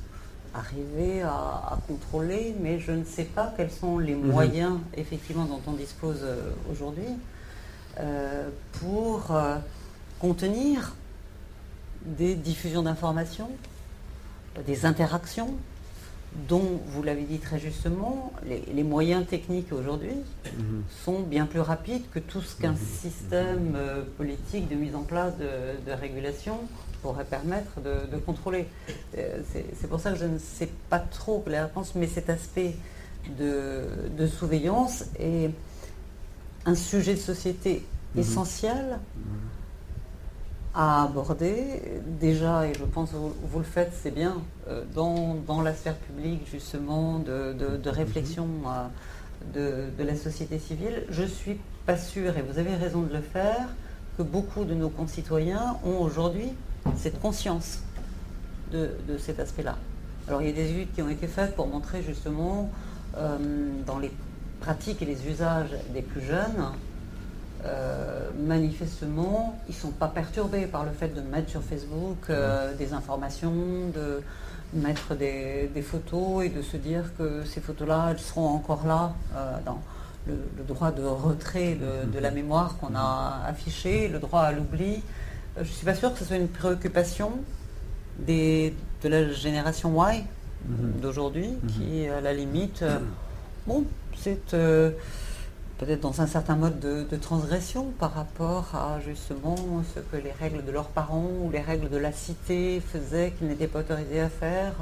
arriver 0.54 1.22
à, 1.22 1.78
contrôler, 1.88 2.56
mais 2.62 2.80
je 2.80 2.92
ne 2.92 3.04
sais 3.04 3.26
pas 3.26 3.54
quels 3.58 3.72
sont 3.72 4.00
les 4.00 4.16
mhm. 4.16 4.32
moyens 4.32 4.80
effectivement 4.96 5.46
dont 5.46 5.62
on 5.68 5.74
dispose 5.74 6.22
euh, 6.24 6.52
aujourd'hui 6.72 7.10
euh, 8.00 8.48
pour 8.80 9.32
euh, 9.32 9.58
contenir 10.20 10.96
des 12.06 12.36
diffusions 12.36 12.84
d'informations, 12.84 13.50
des 14.66 14.86
interactions 14.86 15.56
dont, 16.48 16.82
vous 16.88 17.02
l'avez 17.02 17.24
dit 17.24 17.40
très 17.40 17.60
justement, 17.60 18.34
les, 18.46 18.84
moyens 18.84 19.26
techniques 19.26 19.72
aujourd'hui 19.72 20.16
mhm. 20.58 20.84
sont 21.04 21.22
bien 21.22 21.46
plus 21.46 21.62
rapides 21.62 22.04
que 22.12 22.20
tout 22.20 22.42
ce 22.42 22.60
qu'un 22.60 22.72
mhm. 22.72 22.78
système 22.78 23.78
politique 24.18 24.68
de 24.68 24.76
mise 24.76 24.96
en 24.96 25.04
place 25.04 25.34
de 25.38 25.92
régulation 25.92 26.60
pourrait 27.06 27.26
permettre 27.26 27.82
de, 27.82 28.18
contrôler. 28.18 28.66
Euh, 29.18 29.40
c'est 29.52 29.88
pour 29.88 30.00
ça 30.00 30.12
que 30.12 30.18
je 30.18 30.26
ne 30.26 30.40
sais 30.40 30.70
pas 30.90 31.00
trop 31.00 31.44
la 31.46 31.66
réponse, 31.66 31.94
mais 31.94 32.08
cet 32.08 32.30
aspect 32.32 32.76
de, 33.38 34.28
surveillance 34.28 35.06
est 35.20 35.52
un 36.66 36.76
sujet 36.76 37.14
de 37.14 37.20
société 37.20 37.86
mhm. 38.16 38.22
essentiel. 38.22 39.00
À 40.76 41.04
aborder. 41.04 41.82
Déjà, 42.20 42.68
et 42.68 42.74
je 42.74 42.84
pense 42.84 43.12
que 43.12 43.16
vous, 43.16 43.60
le 43.60 43.66
faites, 43.66 43.94
c'est 44.02 44.14
bien, 44.14 44.42
euh, 44.68 44.84
dans, 44.94 45.62
la 45.62 45.74
sphère 45.74 45.96
publique, 45.96 46.42
justement, 46.52 47.20
de, 47.20 47.90
réflexion 47.90 48.48
euh, 49.56 49.90
de, 49.98 50.04
la 50.04 50.16
société 50.16 50.60
civile. 50.60 51.04
Je 51.10 51.24
ne 51.24 51.28
suis 51.28 51.60
pas 51.86 51.98
sûre, 51.98 52.38
et 52.38 52.42
vous 52.42 52.60
avez 52.60 52.76
raison 52.76 53.02
de 53.02 53.14
le 53.14 53.22
faire, 53.22 53.70
que 54.18 54.24
beaucoup 54.24 54.66
de 54.66 54.74
nos 54.74 54.90
concitoyens 54.90 55.78
ont 55.86 56.00
aujourd'hui 56.02 56.52
cette 56.98 57.20
conscience 57.20 57.80
de, 58.72 58.90
cet 59.18 59.40
aspect-là. 59.40 59.78
Alors 60.28 60.42
il 60.42 60.48
y 60.48 60.52
a 60.52 60.54
des 60.54 60.70
études 60.72 60.94
qui 60.94 61.02
ont 61.02 61.10
été 61.10 61.28
faites 61.28 61.56
pour 61.56 61.68
montrer 61.68 62.02
justement 62.02 62.70
euh, 63.18 63.38
dans 63.86 64.00
les 64.00 64.12
pratiques 64.60 65.02
et 65.02 65.06
les 65.06 65.28
usages 65.28 65.70
des 65.94 66.02
plus 66.02 66.22
jeunes, 66.22 66.72
euh, 67.66 68.30
manifestement, 68.40 69.60
ils 69.68 69.76
ne 69.76 69.80
sont 69.80 69.92
pas 69.92 70.08
perturbés 70.08 70.66
par 70.66 70.84
le 70.84 70.92
fait 70.92 71.10
de 71.10 71.22
mettre 71.22 71.50
sur 71.50 71.62
Facebook 71.62 72.18
euh, 72.30 72.74
des 72.76 72.94
informations, 72.94 73.90
de 73.94 74.22
mettre 74.74 75.16
des, 75.16 75.70
photos 75.82 76.46
et 76.46 76.50
de 76.50 76.62
se 76.62 76.78
dire 76.78 77.04
que 77.18 77.44
ces 77.46 77.62
photos-là, 77.62 78.10
elles 78.12 78.20
seront 78.20 78.50
encore 78.50 78.86
là 78.86 79.14
dans 79.66 79.80
le, 80.28 80.64
droit 80.68 80.92
de 80.92 81.04
retrait 81.04 81.78
de 82.12 82.20
la 82.26 82.32
mémoire 82.32 82.78
qu'on 82.78 82.96
a 82.96 83.42
affiché, 83.48 84.08
le 84.08 84.20
droit 84.20 84.42
à 84.42 84.52
l'oubli. 84.52 85.02
Euh, 85.58 85.64
je 85.64 85.70
ne 85.70 85.74
suis 85.74 85.86
pas 85.86 85.96
sûre 85.96 86.14
que 86.14 86.20
ce 86.20 86.26
soit 86.26 86.38
une 86.38 86.48
préoccupation 86.48 87.32
de 88.28 88.72
la 89.04 89.32
génération 89.32 89.94
Y 90.10 90.26
mhm. 90.68 91.00
d'aujourd'hui, 91.02 91.50
mhm. 91.50 91.70
qui, 91.70 92.08
à 92.08 92.22
la 92.22 92.34
limite, 92.34 92.82
euh, 92.82 93.00
bon, 93.68 93.86
c'est 94.18 94.54
euh, 94.54 94.92
peut-être 95.78 96.02
dans 96.02 96.22
un 96.22 96.28
certain 96.28 96.56
mode 96.56 96.80
de, 96.80 97.18
transgression 97.18 97.88
par 98.00 98.14
rapport 98.14 98.68
à 98.74 99.00
justement 99.06 99.56
ce 99.94 100.00
que 100.00 100.22
les 100.22 100.32
règles 100.32 100.64
de 100.66 100.72
leurs 100.72 100.88
parents 100.88 101.30
ou 101.42 101.50
les 101.52 101.62
règles 101.62 101.90
de 101.90 101.98
la 101.98 102.12
cité 102.12 102.82
faisaient 102.82 103.34
qu'ils 103.38 103.48
n'étaient 103.48 103.68
pas 103.68 103.80
autorisés 103.80 104.20
à 104.22 104.30
faire. 104.30 104.74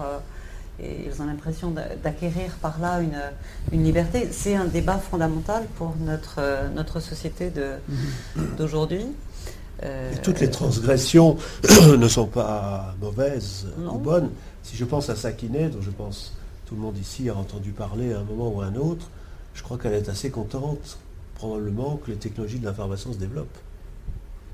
et 0.79 1.05
ils 1.05 1.21
ont 1.21 1.25
l'impression 1.25 1.73
d'acquérir 2.03 2.51
par 2.61 2.79
là 2.79 3.01
une, 3.01 3.83
liberté. 3.83 4.29
C'est 4.31 4.55
un 4.55 4.65
débat 4.65 4.97
fondamental 4.97 5.65
pour 5.75 5.95
notre, 5.99 6.41
notre 6.75 6.99
société 6.99 7.51
mhm. 7.55 8.55
d'aujourd'hui. 8.57 9.05
Euh, 9.83 10.13
toutes 10.21 10.39
les 10.39 10.49
transgressions 10.49 11.37
ne 11.97 12.07
sont 12.07 12.27
pas 12.27 12.95
mauvaises 13.01 13.67
ou 13.91 13.97
bonnes. 13.97 14.29
Si 14.61 14.77
je 14.77 14.85
pense 14.85 15.09
à 15.09 15.15
Sakiné, 15.15 15.69
dont 15.69 15.81
je 15.81 15.89
pense 15.89 16.33
tout 16.65 16.75
le 16.75 16.81
monde 16.81 16.97
ici 16.97 17.29
a 17.29 17.35
entendu 17.35 17.71
parler 17.71 18.13
à 18.13 18.19
un 18.19 18.23
moment 18.23 18.49
ou 18.49 18.61
à 18.61 18.65
un 18.65 18.75
autre, 18.75 19.09
je 19.53 19.63
crois 19.63 19.77
qu'elle 19.77 19.93
est 19.93 20.09
assez 20.09 20.29
contente, 20.29 20.97
probablement, 21.35 21.97
que 21.97 22.11
les 22.11 22.17
technologies 22.17 22.59
de 22.59 22.65
l'information 22.65 23.13
se 23.13 23.17
développent. 23.17 23.57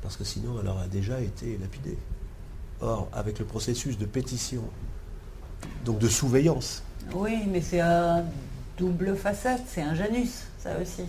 Parce 0.02 0.18
que 0.18 0.24
sinon, 0.24 0.56
elle 0.62 0.68
aurait 0.68 0.88
déjà 0.88 1.20
été 1.22 1.58
lapidée. 1.58 1.98
Or, 2.82 3.10
avec 3.14 3.40
le 3.40 3.46
processus 3.46 3.98
de 3.98 4.06
pétition, 4.06 4.64
donc 5.84 6.00
de 6.00 6.08
surveillance. 6.08 6.84
Oui, 7.14 7.44
mais 7.48 7.62
c'est 7.62 7.82
un 7.82 8.24
double 8.78 9.16
facette, 9.16 9.62
c'est 9.68 9.82
un 9.82 9.94
Janus, 9.94 10.46
ça 10.58 10.72
aussi. 10.82 11.04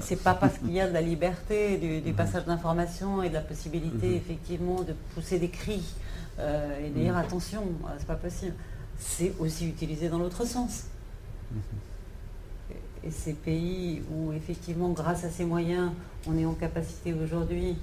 c'est 0.00 0.22
pas 0.22 0.34
parce 0.34 0.58
qu'il 0.58 0.72
y 0.72 0.80
a 0.80 0.86
de 0.86 0.92
la 0.92 1.00
liberté, 1.00 1.78
du, 1.78 2.10
mhm. 2.10 2.14
passage 2.14 2.44
d'informations 2.44 3.22
et 3.22 3.30
de 3.30 3.34
la 3.34 3.40
possibilité 3.40 4.08
mhm. 4.08 4.14
effectivement 4.16 4.82
de 4.82 4.94
pousser 5.14 5.38
des 5.38 5.48
cris 5.48 5.82
euh, 6.38 6.86
et 6.86 6.90
de 6.90 6.98
dire 7.00 7.16
attention, 7.16 7.62
c'est 7.98 8.06
pas 8.06 8.14
possible. 8.16 8.54
C'est 8.98 9.32
aussi 9.38 9.68
utilisé 9.68 10.08
dans 10.08 10.18
l'autre 10.18 10.44
sens. 10.46 10.84
Et 13.06 13.10
ces 13.10 13.34
pays 13.34 14.02
où 14.10 14.32
effectivement, 14.32 14.88
grâce 14.90 15.24
à 15.24 15.30
ces 15.30 15.44
moyens, 15.44 15.92
on 16.26 16.38
est 16.38 16.46
en 16.46 16.54
capacité 16.54 17.12
aujourd'hui 17.12 17.76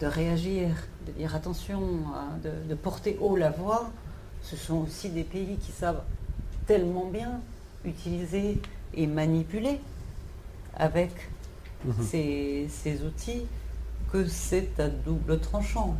de 0.00 0.06
réagir, 0.06 0.68
de 1.06 1.12
dire 1.12 1.34
attention, 1.34 1.80
hein, 2.14 2.38
de, 2.68 2.74
porter 2.74 3.16
haut 3.20 3.36
la 3.36 3.50
voix, 3.50 3.90
ce 4.42 4.56
sont 4.56 4.76
aussi 4.78 5.08
des 5.10 5.24
pays 5.24 5.56
qui 5.56 5.72
savent 5.72 6.02
tellement 6.66 7.06
bien 7.06 7.40
utiliser 7.84 8.60
et 8.94 9.06
manipuler 9.06 9.80
avec 10.76 11.10
mhm. 11.84 11.94
ces, 12.02 13.00
outils 13.04 13.42
que 14.12 14.26
c'est 14.26 14.78
à 14.78 14.88
double 14.88 15.40
tranchant. 15.40 15.96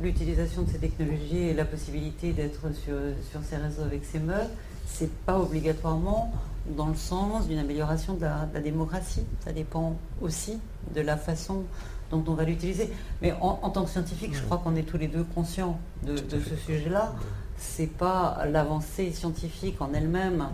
L'utilisation 0.00 0.62
de 0.62 0.70
ces 0.70 0.78
technologies 0.78 1.48
et 1.48 1.54
la 1.54 1.64
possibilité 1.64 2.32
d'être 2.32 2.72
sur, 2.74 2.94
sur, 3.30 3.40
ces 3.44 3.56
réseaux 3.56 3.82
avec 3.82 4.04
ces 4.04 4.18
meufs, 4.18 4.50
c'est 4.86 5.12
pas 5.24 5.38
obligatoirement 5.38 6.32
dans 6.68 6.86
le 6.86 6.94
sens 6.94 7.46
d'une 7.46 7.58
amélioration 7.58 8.14
de 8.14 8.22
la, 8.22 8.46
démocratie. 8.60 9.24
Ça 9.44 9.52
dépend 9.52 9.96
aussi 10.20 10.58
de 10.94 11.00
la 11.00 11.16
façon 11.16 11.64
dont 12.10 12.24
on 12.26 12.34
va 12.34 12.44
l'utiliser. 12.44 12.90
Mais 13.22 13.32
en, 13.40 13.70
tant 13.70 13.84
que 13.84 13.90
scientifique, 13.90 14.34
je 14.34 14.42
crois 14.42 14.58
qu'on 14.58 14.76
est 14.76 14.82
tous 14.82 14.98
les 14.98 15.08
deux 15.08 15.24
conscients 15.24 15.78
de, 16.04 16.16
ce 16.16 16.56
sujet-là. 16.56 17.14
C'est 17.56 17.86
pas 17.86 18.44
l'avancée 18.50 19.12
scientifique 19.12 19.80
en 19.80 19.92
elle-même 19.94 20.48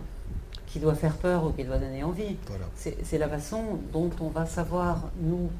qui 0.66 0.78
doit 0.78 0.94
faire 0.94 1.16
peur 1.16 1.44
ou 1.44 1.50
qui 1.50 1.64
doit 1.64 1.78
donner 1.78 2.04
envie. 2.04 2.36
C'est 2.76 3.18
la 3.18 3.28
façon 3.28 3.78
dont 3.92 4.10
on 4.20 4.28
va 4.28 4.46
savoir, 4.46 5.10
nous, 5.20 5.50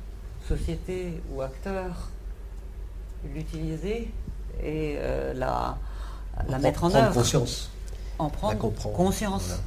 société 0.49 1.21
ou 1.33 1.43
acteurs, 1.43 2.11
l'utiliser 3.35 4.13
et 4.63 4.97
euh, 4.99 5.35
la, 5.35 5.79
la 6.49 6.59
mettre 6.59 6.85
en 6.85 6.95
œuvre. 6.95 7.15
conscience. 7.15 7.71
En 8.19 8.29
prendre 8.29 8.71
conscience. 8.93 9.61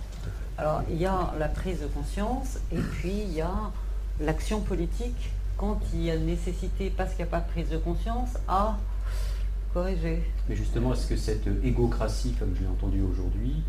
Alors, 0.58 0.84
il 0.90 0.98
y 0.98 1.06
a 1.06 1.34
la 1.40 1.48
prise 1.48 1.82
de 1.82 1.88
conscience 1.88 2.60
et 2.72 2.78
puis 2.78 3.24
il 3.28 3.34
y 3.34 3.42
a 3.42 3.72
l'action 4.20 4.62
politique 4.62 5.32
quand 5.58 5.80
il 5.94 6.04
y 6.04 6.12
a 6.12 6.18
nécessité, 6.18 6.92
parce 6.96 7.12
qu'il 7.12 7.26
n'y 7.26 7.30
a 7.30 7.32
pas 7.32 7.40
de 7.40 7.50
prise 7.50 7.70
de 7.70 7.78
conscience, 7.78 8.30
à 8.48 8.78
corriger. 9.74 10.22
Mais 10.50 10.56
justement, 10.56 10.94
est-ce 10.94 11.08
que 11.08 11.16
cette 11.16 11.48
égocratie, 11.64 12.34
comme 12.34 12.54
je 12.56 12.62
l'ai 12.62 12.68
entendu 12.68 13.02
aujourd'hui, 13.02 13.64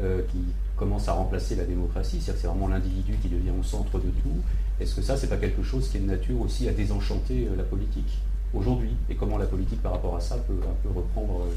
euh, 0.00 0.22
qui 0.30 0.38
commence 0.76 1.08
à 1.08 1.12
remplacer 1.12 1.56
la 1.56 1.64
démocratie, 1.64 2.20
c'est-à-dire 2.20 2.34
que 2.34 2.40
c'est 2.40 2.46
vraiment 2.46 2.68
l'individu 2.68 3.16
qui 3.20 3.28
devient 3.28 3.52
au 3.58 3.62
centre 3.62 3.98
de 3.98 4.10
tout, 4.10 4.36
est-ce 4.78 4.94
que 4.94 5.02
ça, 5.02 5.16
c'est 5.16 5.28
pas 5.28 5.38
quelque 5.38 5.62
chose 5.62 5.88
qui 5.88 5.96
est 5.96 6.00
de 6.00 6.06
nature 6.06 6.40
aussi 6.40 6.68
à 6.68 6.72
désenchanter 6.72 7.48
euh, 7.48 7.56
la 7.56 7.64
politique 7.64 8.18
aujourd'hui? 8.54 8.94
Et 9.10 9.16
comment 9.16 9.38
la 9.38 9.46
politique, 9.46 9.82
par 9.82 9.92
rapport 9.92 10.16
à 10.16 10.20
ça, 10.20 10.36
peut 10.36 10.60
peu 10.82 10.88
reprendre 10.88 11.40
euh, 11.40 11.54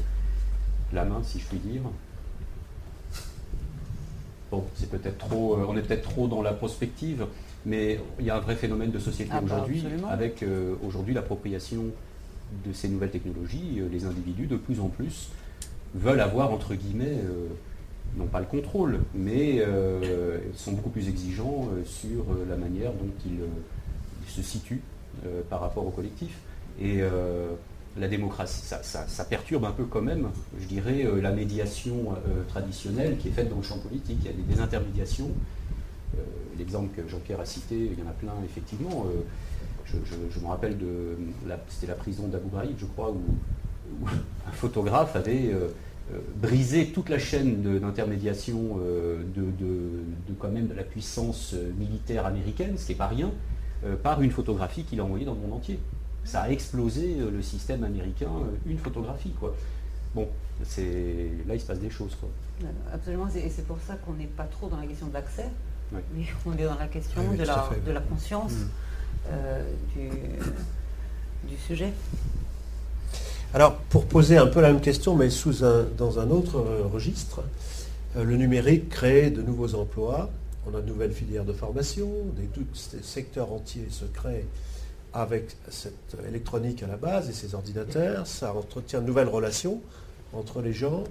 la 0.92 1.04
main, 1.04 1.20
si 1.22 1.38
je 1.38 1.46
puis 1.46 1.58
dire? 1.58 1.82
Bon, 4.52 4.64
c'est 4.74 4.88
peut-être 4.88 5.18
trop, 5.18 5.56
on 5.66 5.76
est 5.76 5.82
peut-être 5.82 6.02
trop 6.02 6.28
dans 6.28 6.42
la 6.42 6.52
prospective, 6.52 7.26
mais 7.66 7.98
il 8.20 8.26
y 8.26 8.30
a 8.30 8.36
un 8.36 8.40
vrai 8.40 8.54
phénomène 8.54 8.92
de 8.92 9.00
société 9.00 9.30
ah 9.32 9.40
bah, 9.40 9.46
aujourd'hui, 9.46 9.82
avec 10.10 10.44
aujourd'hui 10.86 11.14
l'appropriation 11.14 11.86
de 12.64 12.72
ces 12.72 12.88
nouvelles 12.88 13.10
technologies. 13.10 13.80
les 13.90 14.04
individus, 14.04 14.46
de 14.46 14.56
plus 14.56 14.78
en 14.78 14.88
plus, 14.88 15.30
veulent 15.94 16.20
avoir, 16.20 16.52
entre 16.52 16.74
guillemets, 16.74 17.16
non 18.16 18.26
pas 18.26 18.40
le 18.40 18.46
contrôle, 18.46 19.00
mais 19.14 19.60
euh, 19.60 20.38
sont 20.54 20.72
beaucoup 20.72 20.90
plus 20.90 21.08
exigeants 21.08 21.68
euh, 21.72 21.84
sur 21.84 22.20
euh, 22.20 22.44
la 22.48 22.56
manière 22.56 22.92
dont 22.92 23.10
ils, 23.26 23.40
se 24.28 24.40
situent 24.40 24.80
par 25.50 25.60
rapport 25.60 25.86
au 25.86 25.90
collectif. 25.90 26.38
Et 26.80 27.02
la 27.98 28.08
démocratie, 28.08 28.62
ça, 28.64 29.24
perturbe 29.24 29.64
un 29.64 29.70
peu 29.70 29.84
quand 29.84 30.00
même, 30.00 30.28
je 30.58 30.66
dirais, 30.66 31.06
la 31.20 31.30
médiation 31.30 32.14
traditionnelle 32.48 33.18
qui 33.18 33.28
est 33.28 33.32
faite 33.32 33.50
dans 33.50 33.56
le 33.56 33.62
champ 33.62 33.78
politique. 33.78 34.18
Il 34.22 34.26
y 34.26 34.28
a 34.28 34.54
des, 34.54 34.60
intermédiations. 34.60 35.30
L'exemple 36.58 36.88
que 36.96 37.06
Jean-Pierre 37.08 37.40
a 37.40 37.44
cité, 37.44 37.74
il 37.76 37.98
y 37.98 38.02
en 38.02 38.08
a 38.08 38.12
plein 38.12 38.34
effectivement. 38.44 39.06
Je, 39.84 40.40
me 40.40 40.46
rappelle 40.46 40.78
de, 40.78 41.18
c'était 41.68 41.86
la 41.86 41.94
prison 41.94 42.28
d'Abu 42.28 42.48
Ghraib, 42.48 42.76
je 42.78 42.86
crois, 42.86 43.10
où, 43.10 44.06
un 44.48 44.52
photographe 44.52 45.14
avait 45.16 45.52
euh, 46.12 46.18
briser 46.36 46.86
toute 46.86 47.08
la 47.08 47.18
chaîne 47.18 47.62
d'intermédiation 47.80 48.80
euh, 48.84 49.22
même 50.52 50.66
de 50.66 50.74
la 50.74 50.82
puissance 50.82 51.54
euh, 51.54 51.72
militaire 51.78 52.26
américaine, 52.26 52.76
ce 52.76 52.86
qui 52.86 52.92
n'est 52.92 52.98
pas 52.98 53.06
rien, 53.06 53.30
par 54.04 54.22
une 54.22 54.30
photographie 54.30 54.84
qu'il 54.84 55.00
a 55.00 55.04
envoyée 55.04 55.24
dans 55.24 55.34
le 55.34 55.40
monde 55.40 55.54
entier. 55.54 55.80
Ça 56.24 56.42
a 56.42 56.50
explosé 56.50 57.16
le 57.16 57.42
système 57.42 57.84
américain, 57.84 58.30
une 58.66 58.78
photographie. 58.78 59.32
Quoi. 59.38 59.54
Bon, 60.14 60.28
là 60.60 61.54
il 61.54 61.60
se 61.60 61.66
passe 61.66 61.80
des 61.80 61.90
choses. 61.90 62.14
Quoi. 62.14 62.28
Absolument, 62.92 63.28
et 63.34 63.50
c'est 63.50 63.66
pour 63.66 63.78
ça 63.86 63.96
qu'on 63.96 64.12
n'est 64.14 64.26
pas 64.26 64.44
trop 64.44 64.68
dans 64.68 64.76
la 64.76 64.86
question 64.86 65.08
de 65.08 65.14
l'accès, 65.14 65.46
mais 65.92 66.00
on 66.46 66.52
est 66.56 66.64
dans 66.64 66.78
la 66.78 66.86
question 66.86 67.22
de, 67.34 67.42
la, 67.92 68.00
conscience 68.00 68.52
mm. 68.52 69.28
du 71.48 71.56
sujet. 71.56 71.92
Alors, 73.54 73.74
pour 73.90 74.06
poser 74.06 74.38
un 74.38 74.46
peu 74.46 74.62
la 74.62 74.72
même 74.72 74.80
question, 74.80 75.14
mais 75.14 75.28
sous 75.28 75.62
un, 75.62 75.84
dans 75.98 76.18
un 76.18 76.30
autre 76.30 76.56
euh, 76.56 76.86
registre, 76.90 77.42
euh, 78.16 78.24
le 78.24 78.36
numérique 78.36 78.88
crée 78.88 79.30
de 79.30 79.42
nouveaux 79.42 79.74
emplois, 79.74 80.30
on 80.66 80.74
a 80.74 80.80
de 80.80 80.86
nouvelles 80.86 81.12
filières 81.12 81.44
de 81.44 81.52
formation, 81.52 82.08
des, 82.34 82.48
secteurs 83.02 83.52
entiers 83.52 83.88
se 83.90 84.06
créent 84.06 84.46
avec 85.14 85.56
cette 85.68 86.16
électronique 86.26 86.82
à 86.82 86.86
la 86.86 86.96
base 86.96 87.28
et 87.28 87.32
ces 87.32 87.54
ordinateurs, 87.54 88.26
ça 88.26 88.54
entretient 88.54 89.00
de 89.00 89.06
nouvelles 89.06 89.28
relations 89.28 89.80
entre 90.32 90.62
les 90.62 90.72
gens, 90.72 91.04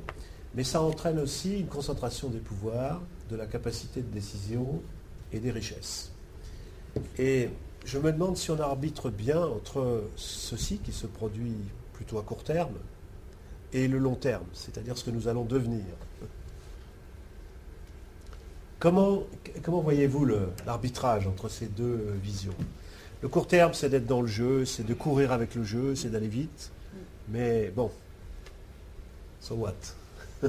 mais 0.55 0.63
ça 0.63 0.81
entraîne 0.81 1.19
aussi 1.19 1.59
une 1.59 1.67
concentration 1.67 2.29
des 2.29 2.39
pouvoirs, 2.39 3.01
de 3.29 3.35
la 3.35 3.45
capacité 3.45 4.01
de 4.01 4.11
décision 4.11 4.81
et 5.31 5.39
des 5.39 5.51
richesses. 5.51 6.11
Et 7.17 7.49
je 7.85 7.99
me 7.99 8.11
demande 8.11 8.37
si 8.37 8.51
on 8.51 8.59
arbitre 8.59 9.09
bien 9.09 9.41
entre 9.41 10.03
ceci 10.15 10.79
qui 10.79 10.91
se 10.91 11.07
produit 11.07 11.55
plutôt 11.93 12.17
à 12.17 12.23
court 12.23 12.43
terme, 12.43 12.75
et 13.73 13.87
le 13.87 13.99
long 13.99 14.15
terme, 14.15 14.45
c'est-à-dire 14.53 14.97
ce 14.97 15.05
que 15.05 15.11
nous 15.11 15.27
allons 15.27 15.45
devenir. 15.45 15.85
Comment, 18.79 19.23
comment 19.63 19.79
voyez-vous 19.79 20.27
l'arbitrage 20.65 21.27
entre 21.27 21.47
ces 21.47 21.67
deux 21.67 22.15
visions? 22.21 22.55
Le 23.21 23.27
court 23.27 23.47
terme, 23.47 23.73
c'est 23.73 23.89
d'être 23.89 24.07
dans 24.07 24.21
le 24.21 24.27
jeu, 24.27 24.65
c'est 24.65 24.83
de 24.83 24.95
courir 24.95 25.31
avec 25.31 25.53
le 25.53 25.63
jeu, 25.63 25.93
c'est 25.95 26.09
d'aller 26.09 26.27
vite. 26.27 26.71
Mais 27.29 27.69
bon, 27.69 27.91
so 29.39 29.55
what? 29.55 29.73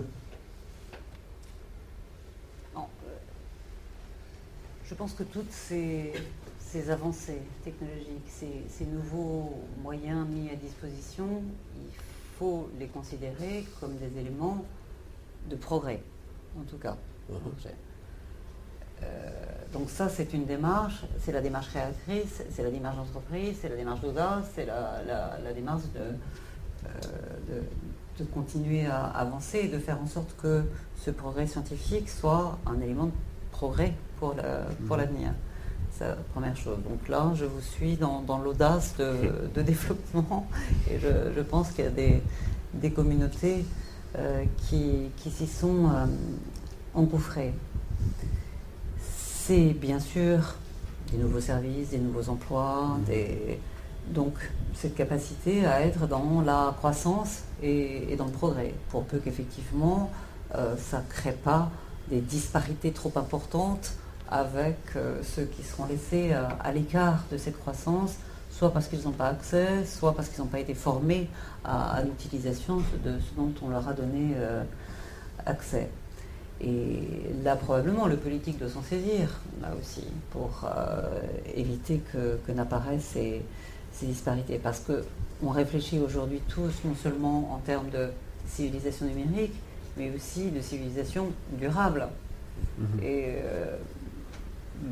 Non, 2.74 2.88
euh, 3.06 3.18
Je 4.86 4.94
pense 4.94 5.12
que 5.12 5.22
toutes 5.22 5.52
ces, 5.52 6.14
ces 6.58 6.88
avancées 6.88 7.42
technologiques, 7.62 8.26
ces, 8.28 8.86
nouveaux 8.86 9.54
moyens 9.82 10.26
mis 10.26 10.48
à 10.48 10.56
disposition, 10.56 11.42
il 11.76 11.90
faut 12.38 12.70
les 12.78 12.86
considérer 12.86 13.66
comme 13.80 13.96
des 13.96 14.18
éléments 14.18 14.64
de 15.50 15.56
progrès, 15.56 16.02
en 16.58 16.62
tout 16.62 16.78
cas. 16.78 16.96
Donc 19.72 19.88
ça, 19.88 20.08
c'est 20.08 20.32
une 20.34 20.44
démarche, 20.44 21.04
c'est 21.20 21.32
la 21.32 21.40
démarche 21.40 21.68
créatrice, 21.68 22.42
c'est 22.50 22.62
la 22.62 22.70
démarche 22.70 22.96
d'entreprise, 22.96 23.56
c'est 23.60 23.68
la 23.68 23.76
démarche 23.76 24.00
d'audace, 24.00 24.44
c'est 24.54 24.66
la, 24.66 25.52
démarche 25.54 25.82
euh, 25.96 26.12
de, 27.48 28.22
de, 28.22 28.30
continuer 28.30 28.86
à 28.86 29.04
avancer 29.04 29.60
et 29.64 29.68
de 29.68 29.78
faire 29.78 29.98
en 30.00 30.06
sorte 30.06 30.36
que 30.42 30.64
ce 30.96 31.10
progrès 31.10 31.46
scientifique 31.46 32.10
soit 32.10 32.58
un 32.66 32.80
élément 32.80 33.06
de 33.06 33.12
progrès 33.50 33.94
pour 34.18 34.34
mhm. 34.34 34.96
l'avenir 34.96 35.30
première 36.32 36.56
chose. 36.56 36.78
Donc 36.88 37.08
là, 37.08 37.32
je 37.34 37.44
vous 37.44 37.60
suis 37.60 37.96
dans, 37.96 38.38
l'audace 38.42 38.94
de, 38.98 39.62
développement 39.62 40.46
et 40.90 40.98
je, 40.98 41.40
pense 41.42 41.70
qu'il 41.72 41.84
y 41.84 41.88
a 41.88 41.90
des, 42.74 42.90
communautés 42.90 43.64
euh, 44.18 44.44
qui, 44.68 45.10
s'y 45.30 45.46
sont 45.46 45.86
euh, 45.86 46.06
engouffrées. 46.94 47.54
C'est 49.44 49.74
bien 49.74 49.98
sûr 49.98 50.54
des 51.10 51.18
nouveaux 51.18 51.40
services, 51.40 51.90
des 51.90 51.98
nouveaux 51.98 52.28
emplois, 52.28 52.96
donc 54.06 54.34
cette 54.72 54.94
capacité 54.94 55.66
à 55.66 55.80
être 55.80 56.06
dans 56.06 56.42
la 56.42 56.72
croissance 56.78 57.42
et, 57.60 58.14
dans 58.16 58.26
le 58.26 58.30
progrès, 58.30 58.72
pour 58.90 59.02
peu 59.02 59.18
qu'effectivement 59.18 60.12
euh, 60.54 60.76
ça 60.76 60.98
ne 60.98 61.08
crée 61.08 61.32
pas 61.32 61.72
des 62.08 62.20
disparités 62.20 62.92
trop 62.92 63.10
importantes 63.16 63.94
avec 64.30 64.78
euh, 64.94 65.20
ceux 65.24 65.46
qui 65.46 65.64
seront 65.64 65.86
laissés 65.86 66.30
euh, 66.32 66.46
à 66.62 66.70
l'écart 66.70 67.24
de 67.32 67.36
cette 67.36 67.58
croissance, 67.58 68.14
soit 68.48 68.72
parce 68.72 68.86
qu'ils 68.86 69.02
n'ont 69.02 69.10
pas 69.10 69.26
accès, 69.26 69.84
soit 69.86 70.14
parce 70.14 70.28
qu'ils 70.28 70.44
n'ont 70.44 70.50
pas 70.50 70.60
été 70.60 70.74
formés 70.74 71.28
à, 71.64 72.00
l'utilisation 72.04 72.76
de 73.04 73.18
ce 73.18 73.34
dont 73.34 73.52
on 73.60 73.70
leur 73.70 73.88
a 73.88 73.92
donné 73.92 74.36
accès. 75.46 75.90
Et 76.62 77.02
là, 77.42 77.56
probablement, 77.56 78.06
le 78.06 78.16
politique 78.16 78.58
doit 78.58 78.68
s'en 78.68 78.82
saisir, 78.82 79.40
là 79.60 79.70
aussi, 79.80 80.04
pour 80.30 80.68
éviter 81.56 82.00
que, 82.12 82.52
n'apparaissent 82.52 83.10
ces, 83.14 83.42
ces, 83.92 84.06
disparités. 84.06 84.60
Parce 84.62 84.80
qu'on 84.80 85.50
réfléchit 85.50 85.98
aujourd'hui 85.98 86.40
tous, 86.48 86.72
non 86.84 86.94
seulement 86.94 87.52
en 87.52 87.58
termes 87.58 87.90
de 87.90 88.10
civilisation 88.46 89.06
numérique, 89.06 89.54
mais 89.96 90.10
aussi 90.14 90.50
de 90.50 90.60
civilisation 90.60 91.32
durable. 91.52 92.06
Mhm. 92.78 92.86
Et 93.02 93.24
euh, 93.44 93.76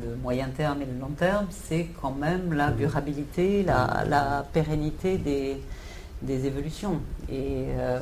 le 0.03 0.15
moyen 0.15 0.49
terme 0.49 0.81
et 0.81 0.85
le 0.85 0.99
long 0.99 1.11
terme, 1.17 1.47
c'est 1.49 1.87
quand 2.01 2.11
même 2.11 2.53
la 2.53 2.71
mhm. 2.71 2.77
durabilité, 2.77 3.63
la, 3.63 4.45
pérennité 4.53 5.17
des, 5.17 6.45
évolutions. 6.45 7.01
Et 7.29 7.65
euh, 7.69 7.99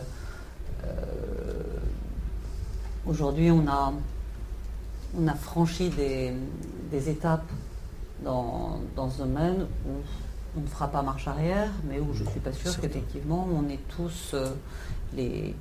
euh, 0.86 0.88
aujourd'hui, 3.10 3.52
on 3.52 3.68
a, 3.68 3.94
on 5.18 5.28
a 5.28 5.34
franchi 5.34 5.90
des, 5.90 7.10
étapes 7.10 7.50
dans, 8.24 8.80
dans, 8.96 9.10
ce 9.10 9.20
domaine 9.20 9.66
où 9.88 9.92
on 10.58 10.62
ne 10.62 10.68
fera 10.68 10.88
pas 10.88 11.02
marche 11.02 11.28
arrière, 11.28 11.72
mais 11.88 12.00
où 12.00 12.14
je 12.14 12.24
ne 12.24 12.30
suis 12.30 12.40
pas 12.40 12.54
sûre 12.54 12.80
qu'effectivement 12.80 13.48
on 13.54 13.70
est 13.70 13.80
tous 13.96 14.36
les, 15.16 15.56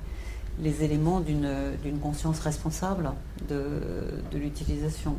les 0.59 0.83
éléments 0.83 1.19
d'une 1.19 1.99
conscience 2.01 2.39
responsable 2.39 3.11
de, 3.47 4.21
de 4.31 4.37
l'utilisation. 4.37 5.15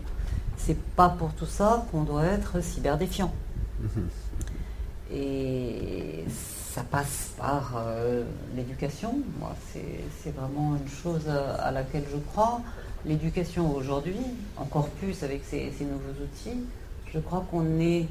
C'est 0.56 0.78
pas 0.78 1.08
pour 1.08 1.32
tout 1.32 1.46
ça 1.46 1.86
qu'on 1.90 2.02
doit 2.02 2.24
être 2.24 2.62
cyberdéfiant. 2.62 3.32
Mhm. 3.80 4.08
Et 5.12 6.24
ça 6.72 6.82
passe 6.82 7.32
par 7.36 7.74
euh, 7.76 8.24
l'éducation. 8.54 9.18
Moi, 9.38 9.54
c'est 9.72 10.34
vraiment 10.34 10.76
une 10.76 10.88
chose 10.88 11.28
à, 11.28 11.70
laquelle 11.70 12.04
je 12.10 12.18
crois. 12.18 12.60
L'éducation 13.04 13.74
aujourd'hui, 13.74 14.20
encore 14.56 14.88
plus 14.88 15.22
avec 15.22 15.42
ces, 15.44 15.72
ces, 15.72 15.84
nouveaux 15.84 16.22
outils, 16.22 16.64
je 17.12 17.18
crois 17.18 17.44
qu'on 17.50 17.80
est, 17.80 18.06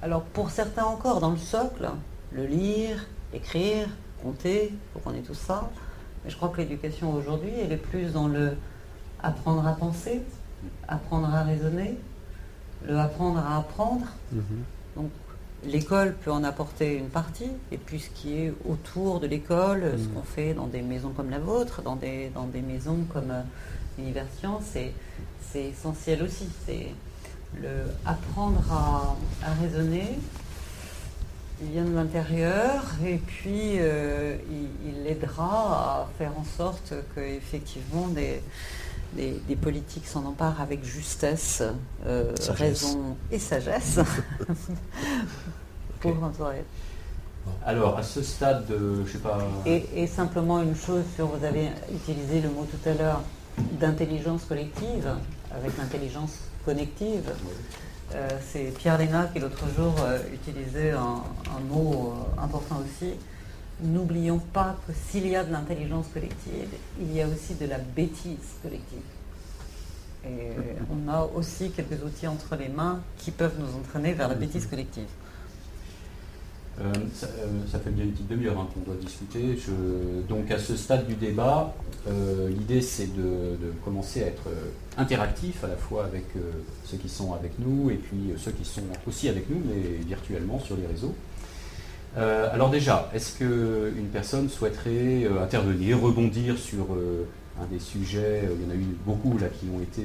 alors 0.00 0.22
pour 0.22 0.50
certains 0.50 0.84
encore, 0.84 1.20
dans 1.20 1.30
le 1.30 1.36
socle, 1.36 1.88
le 2.32 2.46
lire, 2.46 3.06
écrire, 3.34 3.88
compter, 4.22 4.70
il 4.70 4.78
faut 4.92 5.00
qu'on 5.00 5.14
ait 5.14 5.20
tout 5.20 5.34
ça 5.34 5.68
je 6.26 6.36
crois 6.36 6.48
que 6.48 6.58
l'éducation 6.58 7.14
aujourd'hui, 7.14 7.50
elle 7.62 7.72
est 7.72 7.76
plus 7.76 8.12
dans 8.12 8.28
le 8.28 8.56
apprendre 9.22 9.66
à 9.66 9.72
penser, 9.74 10.22
apprendre 10.86 11.34
à 11.34 11.42
raisonner, 11.42 11.98
le 12.86 12.96
apprendre 12.96 13.38
à 13.38 13.58
apprendre. 13.58 14.06
Mhm. 14.32 14.42
Donc 14.96 15.10
l'école 15.64 16.14
peut 16.14 16.30
en 16.30 16.44
apporter 16.44 16.96
une 16.96 17.08
partie, 17.08 17.50
et 17.72 17.78
puis 17.78 18.00
ce 18.00 18.10
qui 18.10 18.38
est 18.38 18.54
autour 18.68 19.20
de 19.20 19.26
l'école, 19.26 19.92
ce 19.96 20.02
mhm. 20.02 20.12
qu'on 20.14 20.22
fait 20.22 20.54
dans 20.54 20.66
des 20.66 20.82
maisons 20.82 21.10
comme 21.10 21.30
la 21.30 21.38
vôtre, 21.38 21.82
dans 21.82 21.96
des, 21.96 22.30
dans 22.34 22.46
des 22.46 22.62
maisons 22.62 23.04
comme 23.12 23.30
euh, 23.30 23.42
c'est 24.70 25.64
essentiel 25.64 26.22
aussi. 26.22 26.48
C'est 26.66 26.88
le 27.60 27.90
apprendre 28.04 28.62
à, 28.70 29.16
à 29.44 29.54
raisonner, 29.54 30.18
il 31.60 31.70
vient 31.70 31.84
de 31.84 31.94
l'intérieur 31.94 32.84
et 33.04 33.16
puis 33.16 33.78
euh, 33.78 34.36
il, 34.84 35.06
aidera 35.06 36.02
à 36.02 36.08
faire 36.18 36.32
en 36.38 36.44
sorte 36.44 36.94
qu'effectivement 37.14 38.06
des, 38.08 38.42
des, 39.18 39.56
politiques 39.56 40.06
s'en 40.06 40.24
emparent 40.24 40.60
avec 40.60 40.84
justesse, 40.84 41.62
euh, 42.06 42.34
raison 42.48 43.16
et 43.30 43.38
sagesse 43.38 43.98
pour 46.00 46.16
Alors, 47.64 47.98
à 47.98 48.02
ce 48.02 48.22
stade, 48.22 48.66
de, 48.66 49.04
je 49.06 49.12
sais 49.12 49.18
pas. 49.18 49.38
Et, 49.66 50.06
simplement 50.06 50.62
une 50.62 50.76
chose 50.76 51.04
sur, 51.16 51.26
vous 51.26 51.44
avez 51.44 51.68
utilisé 51.92 52.40
le 52.40 52.50
mot 52.50 52.66
tout 52.70 52.88
à 52.88 52.94
l'heure 52.94 53.22
d'intelligence 53.80 54.44
collective 54.44 55.08
avec 55.54 55.76
l'intelligence 55.78 56.38
connective. 56.64 57.32
Euh, 58.14 58.28
c'est 58.40 58.72
Pierre 58.78 58.98
Léna 58.98 59.28
qui 59.32 59.38
l'autre 59.38 59.64
jour 59.76 59.94
euh, 60.00 60.18
utilisait 60.32 60.92
un, 60.92 61.22
mot 61.68 62.14
euh, 62.14 62.42
important 62.42 62.80
aussi. 62.82 63.12
N'oublions 63.82 64.38
pas 64.38 64.76
que 64.86 64.92
s'il 64.92 65.28
y 65.28 65.36
a 65.36 65.44
de 65.44 65.52
l'intelligence 65.52 66.06
collective, 66.12 66.68
il 67.00 67.14
y 67.14 67.22
a 67.22 67.28
aussi 67.28 67.54
de 67.54 67.66
la 67.66 67.78
bêtise 67.78 68.56
collective. 68.62 68.98
Et 70.24 70.50
on 70.90 71.08
a 71.08 71.28
aussi 71.34 71.70
quelques 71.70 72.02
outils 72.02 72.26
entre 72.26 72.56
les 72.56 72.68
mains 72.68 73.00
qui 73.18 73.30
peuvent 73.30 73.58
nous 73.58 73.78
entraîner 73.78 74.14
vers 74.14 74.28
la 74.28 74.34
bêtise 74.34 74.66
collective. 74.66 75.06
Euh, 76.80 76.92
euh, 76.94 77.46
ça, 77.70 77.78
fait 77.80 77.90
bien 77.90 78.04
une 78.04 78.12
petite 78.12 78.28
demi-heure 78.28 78.58
hein, 78.58 78.68
qu'on 78.72 78.80
doit 78.80 79.00
discuter. 79.00 79.58
donc 80.28 80.50
à 80.50 80.58
ce 80.58 80.76
stade 80.76 81.06
du 81.06 81.14
débat, 81.14 81.74
euh, 82.06 82.48
l'idée 82.48 82.80
c'est 82.80 83.12
de, 83.16 83.56
commencer 83.84 84.22
à 84.22 84.26
être 84.26 84.48
interactif 84.96 85.64
à 85.64 85.68
la 85.68 85.76
fois 85.76 86.04
avec 86.04 86.26
ceux 86.84 86.96
qui 86.96 87.08
sont 87.08 87.32
avec 87.32 87.58
nous 87.58 87.90
et 87.90 87.96
puis 87.96 88.32
ceux 88.36 88.52
qui 88.52 88.64
sont 88.64 88.82
aussi 89.06 89.28
avec 89.28 89.50
nous, 89.50 89.60
mais 89.64 90.04
virtuellement 90.06 90.60
sur 90.60 90.76
les 90.76 90.86
réseaux. 90.86 91.14
Alors 92.16 92.70
déjà, 92.70 93.10
est-ce 93.14 93.38
qu'une 93.38 94.08
personne 94.12 94.48
souhaiterait 94.48 95.26
intervenir, 95.40 96.00
rebondir 96.00 96.58
sur 96.58 96.86
un 97.60 97.66
des 97.66 97.78
sujets, 97.78 98.42
il 98.58 98.64
y 98.64 98.66
en 98.66 98.70
a 98.70 98.74
eu 98.74 98.96
beaucoup 99.06 99.38
qui 99.60 99.66
ont 99.72 99.80
été 99.80 100.02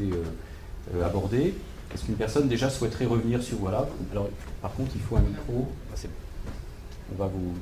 abordés. 1.03 1.55
Est-ce 1.93 2.05
qu'une 2.05 2.15
personne 2.15 2.47
déjà 2.47 2.69
souhaiterait 2.69 3.05
revenir 3.05 3.41
sur 3.43 3.57
voilà 3.57 3.87
Alors 4.11 4.27
par 4.61 4.73
contre 4.73 4.91
il 4.95 5.01
faut 5.01 5.15
un 5.15 5.21
micro. 5.21 5.67
Ah, 5.91 6.07
on 7.13 7.21
va 7.21 7.27
vous... 7.27 7.53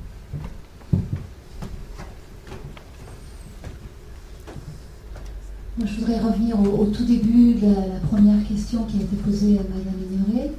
je 5.84 5.99
voudrais 5.99 6.19
revenir 6.19 6.60
au, 6.60 6.86
tout 6.86 7.06
début 7.06 7.56
de 7.56 7.65
la, 7.65 7.99
première 8.08 8.47
question 8.47 8.84
qui 8.84 8.99
a 8.99 9.01
été 9.01 9.15
posée 9.15 9.58
à 9.58 9.63
Madame 9.63 9.95
Ignoré. 10.12 10.51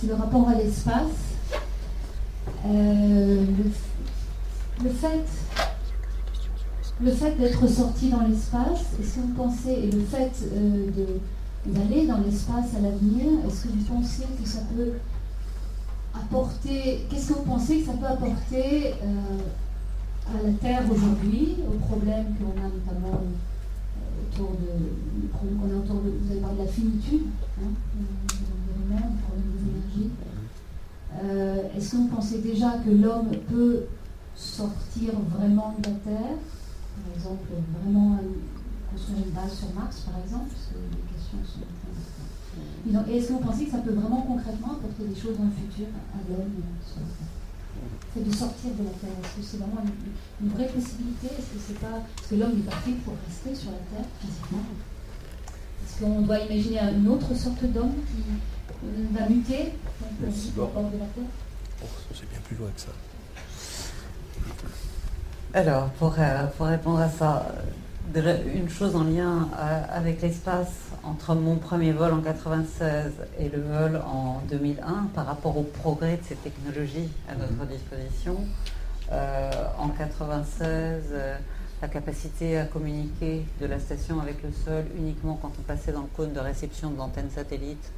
C'est 0.00 0.06
le 0.06 0.14
rapport 0.14 0.48
à 0.48 0.54
l'espace. 0.54 1.10
Euh, 2.66 3.44
le, 4.82 4.90
fait, 4.90 5.24
le 7.00 7.10
fait 7.10 7.32
d'être 7.32 7.66
sorti 7.68 8.08
dans 8.08 8.20
l'espace, 8.20 8.80
est-ce 9.00 9.16
que 9.16 9.20
vous 9.20 9.34
pensez, 9.34 9.70
et 9.70 9.90
le 9.90 10.00
fait 10.00 10.30
euh, 10.52 10.86
d'aller 11.66 12.06
dans 12.06 12.18
l'espace 12.18 12.74
à 12.76 12.80
l'avenir, 12.80 13.26
est-ce 13.46 13.64
que 13.64 13.68
vous 13.68 13.84
pensez 13.84 14.24
que 14.40 14.48
ça 14.48 14.60
peut 14.74 14.92
apporter, 16.14 17.06
qu'est-ce 17.10 17.28
que 17.28 17.34
vous 17.34 17.44
pensez 17.44 17.80
que 17.80 17.86
ça 17.86 17.92
peut 17.92 18.06
apporter 18.06 18.94
euh, 19.02 19.38
à 20.28 20.46
la 20.46 20.52
Terre 20.60 20.82
aujourd'hui, 20.90 21.56
aux 21.68 21.78
problèmes 21.78 22.34
qu'on 22.38 22.58
a 22.60 22.68
notamment 22.68 23.20
autour 24.32 24.50
de, 24.52 25.76
autour 25.76 25.96
de, 26.02 26.10
vous 26.10 26.30
avez 26.30 26.40
parlé 26.40 26.58
de 26.58 26.64
la 26.64 26.70
finitude, 26.70 27.26
hein, 27.60 27.70
de 27.94 28.04
l'environnement, 28.44 29.10
du 29.10 29.22
problème 29.22 29.52
des 29.54 29.62
énergies. 29.70 30.10
Euh, 31.24 31.62
est-ce 31.76 31.92
que 31.92 31.96
vous 31.96 32.08
pensez 32.08 32.38
déjà 32.38 32.72
que 32.84 32.90
l'homme 32.90 33.30
peut 33.50 33.84
sortir 34.36 35.14
vraiment 35.36 35.74
de 35.78 35.88
la 35.88 35.96
Terre, 35.96 36.36
par 36.94 37.14
exemple, 37.14 37.48
vraiment 37.82 38.18
construire 38.90 39.26
une 39.26 39.32
base 39.32 39.52
sur 39.52 39.72
Mars, 39.74 40.00
par 40.00 40.22
exemple, 40.22 40.46
parce 40.50 40.66
que 40.72 40.78
les 40.78 41.12
questions 41.12 41.38
sont 41.44 41.66
est-ce 43.10 43.28
que 43.28 43.32
vous 43.34 43.38
pensez 43.40 43.64
que 43.66 43.70
ça 43.70 43.78
peut 43.78 43.92
vraiment 43.92 44.22
concrètement 44.22 44.72
apporter 44.72 45.04
des 45.04 45.14
choses 45.14 45.36
dans 45.36 45.44
le 45.44 45.50
futur 45.50 45.86
à 46.14 46.18
l'homme 46.28 46.62
C'est 48.14 48.24
de 48.24 48.34
sortir 48.34 48.70
de 48.78 48.84
la 48.84 48.90
Terre. 48.90 49.16
Est-ce 49.22 49.36
que 49.36 49.42
c'est 49.42 49.56
vraiment 49.58 49.82
une, 50.40 50.48
vraie 50.48 50.66
possibilité? 50.66 51.26
Est-ce 51.26 51.52
que 51.54 51.60
c'est 51.66 51.80
pas 51.80 52.02
parce 52.16 52.28
que 52.28 52.34
l'homme 52.34 52.56
n'est 52.56 52.68
pas 52.68 52.76
fait 52.76 52.96
pour 53.04 53.14
rester 53.26 53.54
sur 53.54 53.70
la 53.70 53.82
Terre 53.92 54.08
physiquement? 54.20 54.64
Est-ce 55.84 56.00
qu'on 56.00 56.22
doit 56.22 56.38
imaginer 56.40 56.80
une 56.96 57.08
autre 57.08 57.34
sorte 57.34 57.64
d'homme 57.64 57.94
qui 58.08 58.22
va 58.82 59.28
muter 59.28 59.72
Terre 60.20 60.30
oh, 60.60 61.86
C'est 62.14 62.28
bien 62.28 62.40
plus 62.44 62.56
loin 62.56 62.68
que 62.74 62.80
ça. 62.80 62.92
Alors, 65.54 65.88
pour, 65.90 66.14
euh, 66.18 66.46
pour 66.56 66.66
répondre 66.66 67.00
à 67.00 67.08
ça, 67.08 67.46
une 68.54 68.68
chose 68.68 68.96
en 68.96 69.04
lien 69.04 69.48
euh, 69.58 69.82
avec 69.90 70.22
l'espace 70.22 70.90
entre 71.04 71.34
mon 71.34 71.56
premier 71.56 71.92
vol 71.92 72.12
en 72.12 72.20
96 72.20 73.12
et 73.38 73.48
le 73.48 73.60
vol 73.60 73.96
en 73.96 74.40
2001 74.48 75.08
par 75.14 75.26
rapport 75.26 75.56
au 75.56 75.62
progrès 75.62 76.16
de 76.16 76.24
ces 76.24 76.36
technologies 76.36 77.08
à 77.28 77.34
notre 77.34 77.52
mhm. 77.52 77.68
disposition. 77.68 78.36
Euh, 79.12 79.50
en 79.78 79.88
96, 79.88 81.04
euh, 81.12 81.36
la 81.80 81.88
capacité 81.88 82.58
à 82.58 82.64
communiquer 82.64 83.44
de 83.60 83.66
la 83.66 83.78
station 83.78 84.20
avec 84.20 84.42
le 84.42 84.50
sol 84.52 84.84
uniquement 84.98 85.38
quand 85.40 85.52
on 85.58 85.62
passait 85.62 85.92
dans 85.92 86.02
le 86.02 86.08
cône 86.16 86.32
de 86.32 86.40
réception 86.40 86.90
de 86.90 86.98
l'antenne 86.98 87.30
satellite, 87.30 87.92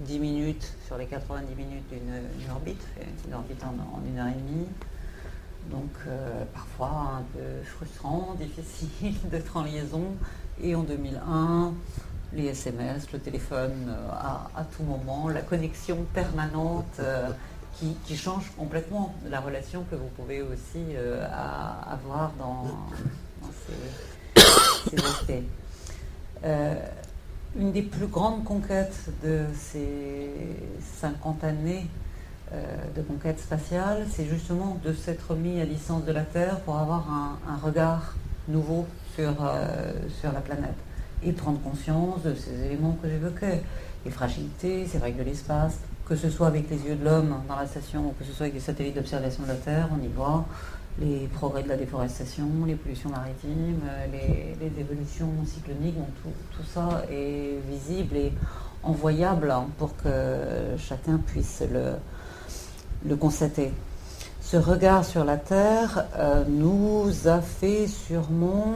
10 0.00 0.18
minutes 0.18 0.72
sur 0.86 0.96
les 0.96 1.06
90 1.06 1.54
minutes 1.54 1.88
d'une 1.90 2.50
orbite, 2.50 2.82
une 3.26 3.34
orbite 3.34 3.62
en, 3.64 3.74
une 4.06 4.18
heure 4.18 4.28
et 4.28 4.32
demie. 4.32 4.66
Donc 5.70 5.90
euh, 6.06 6.44
parfois 6.52 7.18
un 7.18 7.22
peu 7.34 7.62
frustrant, 7.64 8.34
difficile 8.38 9.14
d'être 9.30 9.56
en 9.56 9.64
liaison. 9.64 10.04
Et 10.62 10.74
en 10.74 10.82
2001, 10.82 11.72
les 12.32 12.46
SMS, 12.46 13.10
le 13.12 13.18
téléphone 13.18 13.88
euh, 13.88 14.10
à, 14.10 14.64
tout 14.76 14.82
moment, 14.82 15.28
la 15.28 15.42
connexion 15.42 16.04
permanente 16.14 16.96
euh, 17.00 17.28
qui, 18.04 18.16
change 18.16 18.50
complètement 18.58 19.14
la 19.28 19.40
relation 19.40 19.84
que 19.90 19.96
vous 19.96 20.08
pouvez 20.08 20.42
aussi 20.42 20.84
avoir 21.32 22.32
dans, 22.38 22.66
ces, 23.66 24.96
aspects. 24.96 25.44
Une 27.58 27.72
des 27.72 27.82
plus 27.82 28.06
grandes 28.06 28.44
conquêtes 28.44 29.10
de 29.24 29.44
ces 29.54 30.30
50 31.00 31.42
années 31.42 31.84
euh, 32.52 32.62
de 32.96 33.02
conquête 33.02 33.40
spatiale, 33.40 34.06
c'est 34.08 34.26
justement 34.26 34.78
de 34.84 34.92
s'être 34.92 35.34
mis 35.34 35.60
à 35.60 35.66
distance 35.66 36.04
de 36.04 36.12
la 36.12 36.22
Terre 36.22 36.60
pour 36.60 36.78
avoir 36.78 37.08
un, 37.10 37.56
regard 37.56 38.14
nouveau 38.46 38.86
sur, 39.16 39.34
euh, 39.42 39.92
sur 40.20 40.30
la 40.30 40.40
planète 40.40 40.76
et 41.24 41.32
prendre 41.32 41.60
conscience 41.60 42.22
de 42.22 42.34
ces 42.34 42.66
éléments 42.66 42.96
que 43.02 43.08
j'évoquais, 43.08 43.62
les 44.04 44.10
fragilités, 44.12 44.86
ces 44.86 44.98
règles 44.98 45.18
de 45.18 45.24
l'espace, 45.24 45.80
que 46.06 46.14
ce 46.14 46.30
soit 46.30 46.46
avec 46.46 46.70
les 46.70 46.78
yeux 46.78 46.94
de 46.94 47.04
l'homme 47.04 47.34
dans 47.48 47.56
la 47.56 47.66
station 47.66 48.06
ou 48.06 48.14
que 48.16 48.24
ce 48.24 48.32
soit 48.32 48.44
avec 48.44 48.54
les 48.54 48.60
satellites 48.60 48.94
d'observation 48.94 49.42
de 49.42 49.48
la 49.48 49.56
Terre, 49.56 49.88
on 49.92 50.00
y 50.02 50.08
voit 50.08 50.46
les 50.98 51.28
progrès 51.28 51.62
de 51.62 51.68
la 51.68 51.76
déforestation, 51.76 52.46
les 52.66 52.74
pollutions 52.74 53.10
maritimes, 53.10 53.80
euh, 53.84 54.06
les, 54.60 54.80
évolutions 54.80 55.30
cycloniques, 55.46 55.96
tout, 56.22 56.30
tout, 56.56 56.64
ça 56.64 57.04
est 57.10 57.58
visible 57.68 58.16
et 58.16 58.32
envoyable 58.82 59.52
pour 59.78 59.96
que 59.96 60.76
chacun 60.78 61.18
puisse 61.18 61.62
le, 61.70 61.92
le 63.08 63.16
constater. 63.16 63.70
Ce 64.40 64.56
regard 64.56 65.04
sur 65.04 65.24
la 65.24 65.36
Terre 65.36 66.06
euh, 66.16 66.44
nous 66.48 67.28
a 67.28 67.40
fait 67.40 67.86
sûrement 67.86 68.74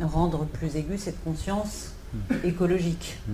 rendre 0.00 0.44
plus 0.44 0.76
aiguë 0.76 0.96
cette 0.96 1.22
conscience 1.24 1.92
hmm. 2.14 2.34
écologique. 2.44 3.18
Hmm. 3.26 3.32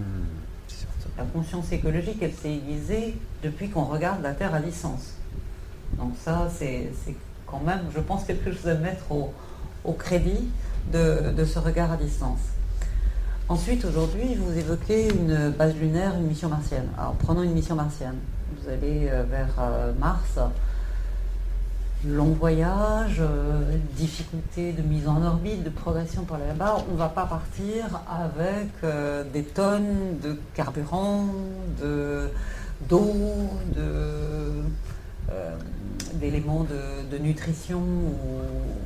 La 1.18 1.24
conscience 1.24 1.72
écologique, 1.72 2.18
elle 2.20 2.32
s'est 2.32 2.52
aiguisée 2.52 3.16
depuis 3.42 3.68
qu'on 3.68 3.84
regarde 3.84 4.22
la 4.22 4.32
Terre 4.32 4.54
à 4.54 4.60
distance. 4.60 5.14
Donc 5.98 6.12
ça, 6.22 6.48
c'est 6.58 6.90
quand 7.46 7.60
même, 7.64 7.80
je 7.94 8.00
pense, 8.00 8.24
quelque 8.24 8.52
chose 8.52 8.68
à 8.68 8.74
mettre 8.74 9.04
au, 9.12 9.92
crédit 9.92 10.48
de, 10.92 11.44
ce 11.44 11.58
regard 11.58 11.92
à 11.92 11.96
distance. 11.96 12.40
Ensuite, 13.48 13.84
aujourd'hui, 13.84 14.34
vous 14.34 14.58
évoquez 14.58 15.08
une 15.08 15.50
base 15.50 15.76
lunaire, 15.76 16.16
une 16.16 16.26
mission 16.26 16.48
martienne. 16.48 16.88
Alors, 16.98 17.14
prenons 17.14 17.42
une 17.42 17.52
mission 17.52 17.76
martienne. 17.76 18.16
Vous 18.60 18.68
allez 18.68 19.08
euh, 19.08 19.22
vers 19.30 19.54
euh, 19.60 19.92
Mars, 20.00 20.38
long 22.04 22.32
voyage, 22.32 23.18
euh, 23.20 23.76
difficulté 23.96 24.72
de 24.72 24.82
mise 24.82 25.06
en 25.06 25.24
orbite, 25.24 25.62
de 25.62 25.70
progression 25.70 26.24
pour 26.24 26.38
là-bas. 26.38 26.78
On 26.90 26.94
ne 26.94 26.98
va 26.98 27.08
pas 27.08 27.26
partir 27.26 27.84
avec 28.10 28.68
des 29.32 29.44
tonnes 29.44 30.18
de 30.20 30.36
carburant, 30.54 31.26
d'eau, 32.88 33.12
de, 33.76 34.62
d'éléments 36.14 36.64
de, 36.64 37.18
nutrition 37.18 37.80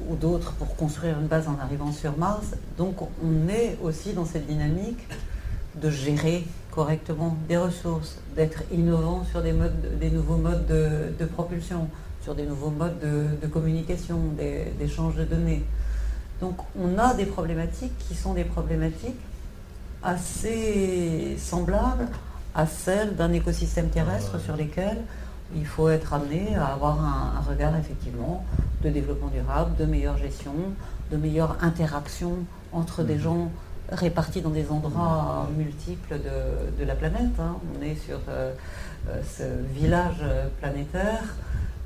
ou, 0.08 0.16
d'autres 0.16 0.52
pour 0.52 0.74
construire 0.76 1.18
une 1.18 1.26
base 1.26 1.48
en 1.48 1.58
arrivant 1.60 1.92
sur 1.92 2.16
Mars. 2.16 2.54
Donc 2.76 3.00
on 3.02 3.48
est 3.48 3.78
aussi 3.82 4.12
dans 4.12 4.24
cette 4.24 4.46
dynamique 4.46 5.06
de 5.80 5.90
gérer 5.90 6.44
correctement 6.70 7.36
des 7.48 7.56
ressources, 7.56 8.18
d'être 8.36 8.62
innovant 8.72 9.24
sur 9.24 9.42
des, 9.42 9.52
modes, 9.52 9.98
des 9.98 10.10
nouveaux 10.10 10.36
modes 10.36 10.66
de, 10.66 11.24
propulsion, 11.24 11.88
sur 12.22 12.34
des 12.34 12.44
nouveaux 12.44 12.70
modes 12.70 12.98
de, 13.00 13.46
communication, 13.46 14.18
d'échange 14.78 15.16
de 15.16 15.24
données. 15.24 15.64
Donc 16.40 16.56
on 16.78 16.98
a 16.98 17.14
des 17.14 17.26
problématiques 17.26 17.96
qui 17.98 18.14
sont 18.14 18.34
des 18.34 18.44
problématiques 18.44 19.20
assez 20.02 21.36
semblables 21.38 22.08
à 22.54 22.66
celles 22.66 23.14
d'un 23.16 23.32
écosystème 23.32 23.90
terrestre 23.90 24.40
sur 24.40 24.56
lesquels 24.56 25.02
il 25.54 25.66
faut 25.66 25.88
être 25.88 26.12
amené 26.12 26.54
à 26.54 26.66
avoir 26.66 26.98
un, 27.00 27.40
regard 27.48 27.76
effectivement 27.76 28.44
de 28.82 28.90
développement 28.90 29.28
durable, 29.28 29.76
de 29.76 29.84
meilleure 29.84 30.16
gestion, 30.18 30.54
de 31.10 31.16
meilleure 31.16 31.56
interaction 31.62 32.38
entre 32.72 33.02
des 33.02 33.16
mhm. 33.16 33.20
gens 33.20 33.50
répartis 33.90 34.40
dans 34.40 34.50
des 34.50 34.70
endroits 34.70 35.48
multiples 35.56 36.18
de, 36.78 36.84
la 36.84 36.94
planète. 36.94 37.38
Hein. 37.40 37.56
On 37.76 37.82
est 37.82 37.96
sur 37.96 38.20
euh, 38.28 38.52
euh, 39.08 39.20
ce 39.24 39.42
village 39.74 40.22
planétaire. 40.60 41.24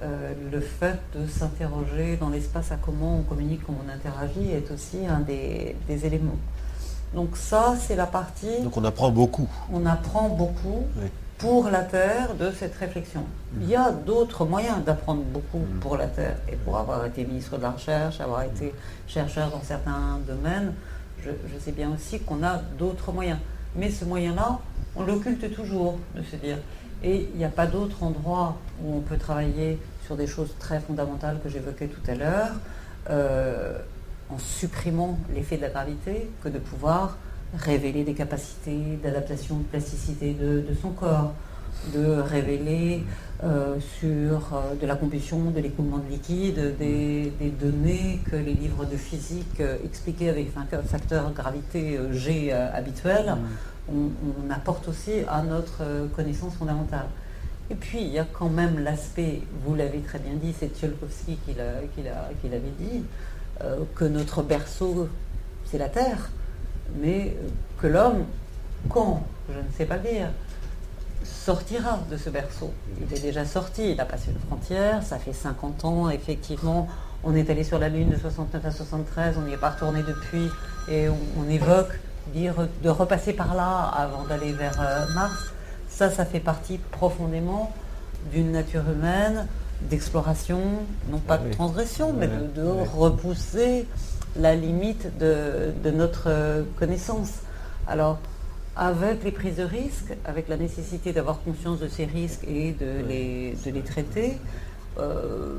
Euh, 0.02 0.32
le 0.52 0.60
fait 0.60 0.98
de 1.14 1.26
s'interroger 1.26 2.16
dans 2.16 2.28
l'espace 2.28 2.72
à 2.72 2.76
comment 2.76 3.18
on 3.18 3.22
communique, 3.22 3.62
comment 3.64 3.78
on 3.86 3.90
interagit 3.90 4.50
est 4.50 4.70
aussi 4.72 5.06
un 5.06 5.20
des, 5.20 5.76
éléments. 5.88 6.36
Donc 7.14 7.36
ça, 7.36 7.74
c'est 7.80 7.94
la 7.94 8.06
partie... 8.06 8.60
Donc 8.62 8.76
on 8.76 8.84
apprend 8.84 9.10
beaucoup. 9.10 9.48
On 9.72 9.86
apprend 9.86 10.28
beaucoup 10.28 10.84
pour 11.38 11.68
la 11.68 11.82
Terre 11.82 12.34
de 12.34 12.50
cette 12.50 12.74
réflexion. 12.76 13.24
Il 13.60 13.68
y 13.68 13.76
a 13.76 13.90
d'autres 13.90 14.44
moyens 14.44 14.84
d'apprendre 14.84 15.22
beaucoup 15.22 15.58
mm. 15.58 15.80
pour 15.80 15.96
la 15.96 16.06
Terre. 16.06 16.36
Et 16.50 16.56
pour 16.56 16.76
avoir 16.76 17.04
été 17.04 17.24
ministre 17.24 17.56
de 17.56 17.62
la 17.62 17.72
Recherche, 17.72 18.20
avoir 18.20 18.42
été 18.42 18.74
chercheur 19.06 19.50
dans 19.50 19.62
certains 19.62 20.18
domaines, 20.26 20.74
je, 21.22 21.30
sais 21.58 21.72
bien 21.72 21.90
aussi 21.92 22.20
qu'on 22.20 22.42
a 22.42 22.58
d'autres 22.78 23.12
moyens. 23.12 23.38
Mais 23.76 23.90
ce 23.90 24.04
moyen-là, 24.04 24.58
on 24.96 25.04
l'occulte 25.04 25.52
toujours, 25.54 25.98
de 26.14 26.22
se 26.22 26.36
dire. 26.36 26.58
Et 27.02 27.28
il 27.32 27.38
n'y 27.38 27.44
a 27.44 27.50
pas 27.50 27.66
d'autre 27.66 28.02
endroit 28.02 28.56
où 28.82 28.96
on 28.96 29.00
peut 29.00 29.16
travailler 29.16 29.78
sur 30.06 30.16
des 30.16 30.26
choses 30.26 30.54
très 30.58 30.80
fondamentales 30.80 31.38
que 31.42 31.48
j'évoquais 31.48 31.88
tout 31.88 32.10
à 32.10 32.14
l'heure, 32.14 32.52
euh, 33.10 33.78
en 34.30 34.38
supprimant 34.38 35.18
l'effet 35.34 35.56
de 35.56 35.62
la 35.62 35.70
gravité, 35.70 36.30
que 36.42 36.48
de 36.48 36.58
pouvoir 36.58 37.16
révéler 37.58 38.04
des 38.04 38.14
capacités 38.14 38.98
d'adaptation, 39.02 39.58
de 39.58 39.64
plasticité 39.64 40.34
de, 40.34 40.64
son 40.80 40.90
corps, 40.90 41.32
de 41.92 42.20
révéler 42.20 43.04
euh, 43.42 43.76
sur 43.98 44.54
euh, 44.54 44.74
de 44.80 44.86
la 44.86 44.96
combustion, 44.96 45.50
de 45.50 45.60
l'écoulement 45.60 45.98
de 45.98 46.08
liquide, 46.08 46.76
des, 46.78 47.32
données 47.60 48.20
que 48.30 48.36
les 48.36 48.54
livres 48.54 48.84
de 48.84 48.96
physique 48.96 49.60
euh, 49.60 49.76
expliquaient 49.84 50.28
avec 50.28 50.48
un 50.56 50.82
facteur 50.82 51.32
gravité 51.32 51.98
G 52.12 52.52
habituel, 52.52 53.36
mm. 53.90 53.92
on, 53.92 54.50
apporte 54.50 54.88
aussi 54.88 55.12
à 55.28 55.42
notre 55.42 55.82
connaissance 56.16 56.54
fondamentale. 56.54 57.06
Et 57.70 57.74
puis, 57.74 58.00
il 58.00 58.08
y 58.08 58.18
a 58.18 58.26
quand 58.30 58.50
même 58.50 58.78
l'aspect, 58.78 59.40
vous 59.64 59.74
l'avez 59.74 60.00
très 60.00 60.18
bien 60.18 60.34
dit, 60.34 60.54
c'est 60.58 60.68
Tsiolkovsky 60.76 61.38
qui 61.46 61.54
l'avait 61.54 62.74
dit, 62.78 63.02
que 63.94 64.04
notre 64.04 64.42
berceau, 64.42 65.08
c'est 65.64 65.78
la 65.78 65.88
Terre 65.88 66.30
mais 67.00 67.36
que 67.80 67.86
l'homme, 67.86 68.24
quand, 68.88 69.22
je 69.48 69.58
ne 69.58 69.72
sais 69.76 69.86
pas 69.86 69.98
dire, 69.98 70.28
sortira 71.24 72.00
de 72.10 72.16
ce 72.16 72.30
berceau. 72.30 72.72
Il 73.00 73.16
est 73.16 73.20
déjà 73.20 73.44
sorti, 73.44 73.92
il 73.92 74.00
a 74.00 74.04
passé 74.04 74.30
une 74.30 74.38
frontière, 74.46 75.02
ça 75.02 75.18
fait 75.18 75.32
50 75.32 75.84
ans, 75.84 76.10
effectivement, 76.10 76.88
on 77.22 77.34
est 77.34 77.48
allé 77.50 77.64
sur 77.64 77.78
la 77.78 77.88
Lune 77.88 78.10
de 78.10 78.16
69 78.16 78.64
à 78.64 78.70
73, 78.70 79.36
on 79.38 79.42
n'y 79.42 79.54
est 79.54 79.58
pas 79.58 79.70
retourné 79.70 80.02
depuis, 80.02 80.48
et 80.88 81.08
on, 81.08 81.48
évoque 81.48 81.98
dire 82.34 82.54
de 82.82 82.88
repasser 82.88 83.32
par 83.32 83.54
là 83.54 83.90
avant 83.94 84.24
d'aller 84.24 84.52
vers 84.52 84.80
euh, 84.80 85.06
Mars. 85.14 85.52
Ça, 85.88 86.10
ça 86.10 86.24
fait 86.24 86.40
partie 86.40 86.78
profondément 86.78 87.72
d'une 88.32 88.52
nature 88.52 88.82
humaine, 88.90 89.46
d'exploration, 89.82 90.60
non 91.10 91.18
pas 91.18 91.38
de 91.38 91.52
transgression, 91.52 92.12
mais 92.12 92.26
de 92.28 92.66
repousser 92.96 93.86
la 94.36 94.54
limite 94.54 95.18
de, 95.18 95.90
notre 95.90 96.64
connaissance. 96.78 97.40
Alors, 97.86 98.18
avec 98.76 99.22
les 99.22 99.30
prises 99.30 99.56
de 99.56 99.62
risques, 99.62 100.14
avec 100.24 100.48
la 100.48 100.56
nécessité 100.56 101.12
d'avoir 101.12 101.40
conscience 101.40 101.78
de 101.78 101.88
ces 101.88 102.04
risques 102.04 102.44
et 102.46 102.72
de, 102.72 103.06
les, 103.06 103.56
de 103.64 103.70
les, 103.70 103.82
traiter, 103.82 104.38
euh, 104.98 105.58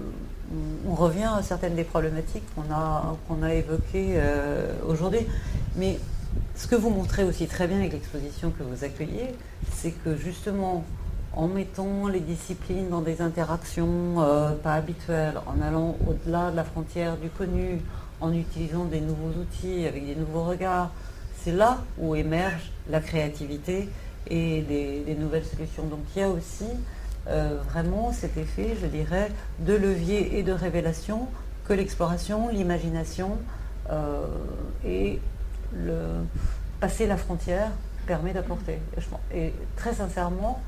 on 0.88 0.96
revient 0.96 1.30
à 1.38 1.42
certaines 1.42 1.76
des 1.76 1.84
problématiques 1.84 2.44
qu'on 2.56 2.74
a, 2.74 3.16
qu'on 3.28 3.44
a 3.44 3.54
évoquées 3.54 4.16
euh, 4.16 4.74
aujourd'hui. 4.88 5.26
Mais 5.76 5.98
ce 6.56 6.68
que 6.68 6.76
vous 6.76 6.90
montrez 6.90 7.24
aussi 7.24 7.48
très 7.48 7.68
bien 7.68 7.78
avec 7.78 7.94
l'exposition 7.94 8.52
que 8.52 8.64
vous 8.64 8.84
accueillez, 8.84 9.34
c'est 9.74 9.92
que 9.92 10.16
justement, 10.16 10.84
en 11.34 11.48
mettant 11.48 12.08
les 12.08 12.20
disciplines 12.20 12.90
dans 12.90 13.02
des 13.02 13.22
interactions 13.22 14.16
euh, 14.20 14.52
pas 14.52 14.74
habituelles, 14.74 15.40
en 15.48 15.62
allant 15.62 15.98
au-delà 16.08 16.52
de 16.52 16.56
la 16.56 16.64
frontière 16.64 17.18
du 17.18 17.30
connu, 17.30 17.82
en 18.26 18.34
utilisant 18.34 18.86
des 18.86 19.02
nouveaux 19.02 19.40
outils, 19.40 19.86
avec 19.86 20.06
des 20.06 20.16
nouveaux 20.16 20.44
regards. 20.44 20.92
C'est 21.44 21.52
là 21.52 21.78
où 22.00 22.16
émerge 22.16 22.72
la 22.90 23.00
créativité 23.00 23.90
et 24.28 24.62
des, 24.62 25.16
nouvelles 25.16 25.46
solutions. 25.46 25.84
Donc 25.84 26.00
il 26.16 26.20
y 26.20 26.24
a 26.24 26.30
aussi 26.30 26.66
euh, 27.28 27.60
vraiment 27.70 28.12
cet 28.12 28.38
effet, 28.38 28.76
je 28.82 28.88
dirais, 28.88 29.32
de 29.60 29.74
levier 29.74 30.40
et 30.40 30.44
de 30.44 30.52
révélation 30.52 31.28
que 31.68 31.74
l'exploration, 31.74 32.50
l'imagination 32.50 33.38
euh, 33.92 34.26
et 34.86 35.20
le 35.74 35.98
passer 36.80 37.08
la 37.08 37.18
frontière 37.18 37.70
permet 38.08 38.34
d'apporter. 38.34 38.80
Et 39.34 39.54
très 39.76 39.94
sincèrement, 39.94 40.62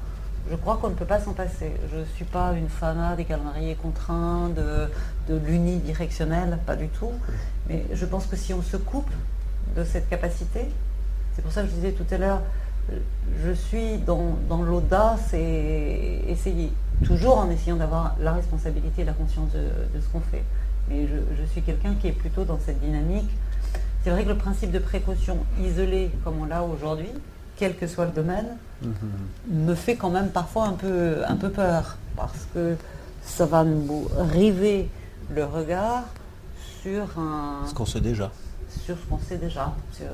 je 0.49 0.55
crois 0.55 0.77
qu'on 0.77 0.89
ne 0.89 0.95
peut 0.95 1.05
pas 1.05 1.19
s'en 1.19 1.33
passer. 1.33 1.71
Je 1.91 1.97
ne 1.97 2.05
suis 2.05 2.25
pas 2.25 2.53
une 2.53 2.69
fanat 2.69 3.15
des 3.15 3.25
calendriers 3.25 3.75
contraints, 3.75 4.49
de, 4.49 4.87
de 5.27 5.37
l'unidirectionnel, 5.37 6.57
pas 6.65 6.75
du 6.75 6.87
tout. 6.87 7.11
Mais 7.69 7.85
je 7.93 8.05
pense 8.05 8.25
que 8.25 8.35
si 8.35 8.53
on 8.53 8.61
se 8.61 8.77
couple 8.77 9.13
de 9.75 9.83
cette 9.83 10.09
capacité, 10.09 10.61
c'est 11.35 11.41
pour 11.41 11.51
ça 11.51 11.61
que 11.61 11.69
je 11.69 11.73
disais 11.73 11.91
tout 11.91 12.05
à 12.11 12.17
l'heure, 12.17 12.41
je 13.45 13.51
suis 13.51 13.97
dans, 13.97 14.37
l'audace 14.49 15.33
et 15.33 16.21
essayer, 16.29 16.71
toujours 17.05 17.37
en 17.37 17.49
essayant 17.49 17.75
d'avoir 17.75 18.15
la 18.19 18.33
responsabilité 18.33 19.01
et 19.01 19.05
la 19.05 19.13
conscience 19.13 19.49
de, 19.51 19.99
ce 19.99 20.07
qu'on 20.07 20.21
fait. 20.21 20.43
Mais 20.89 21.07
je, 21.07 21.45
suis 21.51 21.61
quelqu'un 21.61 21.95
qui 21.95 22.07
est 22.07 22.13
plutôt 22.13 22.45
dans 22.45 22.59
cette 22.65 22.79
dynamique 22.79 23.29
C'est 24.03 24.09
vrai 24.09 24.23
que 24.23 24.29
le 24.29 24.37
principe 24.37 24.71
de 24.71 24.79
précaution 24.79 25.37
isolé 25.61 26.11
comme 26.23 26.41
on 26.41 26.45
l'a 26.45 26.63
aujourd'hui, 26.63 27.09
quel 27.57 27.75
que 27.75 27.87
soit 27.87 28.05
le 28.05 28.11
domaine, 28.11 28.57
me 29.51 29.75
fait 29.75 29.95
quand 29.95 30.09
même 30.09 30.29
parfois 30.29 30.67
un 30.67 30.73
peu, 30.73 31.17
un 31.27 31.35
peu 31.35 31.49
peur, 31.49 31.97
parce 32.15 32.47
que 32.53 32.75
ça 33.21 33.45
va 33.45 33.63
nous 33.63 34.07
river 34.31 34.89
le 35.33 35.45
regard 35.45 36.03
sur 36.81 37.19
un... 37.19 37.65
Ce 37.67 37.73
qu'on 37.73 37.85
sait 37.85 38.01
déjà. 38.01 38.31
Sur 38.69 38.97
ce 38.97 39.05
qu'on 39.09 39.19
sait 39.19 39.37
déjà, 39.37 39.73
sur 39.93 40.05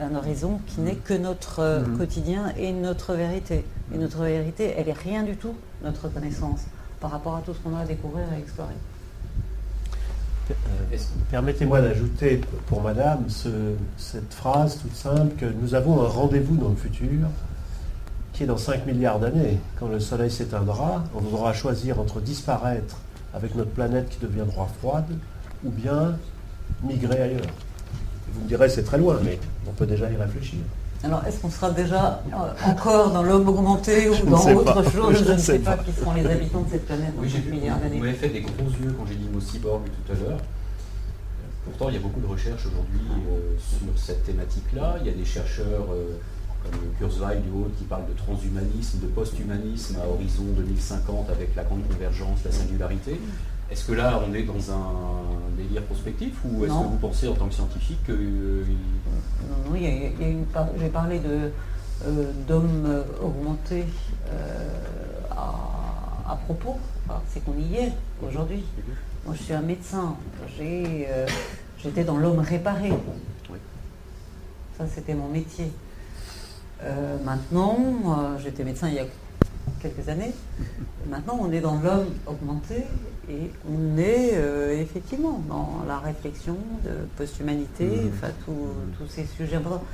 un, 0.00 0.14
horizon 0.14 0.60
qui 0.66 0.80
n'est 0.80 0.94
que 0.94 1.14
notre 1.14 1.60
euh, 1.60 1.80
mhm. 1.80 1.98
quotidien 1.98 2.52
et 2.56 2.72
notre 2.72 3.14
vérité. 3.14 3.64
Et 3.92 3.98
notre 3.98 4.22
vérité, 4.22 4.74
elle 4.76 4.88
est 4.88 4.98
rien 4.98 5.22
du 5.22 5.36
tout, 5.36 5.54
notre 5.82 6.08
connaissance, 6.08 6.60
par 7.00 7.10
rapport 7.10 7.36
à 7.36 7.40
tout 7.40 7.52
ce 7.52 7.58
qu'on 7.58 7.76
a 7.76 7.80
à 7.80 7.84
découvrir 7.84 8.24
et 8.32 8.36
à 8.36 8.38
explorer. 8.38 8.74
Euh, 10.50 10.96
permettez-moi 11.30 11.80
d'ajouter 11.80 12.40
pour 12.66 12.82
Madame 12.82 13.24
cette 13.96 14.34
phrase 14.34 14.78
toute 14.78 14.94
simple 14.94 15.34
que 15.36 15.46
nous 15.46 15.74
avons 15.74 16.02
un 16.02 16.08
rendez-vous 16.08 16.56
dans 16.56 16.70
le 16.70 16.76
futur 16.76 17.28
qui 18.32 18.44
est 18.44 18.46
dans 18.46 18.56
5 18.56 18.86
milliards 18.86 19.20
d'années. 19.20 19.60
Quand 19.78 19.88
le 19.88 20.00
Soleil 20.00 20.30
s'éteindra, 20.30 21.04
on 21.14 21.20
devra 21.20 21.52
choisir 21.52 22.00
entre 22.00 22.20
disparaître 22.20 22.96
avec 23.34 23.54
notre 23.54 23.70
planète 23.70 24.08
qui 24.08 24.18
deviendra 24.18 24.66
froide 24.78 25.06
ou 25.64 25.70
bien 25.70 26.16
migrer 26.82 27.20
ailleurs. 27.20 27.46
vous 28.32 28.42
me 28.42 28.48
direz 28.48 28.68
c'est 28.68 28.84
très 28.84 28.98
loin, 28.98 29.18
mais 29.22 29.38
on 29.68 29.72
peut 29.72 29.86
déjà 29.86 30.10
y 30.10 30.16
réfléchir. 30.16 30.60
Alors, 31.02 31.24
est-ce 31.26 31.40
qu'on 31.40 31.50
sera 31.50 31.70
déjà 31.70 32.22
euh, 32.30 32.70
encore 32.70 33.10
dans 33.10 33.22
l'homme 33.22 33.48
augmenté 33.48 34.10
ou 34.10 34.26
dans 34.26 34.52
autre 34.52 34.82
chose 34.90 35.24
Je, 35.24 35.32
ne 35.32 35.38
sais 35.38 35.58
pas, 35.58 35.78
qui 35.78 35.92
seront 35.92 36.12
les 36.12 36.26
habitants 36.26 36.60
de 36.60 36.70
cette 36.70 36.84
planète 36.84 37.14
oui, 37.16 37.28
j'ai 37.30 37.50
milliards 37.50 37.78
d'années. 37.78 37.96
Vous 37.96 38.04
m'avez 38.04 38.16
fait 38.16 38.28
des 38.28 38.42
gros 38.42 38.68
yeux 38.82 38.94
quand 38.98 39.06
j'ai 39.06 39.14
dit 39.14 39.26
mot 39.32 39.40
cyborg 39.40 39.82
tout 39.84 40.12
à 40.12 40.14
l'heure. 40.16 40.38
Pourtant, 41.64 41.88
il 41.88 41.94
y 41.94 41.98
a 41.98 42.00
beaucoup 42.00 42.20
de 42.20 42.26
recherches 42.26 42.66
aujourd'hui 42.66 43.00
euh, 43.30 43.56
sur 43.58 44.02
cette 44.02 44.24
thématique-là. 44.24 44.96
Il 45.00 45.06
y 45.06 45.10
a 45.10 45.14
des 45.14 45.24
chercheurs 45.24 45.86
euh, 45.90 46.18
comme 46.62 46.80
Kurzweil 46.98 47.40
du 47.40 47.50
haut 47.50 47.70
qui 47.78 47.84
parlent 47.84 48.06
de 48.06 48.16
transhumanisme, 48.16 49.00
de 49.00 49.06
post-humanisme 49.06 49.96
à 50.02 50.06
horizon 50.06 50.44
2050 50.56 51.30
avec 51.30 51.54
la 51.54 51.64
grande 51.64 51.86
convergence, 51.88 52.40
la 52.44 52.52
singularité. 52.52 53.20
Est-ce 53.70 53.84
que 53.84 53.92
là, 53.92 54.20
on 54.26 54.34
est 54.34 54.42
dans 54.42 54.72
un 54.72 55.56
délire 55.56 55.82
prospectif 55.84 56.34
ou 56.44 56.64
est-ce 56.64 56.72
que 56.72 56.78
vous 56.78 56.98
pensez 57.00 57.28
en 57.28 57.34
tant 57.34 57.46
que 57.46 57.54
scientifique 57.54 58.02
que... 58.04 58.12
Non, 58.12 59.76
il 59.76 59.82
y 59.82 59.86
a, 59.86 60.28
une 60.28 60.44
j'ai 60.78 60.88
parlé 60.88 61.20
de, 61.20 61.50
euh, 62.06 62.32
d'hommes 62.48 63.04
augmentés 63.22 63.84
euh, 64.28 64.68
à, 65.30 66.36
propos. 66.46 66.78
c'est 67.28 67.44
qu'on 67.44 67.56
y 67.58 67.76
est 67.76 67.92
aujourd'hui. 68.26 68.64
Moi, 69.24 69.34
je 69.36 69.42
suis 69.42 69.52
un 69.52 69.60
médecin. 69.60 70.16
J'ai, 70.56 71.06
euh, 71.08 71.26
j'étais 71.78 72.02
dans 72.02 72.16
l'homme 72.16 72.40
réparé. 72.40 72.90
Ça, 74.78 74.86
c'était 74.92 75.14
mon 75.14 75.28
métier. 75.28 75.70
Maintenant, 77.24 78.36
j'étais 78.38 78.64
médecin 78.64 78.88
il 78.88 78.94
y 78.94 78.98
a 78.98 79.06
quelques 79.80 80.08
années. 80.08 80.32
Maintenant, 81.08 81.38
on 81.40 81.50
est 81.52 81.60
dans 81.60 81.80
l'homme 81.80 82.06
augmenté 82.26 82.84
et 83.28 83.50
on 83.68 83.96
est 83.96 84.30
euh, 84.34 84.80
effectivement 84.80 85.40
dans 85.48 85.82
la 85.86 85.98
réflexion 85.98 86.56
de 86.84 86.90
post-humanité, 87.16 87.86
mmh. 87.86 88.10
enfin 88.14 88.32
tous 88.46 89.06
ces 89.08 89.24
sujets 89.24 89.56
importants. 89.56 89.84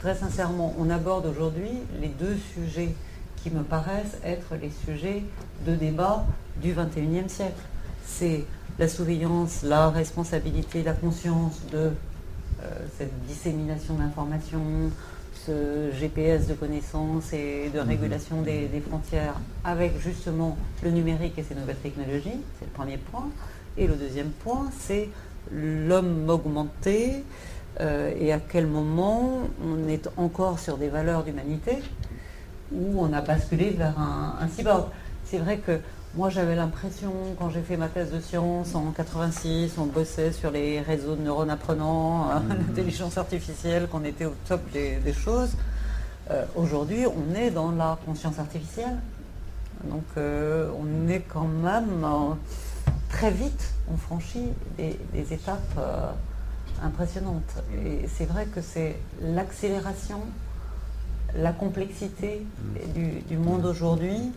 Très 0.00 0.14
sincèrement, 0.14 0.74
on 0.78 0.90
aborde 0.90 1.26
aujourd'hui 1.26 1.70
les 2.00 2.08
deux 2.08 2.36
sujets 2.54 2.94
qui 3.36 3.50
me 3.50 3.62
paraissent 3.62 4.18
être 4.24 4.54
les 4.60 4.70
sujets 4.84 5.22
de 5.66 5.74
débat 5.74 6.24
du 6.60 6.74
21e 6.74 7.28
siècle. 7.28 7.62
C'est 8.04 8.44
la 8.78 8.88
surveillance, 8.88 9.62
la 9.62 9.90
responsabilité, 9.90 10.82
la 10.82 10.92
conscience 10.92 11.60
de 11.72 11.78
euh, 11.78 11.90
cette 12.98 13.12
dissémination 13.26 13.94
d'informations, 13.94 14.90
GPS 15.92 16.46
de 16.46 16.54
connaissances 16.54 17.32
et 17.32 17.70
de 17.74 17.80
mhm. 17.80 17.88
régulation 17.88 18.42
des, 18.42 18.68
frontières 18.86 19.34
avec 19.64 19.98
justement 20.00 20.56
le 20.82 20.90
numérique 20.90 21.38
et 21.38 21.42
ses 21.42 21.54
nouvelles 21.54 21.76
technologies, 21.76 22.40
c'est 22.58 22.64
le 22.64 22.72
premier 22.72 22.98
point. 22.98 23.28
Et 23.78 23.86
le 23.86 23.94
deuxième 23.94 24.30
point, 24.30 24.70
c'est 24.78 25.08
l'homme 25.52 26.28
augmenté 26.28 27.24
euh, 27.80 28.12
et 28.18 28.32
à 28.32 28.38
quel 28.38 28.66
moment 28.66 29.40
on 29.62 29.88
est 29.88 30.08
encore 30.16 30.58
sur 30.58 30.78
des 30.78 30.88
valeurs 30.88 31.24
d'humanité 31.24 31.78
où 32.72 33.00
on 33.00 33.12
a 33.12 33.20
basculé 33.20 33.70
vers 33.70 33.98
un, 33.98 34.36
un 34.40 34.48
cyborg. 34.48 34.86
C'est 35.24 35.38
vrai 35.38 35.58
que 35.58 35.80
moi, 36.16 36.30
j'avais 36.30 36.56
l'impression, 36.56 37.12
quand 37.38 37.50
j'ai 37.50 37.60
fait 37.60 37.76
ma 37.76 37.88
thèse 37.88 38.10
de 38.10 38.20
science 38.20 38.74
en 38.74 38.90
86, 38.90 39.74
on 39.76 39.84
bossait 39.84 40.32
sur 40.32 40.50
les 40.50 40.80
réseaux 40.80 41.14
de 41.14 41.20
neurones 41.20 41.50
apprenants, 41.50 42.30
euh, 42.30 42.40
mmh. 42.40 42.48
l'intelligence 42.48 43.18
artificielle, 43.18 43.86
qu'on 43.86 44.02
était 44.02 44.24
au 44.24 44.32
top 44.48 44.62
des, 44.72 45.12
choses. 45.12 45.50
Euh, 46.30 46.46
aujourd'hui, 46.54 47.04
on 47.06 47.34
est 47.34 47.50
dans 47.50 47.70
la 47.70 47.98
conscience 48.06 48.38
artificielle. 48.38 48.96
Donc, 49.84 50.04
euh, 50.16 50.70
on 50.80 51.06
est 51.06 51.20
quand 51.20 51.48
même 51.48 52.06
très 53.10 53.30
vite, 53.30 53.74
on 53.92 53.98
franchit 53.98 54.48
des, 54.78 54.98
étapes 55.34 55.78
impressionnantes. 56.82 57.62
Et 57.84 58.08
c'est 58.08 58.24
vrai 58.24 58.46
que 58.46 58.62
c'est 58.62 58.96
l'accélération, 59.20 60.20
la 61.34 61.52
complexité 61.52 62.46
mmh. 62.74 63.28
du 63.28 63.36
monde 63.36 63.66
aujourd'hui 63.66 64.32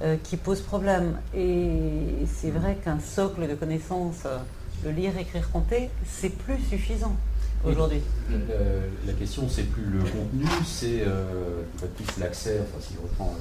euh, 0.00 0.16
qui 0.22 0.36
pose 0.36 0.60
problème. 0.60 1.16
Et 1.34 2.24
c'est 2.26 2.50
vrai 2.50 2.78
qu'un 2.84 3.00
socle 3.00 3.48
de 3.48 3.54
connaissances, 3.54 4.22
euh, 4.26 4.38
le 4.84 4.92
lire, 4.92 5.18
écrire, 5.18 5.50
compter, 5.50 5.90
c'est 6.06 6.30
plus 6.30 6.58
suffisant 6.70 7.16
aujourd'hui. 7.64 8.00
La, 8.30 9.12
question, 9.14 9.48
c'est 9.48 9.64
plus 9.64 9.84
le 9.84 9.98
contenu, 9.98 10.44
c'est 10.64 11.02
euh, 11.04 11.62
plus 11.96 12.20
l'accès, 12.20 12.60
enfin 12.62 12.80
si 12.80 12.94
je 12.94 13.00
reprends 13.00 13.34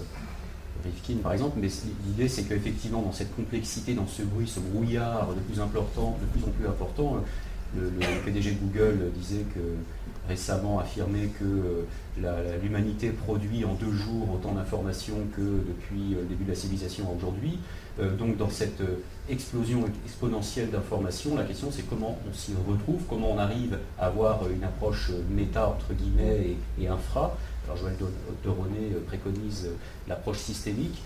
Rifkin 0.83 1.17
par 1.21 1.33
exemple, 1.33 1.57
mais 1.61 1.69
l'idée 2.07 2.27
c'est 2.27 2.43
qu'effectivement 2.43 3.03
dans 3.03 3.11
cette 3.11 3.35
complexité, 3.35 3.93
dans 3.93 4.07
ce 4.07 4.23
bruit, 4.23 4.47
ce 4.47 4.59
brouillard 4.59 5.27
de 5.27 5.39
plus 5.41 5.61
important, 5.61 6.17
de 6.19 6.25
plus 6.39 6.47
en 6.47 6.51
plus 6.51 6.67
important, 6.67 7.17
le, 7.75 7.91
PDG 8.25 8.51
de 8.53 8.59
Google 8.59 9.11
disait 9.15 9.45
que 9.53 9.59
récemment 10.27 10.79
affirmé 10.79 11.29
que 11.39 11.85
euh, 12.23 12.57
l'humanité 12.61 13.09
produit 13.11 13.63
en 13.63 13.73
deux 13.73 13.91
jours 13.91 14.33
autant 14.33 14.53
d'informations 14.53 15.27
que 15.35 15.41
depuis 15.41 16.15
euh, 16.15 16.21
le 16.21 16.27
début 16.27 16.43
de 16.45 16.49
la 16.49 16.55
civilisation 16.55 17.05
aujourd'hui. 17.15 17.59
Euh, 17.99 18.15
donc 18.15 18.37
dans 18.37 18.49
cette 18.49 18.81
explosion 19.29 19.85
exponentielle 20.05 20.69
d'informations, 20.69 21.35
la 21.35 21.43
question 21.43 21.69
c'est 21.71 21.87
comment 21.87 22.17
on 22.29 22.33
s'y 22.33 22.53
retrouve, 22.67 23.01
comment 23.09 23.31
on 23.31 23.37
arrive 23.37 23.77
à 23.99 24.07
avoir 24.07 24.49
une 24.49 24.63
approche 24.63 25.11
méta 25.29 25.67
entre 25.67 25.93
guillemets 25.93 26.55
et, 26.79 26.87
infra. 26.87 27.35
Alors 27.65 27.77
Joël 27.77 27.95
René 28.45 28.95
préconise 29.07 29.69
l'approche 30.07 30.37
systémique, 30.37 31.01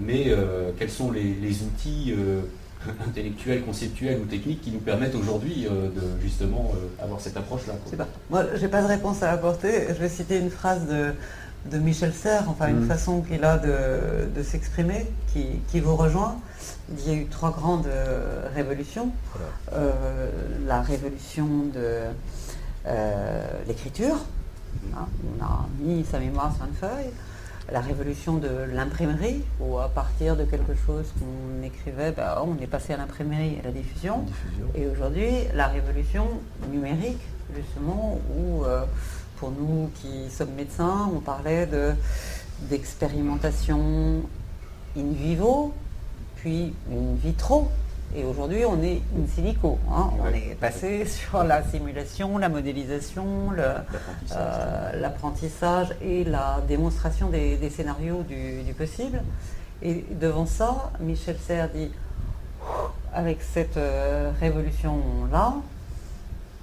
mais 0.00 0.34
quels 0.78 0.90
sont 0.90 1.12
les 1.12 1.62
outils 1.62 2.14
intellectuels, 3.08 3.62
conceptuels 3.62 4.20
ou 4.20 4.24
techniques 4.24 4.60
qui 4.62 4.70
nous 4.70 4.80
permettent 4.80 5.14
aujourd'hui 5.14 5.66
euh, 5.66 5.88
de 5.88 6.20
justement 6.20 6.72
euh, 6.74 7.02
avoir 7.02 7.20
cette 7.20 7.36
approche-là. 7.36 7.74
Moi, 8.30 8.44
je 8.54 8.60
n'ai 8.60 8.68
pas 8.68 8.82
de 8.82 8.86
réponse 8.86 9.22
à 9.22 9.30
apporter. 9.30 9.86
Je 9.88 9.94
vais 9.94 10.08
citer 10.08 10.38
une 10.38 10.50
phrase 10.50 10.86
de, 10.86 11.12
de 11.70 11.78
Michel 11.78 12.12
Serres, 12.12 12.48
enfin 12.48 12.68
une 12.68 12.84
mm. 12.84 12.88
façon 12.88 13.22
qu'il 13.22 13.44
a 13.44 13.58
de, 13.58 14.42
s'exprimer, 14.42 15.06
qui, 15.32 15.80
vous 15.80 15.96
rejoint. 15.96 16.36
Il 16.98 17.08
y 17.08 17.10
a 17.10 17.14
eu 17.14 17.26
trois 17.26 17.50
grandes 17.50 17.86
euh, 17.86 18.48
révolutions. 18.54 19.10
la 20.66 20.82
révolution 20.82 21.46
de 21.74 22.00
l'écriture, 23.68 24.16
hein, 24.96 25.06
on 25.38 25.44
a 25.44 25.66
mis 25.80 26.04
sa 26.04 26.18
mémoire 26.18 26.54
sur 26.54 26.64
une 26.66 26.74
feuille 26.74 27.12
la 27.70 27.80
révolution 27.80 28.36
de 28.36 28.48
l'imprimerie, 28.72 29.42
où 29.60 29.78
à 29.78 29.88
partir 29.88 30.36
de 30.36 30.44
quelque 30.44 30.74
chose 30.86 31.12
qu'on 31.18 31.62
écrivait, 31.62 32.12
bah, 32.12 32.42
on 32.44 32.60
est 32.62 32.66
passé 32.66 32.92
à 32.92 32.96
l'imprimerie 32.96 33.56
et 33.56 33.60
à 33.60 33.64
la 33.64 33.70
diffusion. 33.70 34.24
Et 34.74 34.86
aujourd'hui, 34.86 35.30
la 35.54 35.68
révolution 35.68 36.26
numérique, 36.70 37.20
justement, 37.54 38.18
où 38.36 38.64
euh, 38.64 38.84
pour 39.36 39.52
nous 39.52 39.90
qui 39.94 40.30
sommes 40.30 40.54
médecins, 40.54 41.10
on 41.14 41.20
parlait 41.20 41.68
d'expérimentation 42.68 44.22
in 44.96 45.12
vivo, 45.12 45.72
puis 46.36 46.74
in 46.90 47.14
vitro, 47.22 47.70
et 48.14 48.24
aujourd'hui, 48.24 48.64
on 48.66 48.82
est 48.82 49.00
in 49.16 49.26
silico. 49.26 49.78
Hein. 49.90 50.10
On 50.20 50.28
est 50.28 50.54
passé 50.60 51.06
sur 51.06 51.42
la 51.44 51.62
simulation, 51.62 52.36
la 52.36 52.50
modélisation, 52.50 53.50
euh, 53.56 54.92
l'apprentissage 55.00 55.88
et 56.02 56.24
la 56.24 56.60
démonstration 56.68 57.30
des, 57.30 57.70
scénarios 57.70 58.22
du, 58.22 58.74
possible. 58.74 59.22
Et 59.82 60.04
devant 60.20 60.44
ça, 60.46 60.92
Michel 61.00 61.36
Serres 61.38 61.70
dit, 61.70 61.90
avec 63.14 63.40
cette 63.40 63.78
euh, 63.78 64.30
révolution-là, 64.40 65.54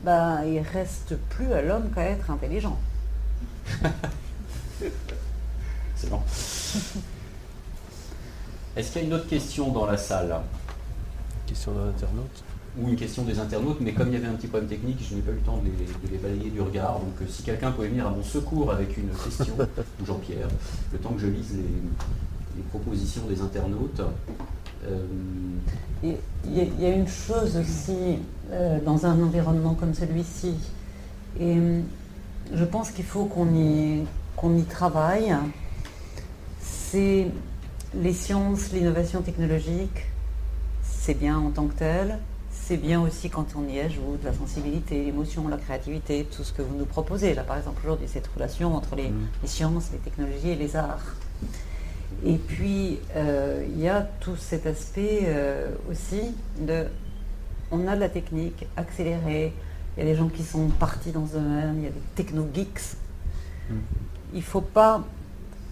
ben, 0.04 0.44
il 0.46 0.60
reste 0.60 1.18
plus 1.30 1.52
à 1.54 1.62
l'homme 1.64 1.90
qu'à 1.94 2.04
être 2.04 2.30
intelligent. 2.30 2.78
C'est 5.96 6.10
bon. 6.10 6.22
Est-ce 8.76 8.92
qu'il 8.92 9.02
y 9.02 9.04
a 9.04 9.08
une 9.08 9.14
autre 9.14 9.28
question 9.28 9.72
dans 9.72 9.86
la 9.86 9.98
salle? 9.98 10.40
Question 11.50 11.74
d'un 11.74 11.90
internaute 11.90 12.44
ou 12.78 12.88
une 12.88 12.96
question 12.96 13.24
des 13.24 13.40
internautes, 13.40 13.80
mais 13.82 13.94
comme 13.94 14.10
il 14.10 14.14
y 14.14 14.18
avait 14.18 14.28
un 14.28 14.34
petit 14.34 14.48
problème 14.48 14.70
technique, 14.70 15.00
je 15.08 15.16
n'ai 15.16 15.22
pas 15.22 15.32
eu 15.32 15.36
le 15.36 15.42
temps 15.42 15.58
de 15.58 16.12
les, 16.12 16.18
balayer 16.18 16.50
du 16.50 16.62
regard. 16.62 17.00
Donc 17.00 17.14
euh, 17.22 17.26
si 17.28 17.44
quelqu'un 17.44 17.72
pouvait 17.72 17.88
venir 17.88 18.08
à 18.08 18.12
mon 18.12 18.24
secours 18.24 18.72
avec 18.72 18.98
une 18.98 19.10
question, 19.10 19.56
ou 20.02 20.06
Jean-Pierre, 20.06 20.48
le 20.94 21.00
temps 21.00 21.12
que 21.12 21.22
je 21.22 21.28
lise 21.28 21.56
les, 21.56 22.64
propositions 22.72 23.22
des 23.30 23.42
internautes. 23.42 24.02
Euh, 24.86 25.06
il, 26.04 26.18
y 26.54 26.86
a, 26.86 26.90
une 26.94 27.08
chose 27.08 27.56
aussi 27.56 28.20
euh, 28.52 28.80
dans 28.86 29.06
un 29.06 29.22
environnement 29.24 29.76
comme 29.76 29.94
celui-ci, 29.94 30.56
et 31.40 31.56
je 32.54 32.66
pense 32.66 32.92
qu'il 32.92 33.06
faut 33.06 33.26
qu'on 33.26 33.48
y, 33.56 34.04
qu'on 34.36 34.58
y 34.58 34.64
travaille, 34.64 35.34
c'est 36.62 37.28
les 37.96 38.14
sciences, 38.14 38.74
l'innovation 38.74 39.22
technologique, 39.22 40.06
c'est 41.10 41.16
bien 41.16 41.40
en 41.40 41.50
tant 41.50 41.66
que 41.66 41.74
tel, 41.74 42.20
c'est 42.52 42.78
bien 42.78 43.02
aussi 43.02 43.32
quand 43.32 43.56
on 43.56 43.68
y 43.68 43.80
ajoute 43.80 44.24
la 44.24 44.32
sensibilité, 44.32 45.04
l'émotion, 45.04 45.48
la 45.48 45.58
créativité, 45.58 46.24
tout 46.24 46.44
ce 46.44 46.54
que 46.54 46.62
vous 46.62 46.76
nous 46.78 46.86
proposez. 46.86 47.34
Là, 47.34 47.42
par 47.42 47.58
exemple, 47.58 47.82
aujourd'hui, 47.84 48.08
cette 48.08 48.28
relation 48.28 48.76
entre 48.76 48.96
les, 48.96 49.10
mm. 49.10 49.28
sciences, 49.46 49.90
les 49.92 49.98
technologies 49.98 50.52
et 50.52 50.56
les 50.56 50.76
arts. 50.76 51.16
Et 52.24 52.36
puis, 52.36 53.00
euh, 53.16 53.66
il 53.68 53.82
y 53.82 53.88
a 53.88 54.08
tout 54.20 54.36
cet 54.36 54.68
aspect 54.68 55.22
euh, 55.24 55.72
aussi 55.90 56.22
de... 56.62 56.86
On 57.72 57.88
a 57.88 57.96
de 57.96 58.02
la 58.02 58.10
technique 58.10 58.68
accélérée, 58.78 59.52
il 59.98 60.04
y 60.04 60.08
a 60.08 60.12
des 60.12 60.16
gens 60.16 60.30
qui 60.30 60.44
sont 60.44 60.68
partis 60.68 61.12
dans 61.12 61.26
ce 61.26 61.34
domaine, 61.34 61.78
il 61.78 61.84
y 61.86 61.88
a 61.88 61.90
des 61.90 62.24
techno-geeks. 62.24 62.98
Mm. 63.72 63.74
Il 64.34 64.40
ne 64.42 64.44
faut 64.44 64.62
pas 64.62 65.04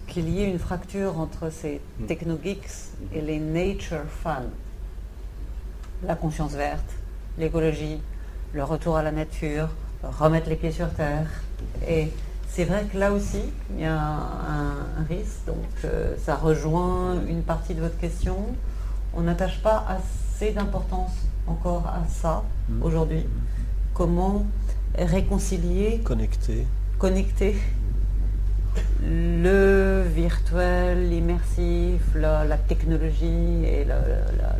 qu'il 0.08 0.28
y 0.30 0.42
ait 0.42 0.50
une 0.50 0.58
fracture 0.58 1.20
entre 1.20 1.52
ces 1.52 1.80
mm. 2.00 2.06
techno-geeks 2.06 2.70
et 3.14 3.20
les 3.20 3.38
nature 3.38 4.02
fans 4.08 4.42
la 6.04 6.14
conscience 6.14 6.52
verte, 6.52 6.90
l'écologie, 7.38 8.00
le 8.52 8.64
retour 8.64 8.96
à 8.96 9.02
la 9.02 9.12
nature, 9.12 9.68
remettre 10.02 10.48
les 10.48 10.56
pieds 10.56 10.72
sur 10.72 10.90
terre. 10.90 11.26
Et 11.88 12.10
c'est 12.48 12.64
vrai 12.64 12.84
que 12.90 12.98
là 12.98 13.12
aussi, 13.12 13.42
il 13.74 13.80
y 13.80 13.84
a 13.84 13.98
un, 13.98 15.04
risque. 15.08 15.44
Donc 15.46 15.56
euh, 15.84 16.14
ça 16.24 16.36
rejoint 16.36 17.16
une 17.28 17.42
partie 17.42 17.74
de 17.74 17.80
votre 17.80 17.98
question. 17.98 18.36
On 19.14 19.22
n'attache 19.22 19.62
pas 19.62 19.84
assez 19.88 20.50
d'importance 20.52 21.12
encore 21.46 21.86
à 21.86 22.06
ça 22.08 22.42
mmh. 22.68 22.82
aujourd'hui. 22.82 23.24
Comment 23.94 24.44
réconcilier, 24.96 26.00
connecter, 26.04 26.66
connecter 26.98 27.56
le 29.02 30.02
virtuel, 30.14 31.08
l'immersif, 31.08 32.02
la, 32.14 32.56
technologie 32.56 33.64
et 33.64 33.86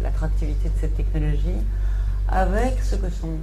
l'attractivité 0.03 0.69
de 0.69 0.75
cette 0.81 0.97
technologie 0.97 1.63
avec 2.29 2.81
ce 2.83 2.97
que 2.97 3.11
sont 3.11 3.37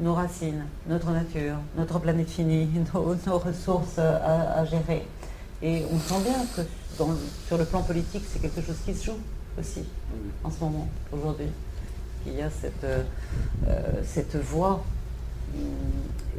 nos 0.00 0.14
racines, 0.14 0.64
notre 0.88 1.10
nature, 1.10 1.56
notre 1.76 1.98
planète 1.98 2.28
finie, 2.28 2.68
nos, 2.94 3.38
ressources 3.38 3.98
à, 3.98 4.64
gérer. 4.64 5.06
Et 5.62 5.84
on 5.92 5.98
sent 5.98 6.22
bien 6.24 6.44
que 6.56 6.62
sur 7.46 7.58
le 7.58 7.64
plan 7.64 7.82
politique, 7.82 8.24
c'est 8.30 8.40
quelque 8.40 8.60
chose 8.60 8.78
qui 8.84 8.94
se 8.94 9.06
joue 9.06 9.18
aussi 9.58 9.84
en 10.42 10.50
ce 10.50 10.60
moment, 10.60 10.88
aujourd'hui. 11.12 11.48
Il 12.26 12.34
y 12.34 12.42
a 12.42 12.50
cette, 12.50 12.84
euh, 12.84 13.02
cette 14.04 14.36
voie 14.36 14.84
hum, 15.54 15.62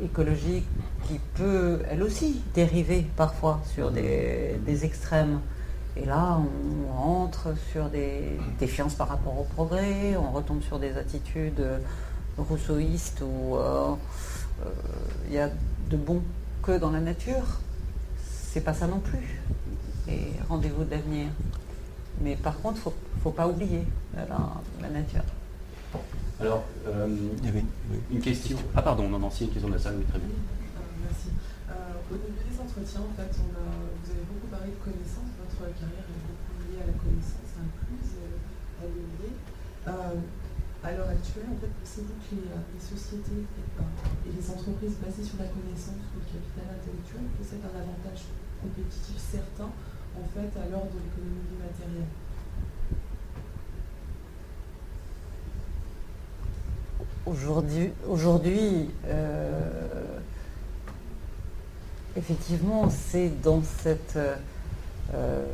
écologique 0.02 0.66
qui 1.08 1.20
peut, 1.36 1.82
elle 1.89 2.04
aussi, 2.04 2.41
dériver 2.54 3.06
parfois 3.16 3.62
sur 3.74 3.91
des, 3.91 4.86
extrêmes. 4.86 5.39
Et 5.96 6.06
là, 6.06 6.39
on 6.39 6.91
rentre 6.91 7.50
sur 7.72 7.89
des 7.89 8.39
défiances 8.60 8.96
par 8.96 9.10
rapport 9.10 9.39
au 9.39 9.44
progrès, 9.44 10.16
on 10.18 10.32
retombe 10.32 10.64
sur 10.64 10.80
des 10.80 10.98
attitudes 10.98 11.64
rousseauistes 12.38 13.22
où 13.22 13.56
euh, 13.56 13.94
euh, 14.66 14.70
il 15.28 15.34
y 15.34 15.39
a 15.39 15.50
de 15.89 15.98
bon 15.98 16.22
que 16.64 16.78
dans 16.78 16.91
la 16.91 17.00
nature. 17.00 17.60
C'est 18.18 18.62
pas 18.62 18.74
ça 18.74 18.88
non 18.88 19.00
plus. 19.00 19.41
Et 20.08 20.32
rendez-vous 20.50 20.84
de 20.84 20.91
l'avenir. 20.91 21.28
Mais 22.22 22.36
par 22.36 22.60
contre, 22.60 22.80
il 22.86 23.18
ne 23.18 23.22
faut 23.22 23.32
pas 23.32 23.48
oublier 23.48 23.86
la, 24.16 24.89
nature. 24.89 25.24
Alors, 26.44 26.66
euh, 26.88 27.08
il 27.39 27.46
y 27.46 27.48
avait 27.48 27.64
une, 28.12 28.20
question. 28.20 28.58
Ah 28.76 28.82
pardon, 28.82 29.08
non, 29.08 29.18
non, 29.18 29.32
si, 29.32 29.46
une 29.46 29.52
question 29.52 29.70
de 29.70 29.76
la 29.76 29.80
salle, 29.80 29.96
oui, 29.98 30.04
très 30.04 30.20
bien 30.20 30.28
au 32.14 32.18
début 32.22 32.46
des 32.46 32.60
entretiens, 32.62 33.02
en 33.02 33.14
fait, 33.18 33.32
on 33.41 33.50
a, 33.58 33.66
vous 33.66 34.10
avez 34.14 34.26
beaucoup 34.30 34.50
parlé 34.54 34.70
de 34.76 34.82
connaissances. 34.82 35.34
Votre 35.41 35.74
carrière 35.74 36.06
est 36.06 36.22
beaucoup 36.22 36.54
liée 36.62 36.82
à 36.84 36.88
la 36.94 36.98
connaissance, 37.00 37.50
incluse, 37.58 38.22
euh, 38.22 38.84
elle 38.86 38.94
est 38.94 39.10
liée. 39.18 39.36
Euh, 39.89 40.22
à 40.84 40.91
l'heure 40.91 41.10
actuelle, 41.10 41.48
en 41.48 41.58
fait, 41.58 41.72
pensez-vous 41.72 42.20
que 42.22 42.36
les, 42.38 42.52
euh, 42.52 42.78
sociétés 42.78 43.48
et, 43.48 44.30
les 44.30 44.46
entreprises 44.52 45.00
basées 45.00 45.24
sur 45.24 45.39
la 45.39 45.48
connaissance 45.48 46.04
ou 46.12 46.20
le 46.20 46.28
capital 46.28 46.68
intellectuel 46.76 47.24
possèdent 47.39 47.66
un 47.66 47.78
avantage 47.82 48.28
compétitif 48.60 49.16
certain, 49.16 49.72
en 50.14 50.28
fait, 50.36 50.52
à 50.60 50.68
l'heure 50.68 50.86
de 50.91 51.00
l'économie 51.00 51.56
matérielle 51.56 52.12
Aujourd'hui, 57.26 58.89
euh, 59.07 59.49
Effectivement, 62.15 62.89
c'est 62.91 63.32
dans 63.41 63.63
cette 63.82 64.19
euh, 65.13 65.45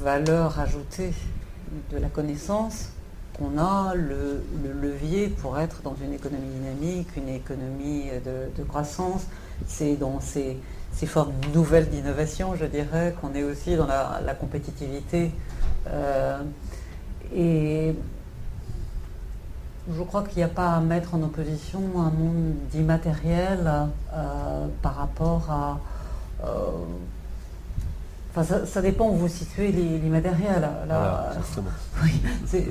valeur 0.00 0.58
ajoutée 0.58 1.12
de 1.92 1.98
la 1.98 2.08
connaissance 2.08 2.88
qu'on 3.38 3.58
a 3.58 3.94
le, 3.94 4.42
levier 4.80 5.28
pour 5.28 5.58
être 5.58 5.82
dans 5.82 5.94
une 6.02 6.12
économie 6.12 6.48
dynamique, 6.48 7.08
une 7.16 7.28
économie 7.28 8.06
de, 8.24 8.62
croissance. 8.64 9.26
C'est 9.68 9.94
dans 9.94 10.18
ces, 10.18 10.56
formes 11.06 11.32
nouvelles 11.52 11.88
d'innovation, 11.88 12.56
je 12.56 12.64
dirais, 12.64 13.14
qu'on 13.20 13.32
est 13.34 13.44
aussi 13.44 13.76
dans 13.76 13.86
la, 13.86 14.34
compétitivité. 14.34 15.30
Euh, 15.86 16.42
et 17.34 17.94
je 19.92 20.02
crois 20.02 20.22
qu'il 20.22 20.38
n'y 20.38 20.44
a 20.44 20.48
pas 20.48 20.70
à 20.70 20.80
mettre 20.80 21.14
en 21.14 21.22
opposition 21.22 21.80
un 21.96 22.10
monde 22.10 22.54
d'immatériel 22.70 23.70
euh, 24.14 24.66
par 24.82 24.96
rapport 24.96 25.50
à... 25.50 25.78
Euh, 26.42 26.46
enfin, 28.34 28.56
ça, 28.64 28.80
dépend 28.80 29.08
où 29.08 29.16
vous 29.16 29.28
situez 29.28 29.72
l'immatériel. 29.72 30.68
Oui, 32.02 32.20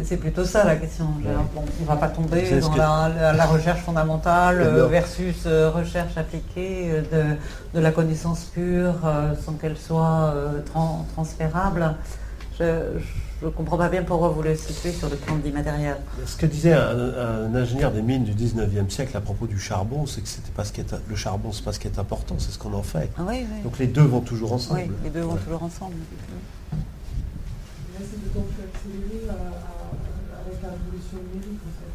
c'est 0.03 0.17
plutôt 0.17 0.43
ça 0.43 0.65
la 0.65 0.75
question. 0.75 1.07
on 1.55 1.81
ne 1.81 1.87
va 1.87 1.95
pas 1.95 2.09
tomber 2.09 2.59
dans 2.59 3.07
la, 3.07 3.45
recherche 3.45 3.79
fondamentale 3.79 4.61
versus 4.89 5.43
euh, 5.45 5.71
recherche 5.71 6.17
appliquée 6.17 7.03
de, 7.73 7.79
la 7.79 7.91
connaissance 7.91 8.45
pure 8.53 8.99
sans 9.43 9.53
qu'elle 9.53 9.77
soit 9.77 10.33
transférable. 11.15 11.95
Je, 12.59 12.99
je 12.99 13.22
ne 13.47 13.51
comprends 13.51 13.77
pas 13.77 13.89
bien 13.89 14.03
pourquoi 14.03 14.29
vous 14.29 14.41
le 14.41 14.55
situez 14.55 14.91
sur 14.91 15.09
le 15.09 15.15
plan 15.15 15.35
d'immatériel. 15.35 15.97
Ce 16.25 16.37
que 16.37 16.45
disait 16.45 16.73
un, 16.73 17.53
ingénieur 17.55 17.91
des 17.91 18.01
mines 18.01 18.23
du 18.23 18.33
19e 18.33 18.89
siècle 18.89 19.15
à 19.17 19.21
propos 19.21 19.47
du 19.47 19.59
charbon, 19.59 20.05
c'est 20.05 20.21
que 20.21 20.27
c'était 20.27 20.51
pas 20.51 20.65
ce 20.65 20.73
qui 20.73 20.81
est, 20.81 20.95
le 21.07 21.15
charbon, 21.15 21.51
c'est 21.51 21.63
pas 21.63 21.73
ce 21.73 21.79
qui 21.79 21.87
est 21.87 21.99
important, 21.99 22.35
c'est 22.39 22.51
ce 22.51 22.59
qu'on 22.59 22.73
en 22.73 22.83
fait. 22.83 23.09
Ah 23.17 23.23
Donc 23.63 23.79
les 23.79 23.87
deux 23.87 24.03
vont 24.03 24.21
toujours 24.21 24.53
ensemble. 24.53 24.81
Oui, 24.81 24.91
les 25.03 25.09
deux 25.09 25.21
vont 25.21 25.35
toujours 25.37 25.63
ensemble. 25.63 25.95
c'est 26.71 28.33
d'autant 28.33 28.45
plus 28.47 28.63
accéléré 28.63 29.29
avec 29.29 30.61
la 30.61 30.69
révolution 30.69 31.17
numérique 31.33 31.61
en 31.67 31.79
fait. 31.79 31.93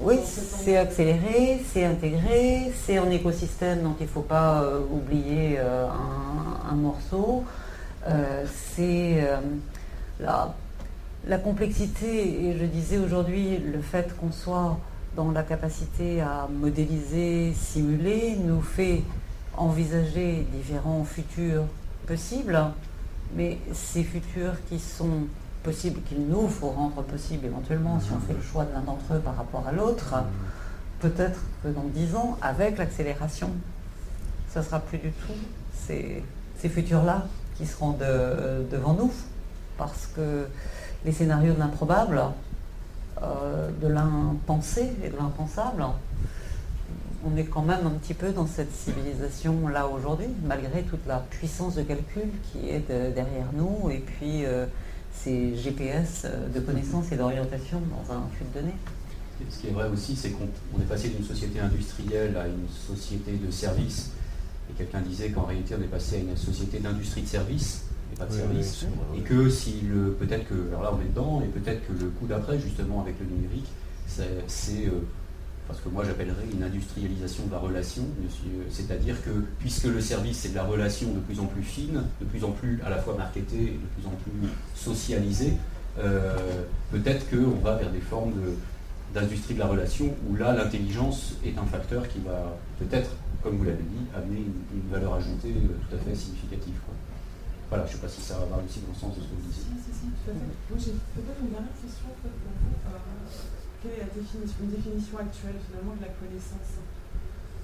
Oui, 0.00 0.16
c'est 0.24 0.76
accéléré, 0.76 1.62
c'est 1.72 1.84
intégré, 1.84 2.72
c'est 2.84 2.98
un 2.98 3.10
écosystème 3.10 3.82
dont 3.82 3.94
il 4.00 4.04
ne 4.04 4.08
faut 4.08 4.22
pas 4.22 4.62
euh, 4.62 4.80
oublier 4.90 5.56
euh, 5.58 5.86
un, 6.70 6.74
morceau. 6.74 7.44
Euh, 8.08 8.44
c'est 8.74 9.24
euh, 9.24 9.36
la, 10.20 11.38
complexité, 11.38 12.46
et 12.46 12.58
je 12.58 12.64
disais 12.64 12.98
aujourd'hui, 12.98 13.58
le 13.58 13.80
fait 13.80 14.16
qu'on 14.16 14.32
soit 14.32 14.78
dans 15.14 15.30
la 15.30 15.42
capacité 15.42 16.20
à 16.20 16.48
modéliser, 16.52 17.52
simuler, 17.54 18.36
nous 18.36 18.60
fait 18.60 19.02
envisager 19.56 20.46
différents 20.52 21.04
futurs 21.04 21.64
possibles, 22.06 22.58
mais 23.36 23.58
ces 23.72 24.02
futurs 24.02 24.54
qui 24.68 24.80
sont 24.80 25.26
possibles, 25.62 26.00
qu'il 26.08 26.26
nous 26.26 26.48
faut 26.48 26.70
rendre 26.70 27.02
possibles 27.02 27.46
éventuellement 27.46 28.00
si 28.00 28.10
on 28.10 28.18
fait 28.18 28.34
le 28.34 28.42
choix 28.42 28.64
de 28.64 28.72
l'un 28.72 28.80
d'entre 28.80 29.14
eux 29.14 29.20
par 29.20 29.36
rapport 29.36 29.64
à 29.68 29.72
l'autre, 29.72 30.14
peut-être 30.98 31.40
que 31.62 31.68
dans 31.68 31.84
dix 31.94 32.16
ans, 32.16 32.36
avec 32.42 32.78
l'accélération, 32.78 33.50
ça 34.48 34.60
ne 34.60 34.64
sera 34.64 34.80
plus 34.80 34.98
du 34.98 35.12
tout 35.12 35.34
ces, 35.86 36.24
ces 36.58 36.68
futurs-là 36.68 37.26
qui 37.62 37.68
seront 37.68 37.96
devant 38.70 38.94
nous, 38.94 39.12
parce 39.78 40.08
que 40.16 40.46
les 41.04 41.12
scénarios 41.12 41.54
de 41.54 41.58
l'improbable, 41.58 42.20
euh, 43.22 43.70
de 43.80 43.86
l'impensé 43.86 44.90
et 45.04 45.08
de 45.08 45.16
l'impensable, 45.16 45.84
on 47.24 47.36
est 47.36 47.44
quand 47.44 47.62
même 47.62 47.86
un 47.86 47.90
petit 47.90 48.14
peu 48.14 48.32
dans 48.32 48.46
cette 48.48 48.74
civilisation-là 48.74 49.86
aujourd'hui, 49.86 50.26
malgré 50.44 50.82
toute 50.82 51.06
la 51.06 51.18
puissance 51.18 51.76
de 51.76 51.82
calcul 51.82 52.30
qui 52.50 52.68
est 52.68 52.88
derrière 52.88 53.46
nous, 53.54 53.90
et 53.90 53.98
puis 53.98 54.44
euh, 54.44 54.66
ces 55.14 55.56
GPS 55.56 56.26
de 56.52 56.58
connaissance 56.58 57.12
et 57.12 57.16
d'orientation 57.16 57.80
dans 57.80 58.12
un 58.12 58.22
flux 58.34 58.46
de 58.52 58.60
données. 58.60 58.76
ce 59.48 59.60
qui 59.60 59.68
est 59.68 59.72
vrai 59.72 59.88
aussi, 59.88 60.16
c'est 60.16 60.30
qu'on 60.30 60.80
est 60.80 60.88
passé 60.88 61.10
d'une 61.10 61.24
société 61.24 61.60
industrielle 61.60 62.36
à 62.36 62.48
une 62.48 62.68
société 62.68 63.32
de 63.32 63.50
services. 63.52 64.10
Et 64.72 64.78
quelqu'un 64.78 65.00
disait 65.00 65.30
qu'en 65.30 65.42
réalité, 65.42 65.74
on 65.78 65.82
est 65.82 65.86
passé 65.86 66.16
à 66.16 66.18
une 66.20 66.36
société 66.36 66.78
d'industrie 66.78 67.22
de 67.22 67.26
services 67.26 67.84
et 68.12 68.18
pas 68.18 68.26
de 68.26 68.32
services. 68.32 68.86
et 69.16 69.20
que 69.20 69.48
si 69.50 69.82
le 69.82 70.12
peut-être 70.12 70.48
que 70.48 70.68
alors 70.68 70.82
là 70.82 70.92
on 70.96 71.00
est 71.00 71.08
dedans, 71.08 71.42
et 71.42 71.48
peut-être 71.48 71.86
que 71.86 71.92
le 71.92 72.10
coup 72.10 72.26
d'après, 72.26 72.58
justement 72.58 73.02
avec 73.02 73.16
le 73.20 73.26
numérique, 73.26 73.68
c'est 74.06 74.86
euh, 74.86 75.00
parce 75.68 75.80
que 75.80 75.88
moi 75.88 76.04
j'appellerais 76.04 76.44
une 76.52 76.62
industrialisation 76.62 77.46
de 77.46 77.52
la 77.52 77.58
relation, 77.58 78.02
c'est-à-dire 78.70 79.22
que 79.24 79.30
puisque 79.58 79.84
le 79.84 80.00
service 80.00 80.38
c'est 80.38 80.50
de 80.50 80.56
la 80.56 80.64
relation 80.64 81.12
de 81.12 81.20
plus 81.20 81.40
en 81.40 81.46
plus 81.46 81.62
fine, 81.62 82.02
de 82.20 82.26
plus 82.26 82.44
en 82.44 82.50
plus 82.50 82.80
à 82.84 82.90
la 82.90 82.98
fois 82.98 83.14
marketée 83.16 83.62
et 83.62 83.78
de 83.78 84.00
plus 84.00 84.06
en 84.06 84.16
plus 84.22 84.48
socialisée, 84.74 85.54
euh, 85.98 86.36
peut-être 86.90 87.28
qu'on 87.30 87.60
va 87.62 87.76
vers 87.76 87.90
des 87.90 88.00
formes 88.00 88.32
d'industrie 89.14 89.54
de, 89.54 89.58
la 89.58 89.66
relation 89.66 90.14
où 90.28 90.36
là 90.36 90.54
l'intelligence 90.54 91.34
est 91.44 91.56
un 91.58 91.66
facteur 91.66 92.08
qui 92.08 92.18
va 92.20 92.56
peut-être, 92.78 93.10
comme 93.42 93.58
vous 93.58 93.64
l'avez 93.66 93.82
dit, 93.82 94.06
amener 94.14 94.46
une, 94.46 94.86
valeur 94.86 95.14
ajoutée 95.18 95.50
euh, 95.50 95.74
tout 95.82 95.96
à 95.96 95.98
fait 95.98 96.14
significative. 96.14 96.78
Voilà, 97.68 97.86
je 97.86 97.92
ne 97.92 97.96
sais 97.96 98.02
pas 98.04 98.12
si 98.12 98.20
ça 98.20 98.38
va 98.38 98.60
aussi 98.62 98.80
dans 98.86 98.94
le 98.94 99.00
sens 99.00 99.16
de 99.18 99.22
ce 99.24 99.28
que 99.28 99.34
vous 99.34 99.50
dites. 99.50 99.66
Si, 99.66 99.90
si, 99.90 100.06
tout 100.14 100.30
à 100.30 100.34
fait. 100.36 100.54
Moi 100.70 100.78
j'ai 100.78 100.94
peut-être 100.94 101.40
une 101.42 101.50
dernière 101.50 101.74
question 101.74 102.12
pour 102.22 102.30
vous. 102.30 102.52
Quelle 103.82 103.98
est 103.98 104.04
la 104.06 104.12
définition 104.14 105.18
actuelle 105.18 105.58
finalement 105.58 105.98
de 105.98 106.06
la 106.06 106.14
connaissance 106.14 106.78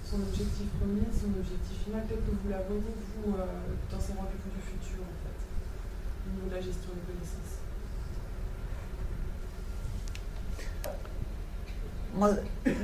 Son 0.02 0.18
objectif 0.18 0.66
premier, 0.82 1.06
son 1.14 1.30
objectif 1.30 1.86
final, 1.86 2.02
peut-être 2.10 2.26
que 2.26 2.34
vous 2.34 2.50
la 2.50 2.66
voyez, 2.66 2.90
vous, 2.98 3.38
euh, 3.38 3.78
dans 3.86 4.02
ces 4.02 4.18
rendez-vous 4.18 4.50
du 4.50 4.58
futur, 4.58 5.06
en 5.06 5.16
fait, 5.22 5.38
au 5.38 6.28
niveau 6.34 6.50
de 6.50 6.54
la 6.58 6.62
gestion 6.64 6.90
des 6.90 7.04
connaissances 7.06 7.47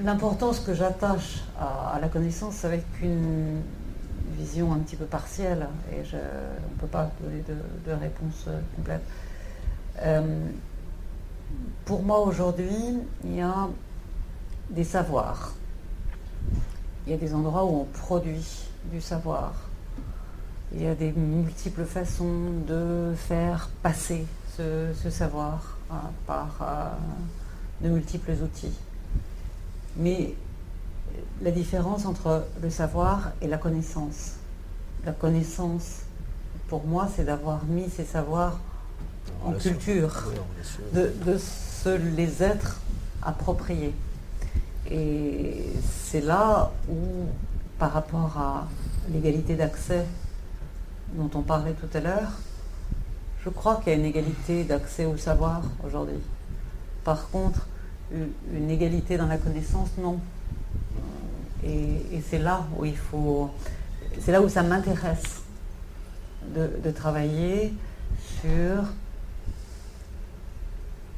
L'importance 0.04 0.60
que 0.60 0.74
j'attache 0.74 1.42
à, 1.58 1.98
la 2.00 2.08
connaissance, 2.08 2.64
être 2.64 2.84
qu'une 2.98 3.60
vision 4.38 4.72
un 4.72 4.78
petit 4.78 4.96
peu 4.96 5.04
partielle, 5.04 5.66
et 5.92 6.02
on 6.12 6.74
ne 6.74 6.80
peut 6.80 6.86
pas 6.86 7.10
donner 7.20 7.42
de, 7.48 7.92
réponse 7.92 8.44
euh, 8.48 8.60
complète. 8.76 9.02
Euh, 10.00 10.48
pour 11.84 12.02
moi 12.02 12.20
aujourd'hui, 12.20 13.00
il 13.24 13.36
y 13.36 13.40
a 13.40 13.68
des 14.70 14.84
savoirs. 14.84 15.52
Il 17.06 17.12
y 17.12 17.14
a 17.14 17.18
des 17.18 17.34
endroits 17.34 17.64
où 17.64 17.80
on 17.80 17.84
produit 17.84 18.68
du 18.90 19.00
savoir. 19.00 19.54
Il 20.72 20.82
y 20.82 20.86
a 20.86 20.94
des 20.94 21.12
multiples 21.12 21.84
façons 21.84 22.50
de 22.66 23.12
faire 23.16 23.68
passer 23.82 24.26
ce, 24.56 24.92
savoir 25.10 25.76
hein, 25.90 26.10
par 26.26 26.56
euh, 26.62 27.86
de 27.86 27.92
multiples 27.92 28.32
outils. 28.42 28.76
Mais 29.96 30.34
la 31.42 31.50
différence 31.50 32.06
entre 32.06 32.44
le 32.62 32.70
savoir 32.70 33.32
et 33.40 33.46
la 33.46 33.58
connaissance. 33.58 34.34
La 35.04 35.12
connaissance, 35.12 36.00
pour 36.68 36.86
moi, 36.86 37.08
c'est 37.14 37.24
d'avoir 37.24 37.64
mis 37.64 37.90
ces 37.90 38.04
savoirs 38.04 38.58
en 39.44 39.52
culture, 39.52 40.24
de, 40.92 41.38
se 41.38 41.90
les 42.16 42.42
être 42.42 42.80
appropriés. 43.22 43.94
Et 44.90 45.66
c'est 45.82 46.20
là 46.20 46.72
où, 46.88 47.26
par 47.78 47.92
rapport 47.92 48.36
à 48.38 48.66
l'égalité 49.10 49.54
d'accès 49.54 50.04
dont 51.14 51.30
on 51.34 51.42
parlait 51.42 51.74
tout 51.74 51.96
à 51.96 52.00
l'heure, 52.00 52.32
je 53.44 53.50
crois 53.50 53.76
qu'il 53.76 53.92
y 53.92 53.96
a 53.96 53.98
une 53.98 54.06
égalité 54.06 54.64
d'accès 54.64 55.04
au 55.04 55.16
savoir 55.16 55.62
aujourd'hui. 55.86 56.20
Par 57.04 57.28
contre, 57.28 57.66
une 58.12 58.70
égalité 58.70 59.16
dans 59.16 59.26
la 59.26 59.38
connaissance, 59.38 59.90
non. 59.98 60.18
Et, 61.64 62.22
c'est 62.28 62.38
là 62.38 62.66
où 62.78 62.84
il 62.84 62.96
faut, 62.96 63.50
c'est 64.20 64.32
là 64.32 64.40
où 64.40 64.48
ça 64.48 64.62
m'intéresse 64.62 65.42
de 66.54 66.90
travailler 66.90 67.72
sur 68.40 68.84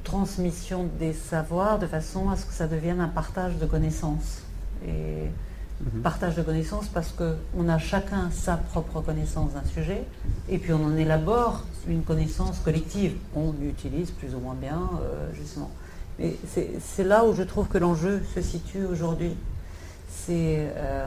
transmission 0.06 0.88
des 1.00 1.12
savoirs 1.12 1.80
de 1.80 1.86
façon 1.86 2.30
à 2.30 2.36
ce 2.36 2.46
que 2.46 2.52
ça 2.52 2.68
devienne 2.68 3.00
un 3.00 3.08
partage 3.08 3.56
de 3.56 3.66
connaissances. 3.66 4.42
Et 4.86 5.28
mhm. 5.80 6.00
partage 6.02 6.36
de 6.36 6.42
connaissances 6.42 6.86
parce 6.86 7.12
qu'on 7.12 7.68
a 7.68 7.78
chacun 7.78 8.30
sa 8.30 8.56
propre 8.56 9.00
connaissance 9.00 9.54
d'un 9.54 9.64
sujet 9.64 10.04
et 10.48 10.58
puis 10.58 10.72
on 10.72 10.84
en 10.84 10.96
élabore 10.96 11.64
une 11.88 12.02
connaissance 12.02 12.60
collective. 12.60 13.16
On 13.34 13.52
l'utilise 13.60 14.12
plus 14.12 14.34
ou 14.34 14.38
moins 14.38 14.54
bien, 14.54 14.80
euh, 15.02 15.28
justement. 15.34 15.70
Mais 16.18 16.34
c'est 16.48 17.04
là 17.04 17.24
où 17.24 17.34
je 17.34 17.42
trouve 17.42 17.68
que 17.68 17.78
l'enjeu 17.78 18.22
se 18.34 18.40
situe 18.40 18.84
aujourd'hui. 18.84 19.36
C'est 20.08 20.72
euh, 20.76 21.06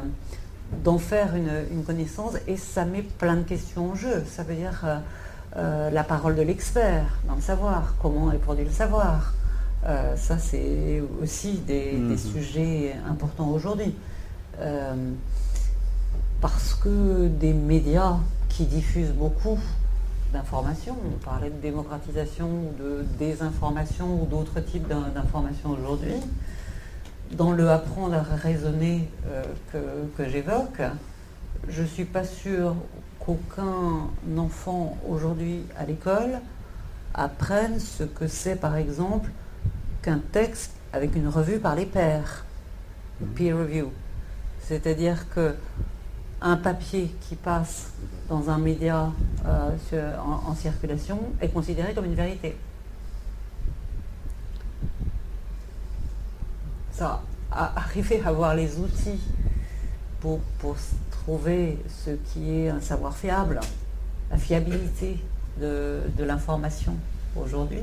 d'en 0.83 0.99
faire 0.99 1.35
une, 1.35 1.51
une, 1.71 1.83
connaissance 1.83 2.33
et 2.47 2.57
ça 2.57 2.85
met 2.85 3.01
plein 3.01 3.37
de 3.37 3.43
questions 3.43 3.91
en 3.91 3.95
jeu. 3.95 4.23
Ça 4.27 4.43
veut 4.43 4.53
dire 4.53 4.81
euh, 4.83 4.99
euh, 5.57 5.89
la 5.89 6.03
parole 6.03 6.35
de 6.35 6.43
l'expert 6.43 7.17
dans 7.27 7.35
le 7.35 7.41
savoir, 7.41 7.95
comment 8.01 8.31
est 8.31 8.37
produit 8.37 8.65
le 8.65 8.71
savoir? 8.71 9.33
Ça, 10.17 10.37
c'est 10.37 11.01
aussi 11.23 11.53
des, 11.59 11.93
mhm. 11.93 12.17
sujets 12.17 12.93
importants 13.09 13.47
aujourd'hui. 13.47 13.95
Parce 16.41 16.73
que 16.73 17.27
des 17.29 17.53
médias 17.53 18.17
qui 18.49 18.65
diffusent 18.65 19.13
beaucoup 19.13 19.57
d'informations, 20.33 20.95
on 21.05 21.23
parlait 21.23 21.49
de 21.49 21.61
démocratisation, 21.61 22.49
de 22.79 23.05
désinformation 23.17 24.21
ou 24.21 24.25
d'autres 24.25 24.59
types 24.59 24.87
d'informations 24.87 25.71
aujourd'hui, 25.71 26.15
dans 27.31 27.51
le 27.51 27.69
apprendre 27.69 28.15
à 28.15 28.35
raisonner 28.35 29.09
que, 29.71 29.77
que 30.17 30.29
j'évoque, 30.29 30.81
je 31.67 31.81
ne 31.81 31.87
suis 31.87 32.05
pas 32.05 32.23
sûre 32.23 32.75
qu'aucun 33.19 34.09
enfant 34.37 34.97
aujourd'hui 35.07 35.63
à 35.77 35.85
l'école 35.85 36.39
apprenne 37.13 37.79
ce 37.79 38.03
que 38.03 38.27
c'est 38.27 38.55
par 38.55 38.75
exemple 38.75 39.29
qu'un 40.01 40.19
texte 40.31 40.71
avec 40.93 41.15
une 41.15 41.27
revue 41.27 41.59
par 41.59 41.75
les 41.75 41.85
pairs, 41.85 42.45
mhm. 43.21 43.27
peer 43.29 43.53
review. 43.53 43.91
C'est-à-dire 44.61 45.29
que 45.29 45.55
un 46.41 46.57
papier 46.57 47.13
qui 47.27 47.35
passe 47.35 47.91
dans 48.29 48.49
un 48.49 48.57
média 48.57 49.11
euh, 49.45 50.17
en, 50.19 50.55
circulation 50.55 51.19
est 51.41 51.49
considéré 51.49 51.93
comme 51.93 52.05
une 52.05 52.15
vérité. 52.15 52.55
Ça, 56.91 57.21
arriver 57.51 58.21
à 58.23 58.29
avoir 58.29 58.55
les 58.55 58.77
outils 58.77 59.19
pour, 60.19 60.39
pour 60.59 60.75
trouver 61.09 61.77
ce 62.05 62.11
qui 62.11 62.51
est 62.51 62.69
un 62.69 62.81
savoir 62.81 63.15
fiable, 63.15 63.59
la 64.29 64.37
fiabilité 64.37 65.19
de, 65.59 66.01
l'information 66.19 66.95
aujourd'hui, 67.35 67.81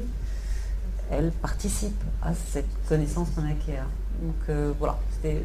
elle 1.11 1.31
participe 1.31 2.03
à 2.23 2.33
cette 2.35 2.67
connaissance 2.89 3.29
qu'on 3.35 3.49
acquiert. 3.49 3.87
Donc 4.23 4.35
euh, 4.49 4.73
voilà, 4.79 4.99
c'était 5.13 5.43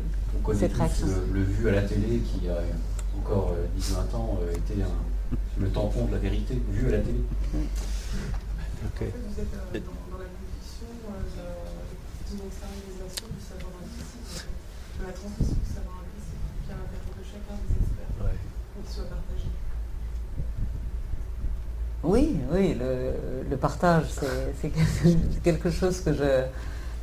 cette 0.54 0.74
réaction. 0.74 1.08
Le, 1.08 1.40
le, 1.40 1.44
vu 1.44 1.70
à 1.70 1.74
la 1.74 1.82
télé 1.82 2.20
qui 2.20 2.48
a 2.50 2.62
encore 3.18 3.56
10-20 3.78 3.94
euh, 3.94 4.18
ans 4.18 4.40
euh, 4.42 4.52
était 4.52 4.82
un, 4.82 5.38
le 5.60 5.70
tampon 5.70 6.06
de 6.06 6.14
la 6.14 6.18
vérité, 6.18 6.62
vu 6.70 6.88
à 6.88 6.92
la 6.92 7.00
télé. 7.00 7.24
Vous 7.52 7.58
êtes 8.98 9.84
dans, 9.84 10.18
la 10.18 10.26
position 10.32 10.88
de 10.90 11.12
l'industrialisation 12.38 13.28
du 13.30 13.42
savoir 13.42 13.74
implicite, 13.82 14.48
de 15.00 15.06
la 15.06 15.14
transmission 15.14 15.56
du 15.56 15.74
savoir 15.74 16.02
implicite 16.02 16.40
qui 16.64 16.70
est 16.70 16.74
à 16.74 16.78
l'intérieur 16.78 17.14
de 17.18 17.24
chacun 17.24 17.56
des 17.56 17.82
oui, 22.04 22.36
oui, 22.52 22.76
le, 23.50 23.56
partage, 23.58 24.06
c'est 24.60 24.72
quelque 25.44 25.70
chose 25.70 26.02
que 26.02 26.14
je, 26.14 26.24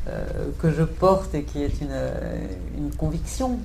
euh, 0.09 0.51
que 0.61 0.73
je 0.73 0.83
porte 0.83 1.35
et 1.35 1.45
qui 1.45 1.63
est 1.63 1.81
une, 1.81 2.91
conviction. 2.97 3.61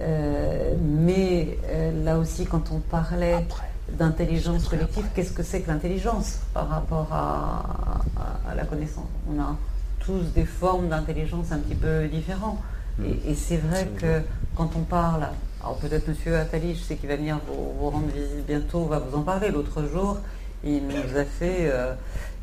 Euh, 0.00 0.74
mais 0.80 1.58
euh, 1.68 2.04
là 2.04 2.18
aussi, 2.18 2.46
quand 2.46 2.72
on 2.72 2.80
parlait 2.80 3.46
d'intelligence 3.92 4.68
collective, 4.68 5.04
qu'est-ce 5.14 5.32
que 5.32 5.42
c'est 5.42 5.60
que 5.60 5.70
l'intelligence 5.70 6.38
par 6.52 6.68
rapport 6.68 7.08
à, 7.12 8.54
la 8.54 8.64
connaissance? 8.64 9.06
On 9.30 9.40
a 9.40 9.56
tous 10.00 10.32
des 10.34 10.44
formes 10.44 10.88
d'intelligence 10.88 11.52
un 11.52 11.58
petit 11.58 11.74
peu 11.74 12.06
différentes. 12.08 12.58
Et, 13.04 13.30
et 13.30 13.34
c'est 13.34 13.56
vrai 13.56 13.88
que 13.98 14.20
quand 14.56 14.70
on 14.76 14.82
parle 14.82 15.28
alors 15.64 15.78
peut-être 15.78 16.06
Monsieur 16.08 16.36
Attali, 16.36 16.74
je 16.74 16.82
sais 16.82 16.96
qu'il 16.96 17.08
va 17.08 17.16
venir 17.16 17.40
vous, 17.48 17.88
rendre 17.88 18.08
visite 18.08 18.44
bientôt, 18.46 18.84
va 18.84 18.98
vous 18.98 19.16
en 19.16 19.22
parler. 19.22 19.48
L'autre 19.50 19.82
jour, 19.90 20.18
il 20.62 20.86
nous 20.86 21.16
a 21.16 21.24
fait 21.24 21.70
euh, 21.72 21.94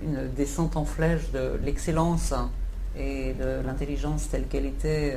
une 0.01 0.27
descente 0.35 0.75
en 0.75 0.85
flèche 0.85 1.29
de 1.31 1.59
l'excellence 1.63 2.33
et 2.97 3.33
de 3.33 3.63
l'intelligence 3.63 4.27
telle 4.27 4.47
qu'elle 4.47 4.65
était 4.65 5.15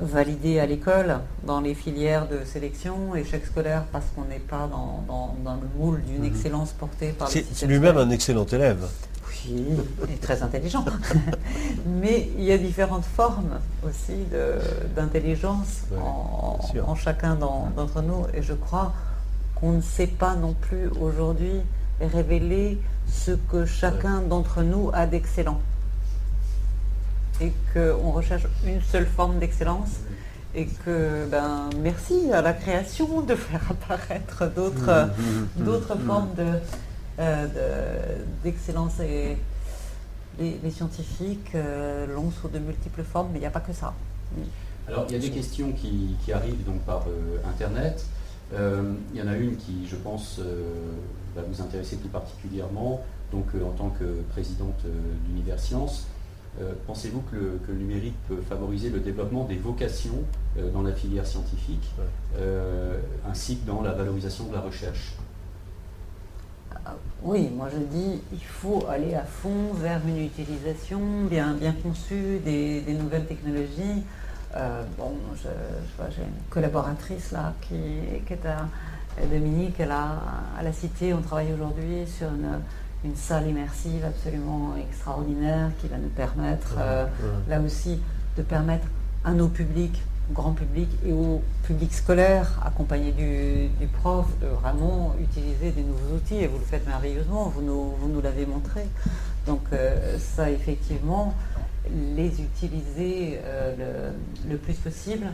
validée 0.00 0.58
à 0.60 0.66
l'école 0.66 1.20
dans 1.44 1.60
les 1.60 1.74
filières 1.74 2.26
de 2.28 2.44
sélection, 2.44 3.14
échec 3.14 3.44
scolaire 3.46 3.84
parce 3.92 4.06
qu'on 4.14 4.24
n'est 4.24 4.38
pas 4.38 4.68
dans, 4.68 5.34
le 5.44 5.78
moule 5.78 6.02
d'une 6.02 6.20
mhm. 6.20 6.24
excellence 6.24 6.72
portée 6.72 7.12
par 7.12 7.28
le 7.28 7.42
C'est 7.52 7.66
lui-même 7.66 7.98
un 7.98 8.10
excellent 8.10 8.46
élève. 8.46 8.86
Oui, 9.48 9.64
et 10.12 10.16
très 10.16 10.42
intelligent. 10.42 10.84
Mais 11.86 12.28
il 12.36 12.44
y 12.44 12.52
a 12.52 12.58
différentes 12.58 13.04
formes 13.04 13.58
aussi 13.88 14.26
d'intelligence 14.94 15.82
Ouais, 15.92 16.80
en, 16.80 16.94
chacun 16.94 17.36
d'en- 17.36 17.70
d'entre 17.74 18.02
nous. 18.02 18.26
Et 18.34 18.42
je 18.42 18.52
crois 18.52 18.92
qu'on 19.54 19.72
ne 19.72 19.80
sait 19.80 20.06
pas 20.06 20.34
non 20.34 20.54
plus 20.54 20.88
aujourd'hui 21.00 21.60
révéler 22.00 22.78
ce 23.08 23.32
que 23.32 23.64
chacun 23.66 24.20
d'entre 24.20 24.62
nous 24.62 24.90
a 24.92 25.06
d'excellent. 25.06 25.60
Et 27.40 27.52
qu'on 27.72 28.10
recherche 28.12 28.42
une 28.66 28.82
seule 28.82 29.06
forme 29.06 29.38
d'excellence. 29.38 30.00
Et 30.54 30.66
que, 30.66 31.26
ben, 31.30 31.70
merci 31.80 32.32
à 32.32 32.42
la 32.42 32.52
création 32.52 33.20
de 33.22 33.34
faire 33.34 33.60
apparaître 33.70 34.46
d'autres 34.54 35.06
Mmh, 35.06 35.46
d'autres 35.64 35.96
formes 35.96 36.34
de, 36.36 36.58
euh, 37.20 37.46
de- 37.46 38.24
d'excellence. 38.42 38.98
et 39.00 39.36
les, 40.38 40.58
les 40.62 40.70
scientifiques 40.70 41.54
euh, 41.54 42.06
l'ont 42.14 42.30
sous 42.30 42.48
de 42.48 42.58
multiples 42.58 43.02
formes, 43.02 43.28
mais 43.32 43.38
il 43.38 43.42
n'y 43.42 43.46
a 43.46 43.50
pas 43.50 43.60
que 43.60 43.72
ça. 43.72 43.92
Alors, 44.88 45.04
il 45.08 45.12
y 45.14 45.16
a 45.16 45.20
des 45.20 45.30
questions 45.30 45.72
qui, 45.72 46.16
qui 46.24 46.32
arrivent 46.32 46.64
donc 46.64 46.80
par 46.80 47.04
euh, 47.08 47.36
Internet. 47.48 48.04
Euh, 48.52 48.94
il 49.14 49.20
y 49.20 49.22
en 49.22 49.28
a 49.28 49.36
une 49.36 49.56
qui, 49.56 49.86
je 49.88 49.96
pense, 49.96 50.38
euh, 50.40 50.62
va 51.36 51.42
vous 51.42 51.60
intéresser 51.62 51.96
tout 51.96 52.08
particulièrement. 52.08 53.02
Donc, 53.32 53.46
euh, 53.54 53.64
en 53.64 53.70
tant 53.70 53.90
que 53.90 54.04
présidente 54.32 54.80
euh, 54.86 54.90
d'Univers 55.26 55.60
Science, 55.60 56.06
euh, 56.60 56.72
pensez-vous 56.86 57.20
que 57.30 57.36
le, 57.36 57.60
que 57.66 57.72
le 57.72 57.78
numérique 57.78 58.16
peut 58.28 58.40
favoriser 58.48 58.90
le 58.90 59.00
développement 59.00 59.44
des 59.44 59.56
vocations 59.56 60.22
euh, 60.58 60.70
dans 60.70 60.82
la 60.82 60.92
filière 60.92 61.26
scientifique, 61.26 61.90
Ouais. 61.98 62.04
euh, 62.38 63.00
ainsi 63.28 63.58
que 63.58 63.66
dans 63.66 63.82
la 63.82 63.92
valorisation 63.92 64.44
de 64.46 64.54
la 64.54 64.60
recherche? 64.60 65.14
Ah, 66.84 66.94
Oui, 67.22 67.50
moi 67.54 67.68
je 67.72 67.78
dis 67.78 68.20
il 68.32 68.42
faut 68.44 68.84
aller 68.88 69.14
à 69.14 69.24
fond 69.24 69.72
vers 69.74 70.00
une 70.06 70.18
utilisation 70.24 71.00
bien, 71.28 71.54
bien 71.54 71.72
conçue 71.72 72.38
des, 72.44 72.80
des 72.82 72.94
nouvelles 72.94 73.26
technologies. 73.26 74.02
Euh, 74.56 74.82
bon, 74.98 75.12
je, 75.36 75.42
je 75.48 75.96
vois, 75.96 76.10
j'ai 76.10 76.22
une 76.22 76.42
collaboratrice 76.50 77.30
là 77.32 77.52
qui, 77.62 77.76
qui 78.26 78.32
est 78.32 78.46
à 78.46 78.66
Dominique, 79.30 79.74
elle 79.78 79.90
a, 79.90 80.18
à 80.58 80.62
la 80.62 80.72
Cité, 80.72 81.12
on 81.12 81.20
travaille 81.20 81.52
aujourd'hui 81.52 82.06
sur 82.06 82.28
une, 82.28 82.60
une 83.04 83.16
salle 83.16 83.48
immersive 83.48 84.04
absolument 84.04 84.74
extraordinaire 84.76 85.70
qui 85.80 85.88
va 85.88 85.96
nous 85.96 86.08
permettre 86.10 86.74
euh, 86.78 87.06
là 87.48 87.60
aussi 87.60 88.00
de 88.36 88.42
permettre 88.42 88.86
à 89.24 89.32
nos 89.32 89.48
publics, 89.48 90.02
au 90.30 90.34
grand 90.34 90.52
public 90.52 90.88
et 91.04 91.12
au 91.12 91.42
public 91.64 91.92
scolaire, 91.92 92.60
accompagné 92.64 93.12
du, 93.12 93.68
du 93.80 93.86
prof, 93.86 94.26
de 94.40 94.46
vraiment 94.46 95.14
utiliser 95.20 95.70
des 95.72 95.82
nouveaux 95.82 96.16
outils. 96.16 96.36
Et 96.36 96.46
vous 96.46 96.58
le 96.58 96.64
faites 96.64 96.86
merveilleusement, 96.86 97.48
vous 97.48 97.62
nous, 97.62 97.92
vous 97.98 98.08
nous 98.08 98.20
l'avez 98.20 98.46
montré. 98.46 98.82
Donc 99.46 99.62
euh, 99.72 100.18
ça, 100.18 100.50
effectivement, 100.50 101.34
les 102.16 102.40
utiliser 102.40 103.40
euh, 103.44 104.12
le, 104.44 104.50
le 104.50 104.56
plus 104.58 104.74
possible. 104.74 105.26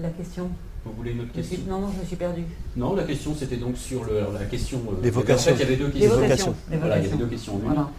La 0.00 0.10
question? 0.10 0.50
Vous 0.86 0.92
voulez 0.96 1.12
une 1.12 1.20
autre 1.22 1.32
question 1.32 1.58
Non, 1.68 1.80
non, 1.80 1.88
je 1.94 2.00
me 2.00 2.04
suis 2.04 2.16
perdue. 2.16 2.44
Non, 2.76 2.94
la 2.94 3.02
question 3.04 3.34
c'était 3.34 3.56
donc 3.56 3.76
sur 3.76 4.04
le- 4.04 4.20
la 4.38 4.44
question. 4.46 4.78
euh, 4.88 4.92
Les 4.94 4.98
en 4.98 5.02
fait, 5.02 5.10
vocations. 5.10 5.52
il 5.54 5.60
y 5.60 5.62
avait 5.62 5.76
deux 5.76 5.86
Les 5.86 5.92
questions. 6.00 6.16
vocations. 6.20 6.54
Voilà, 6.68 6.78
il 6.78 6.88
y 6.88 6.92
avait 6.92 6.98
vocations. 7.00 7.18
deux 7.18 7.26
questions. 7.26 7.60
Voilà. 7.64 7.90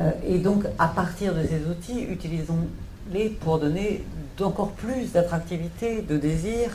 Euh, 0.00 0.10
et 0.26 0.38
donc, 0.38 0.64
à 0.78 0.88
partir 0.88 1.34
de 1.34 1.42
ces 1.46 1.64
outils, 1.70 2.02
utilisons-les 2.04 3.28
pour 3.30 3.58
donner 3.60 4.02
d'encore 4.36 4.72
plus 4.72 5.12
d'attractivité, 5.12 6.02
de 6.02 6.16
désir 6.16 6.70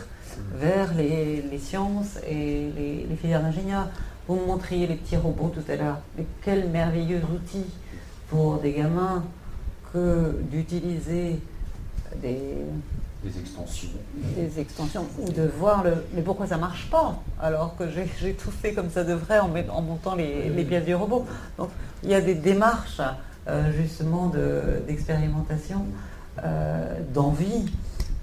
vers 0.56 0.94
les, 0.96 1.42
les 1.52 1.58
sciences 1.60 2.18
et 2.30 2.70
les, 2.78 3.06
les 3.10 3.16
filières 3.18 3.42
d'ingénieurs. 3.42 3.90
Vous 4.28 4.36
me 4.36 4.46
montriez 4.46 4.88
les 4.88 4.96
petits 4.96 5.18
robots 5.18 5.52
tout 5.54 5.70
à 5.72 5.76
l'heure. 5.76 5.98
Mais 6.18 6.26
quel 6.46 6.70
merveilleux 6.70 7.22
outil 7.34 7.66
pour 8.30 8.60
des 8.60 8.72
gamins 8.74 9.24
que 9.92 10.36
d'utiliser 10.52 11.40
des, 12.22 12.38
Des 13.24 13.38
extensions. 13.38 13.90
des 14.38 14.60
extensions 14.62 15.06
ou 15.20 15.30
de 15.30 15.42
voir 15.60 15.84
le 15.84 16.06
mais 16.14 16.22
pourquoi 16.22 16.48
ça 16.48 16.56
marche 16.58 16.90
pas 16.90 17.22
alors 17.42 17.76
que 17.76 17.84
j'ai 17.90 18.34
tout 18.34 18.50
fait 18.52 18.72
comme 18.74 18.90
ça 18.90 19.04
devrait 19.04 19.40
en, 19.40 19.50
montant 19.82 20.16
les, 20.16 20.48
les 20.50 20.64
pièces 20.64 20.86
du 20.86 20.96
robot. 20.96 21.26
Donc 21.58 21.70
il 22.02 22.10
y 22.10 22.14
a 22.16 22.22
des 22.22 22.36
démarches 22.36 23.02
euh, 23.50 23.74
justement 23.74 24.28
de- 24.28 24.82
d'expérimentation, 24.88 25.86
euh, 26.46 26.96
d'envie, 27.14 27.66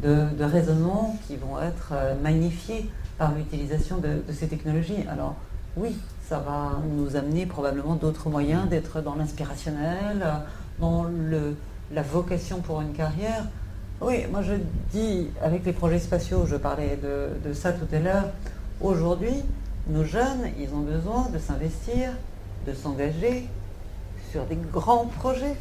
de, 0.03 0.29
de 0.39 0.45
raisonnement 0.45 1.19
qui 1.27 1.37
vont 1.37 1.61
être 1.61 1.91
euh, 1.93 2.15
magnifiés 2.23 2.89
par 3.19 3.35
l'utilisation 3.35 3.99
de, 3.99 4.23
de 4.27 4.33
ces 4.33 4.47
technologies. 4.49 5.05
Alors 5.11 5.35
oui, 5.77 5.95
ça 6.27 6.39
va 6.39 6.81
nous 6.97 7.17
amener 7.17 7.45
probablement 7.45 7.97
d'autres 7.97 8.31
moyens 8.31 8.67
d'être 8.69 9.03
dans 9.03 9.15
l'inspirationnel, 9.15 10.27
dans 10.81 11.05
le, 11.05 11.55
la 11.93 12.03
vocation 12.03 12.61
pour 12.63 12.81
une 12.81 12.93
carrière. 12.95 13.45
Oui, 14.01 14.27
moi 14.31 14.43
je 14.43 14.55
dis, 14.93 15.29
avec 15.43 15.65
les 15.65 15.73
projets 15.73 15.99
spatiaux, 15.99 16.45
je 16.47 16.57
parlais 16.57 16.99
de, 17.03 17.49
de 17.49 17.55
ça 17.55 17.73
tout 17.73 17.87
à 17.93 17.99
l'heure, 17.99 18.25
aujourd'hui, 18.81 19.43
nos 19.89 20.05
jeunes, 20.05 20.51
ils 20.59 20.69
ont 20.75 20.81
besoin 20.81 21.29
de 21.33 21.39
s'investir, 21.39 22.11
de 22.67 22.75
s'engager 22.75 23.47
sur 24.31 24.45
des 24.45 24.57
grands 24.73 25.07
projets. 25.07 25.57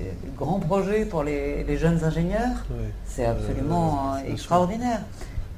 Et 0.00 0.04
des 0.24 0.32
grands 0.34 0.60
projets 0.60 1.04
pour 1.04 1.22
les, 1.22 1.64
les 1.64 1.76
jeunes 1.76 2.02
ingénieurs, 2.02 2.64
c'est 3.04 3.26
absolument 3.26 4.14
Euh, 4.14 4.28
euh, 4.28 4.32
extraordinaire. 4.32 5.00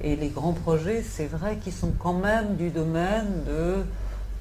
Et 0.00 0.16
les 0.16 0.28
grands 0.28 0.52
projets, 0.54 1.02
c'est 1.08 1.26
vrai 1.26 1.56
qu'ils 1.58 1.72
sont 1.72 1.92
quand 2.00 2.14
même 2.14 2.56
du 2.56 2.70
domaine 2.70 3.44
de, 3.46 3.84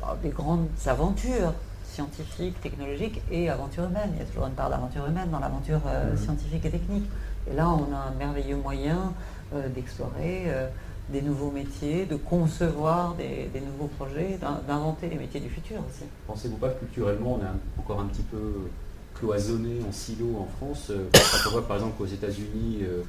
bah, 0.01 0.17
des 0.23 0.29
grandes 0.29 0.65
aventures 0.87 1.53
scientifiques, 1.93 2.59
technologiques 2.61 3.21
et 3.31 3.51
aventures 3.51 3.83
humaines. 3.83 4.09
Il 4.15 4.19
y 4.19 4.21
a 4.23 4.25
toujours 4.25 4.47
une 4.47 4.53
part 4.53 4.71
d'aventure 4.71 5.05
humaine 5.05 5.29
dans 5.31 5.39
l'aventure 5.39 5.81
euh, 5.85 6.11
Mhm. 6.13 6.17
scientifique 6.17 6.65
et 6.65 6.71
technique. 6.71 7.07
Et 7.51 7.55
là, 7.55 7.69
on 7.69 7.93
a 7.93 7.97
un 8.09 8.11
merveilleux 8.17 8.55
moyen 8.57 9.13
euh, 9.53 9.67
d'explorer 9.69 10.43
euh, 10.47 10.67
des 11.09 11.21
nouveaux 11.21 11.51
métiers, 11.51 12.05
de 12.05 12.15
concevoir 12.15 13.15
des, 13.15 13.49
nouveaux 13.59 13.87
projets, 13.97 14.37
d'in- 14.39 14.61
d'inventer 14.67 15.09
les 15.09 15.17
métiers 15.17 15.39
du 15.41 15.49
futur 15.49 15.79
aussi. 15.79 16.05
Pensez-vous 16.27 16.57
pas 16.57 16.69
que 16.69 16.79
culturellement, 16.79 17.39
on 17.39 17.43
est 17.45 17.81
encore 17.81 17.99
un 17.99 18.05
petit 18.05 18.21
peu 18.23 18.69
cloisonné 19.15 19.79
en 19.87 19.91
silo 19.91 20.37
en 20.39 20.47
France 20.57 20.87
euh, 20.89 21.07
on 21.47 21.51
voit 21.51 21.67
par 21.67 21.77
exemple 21.77 21.93
qu'aux 21.97 22.05
États-Unis 22.07 22.79
euh, 22.81 23.03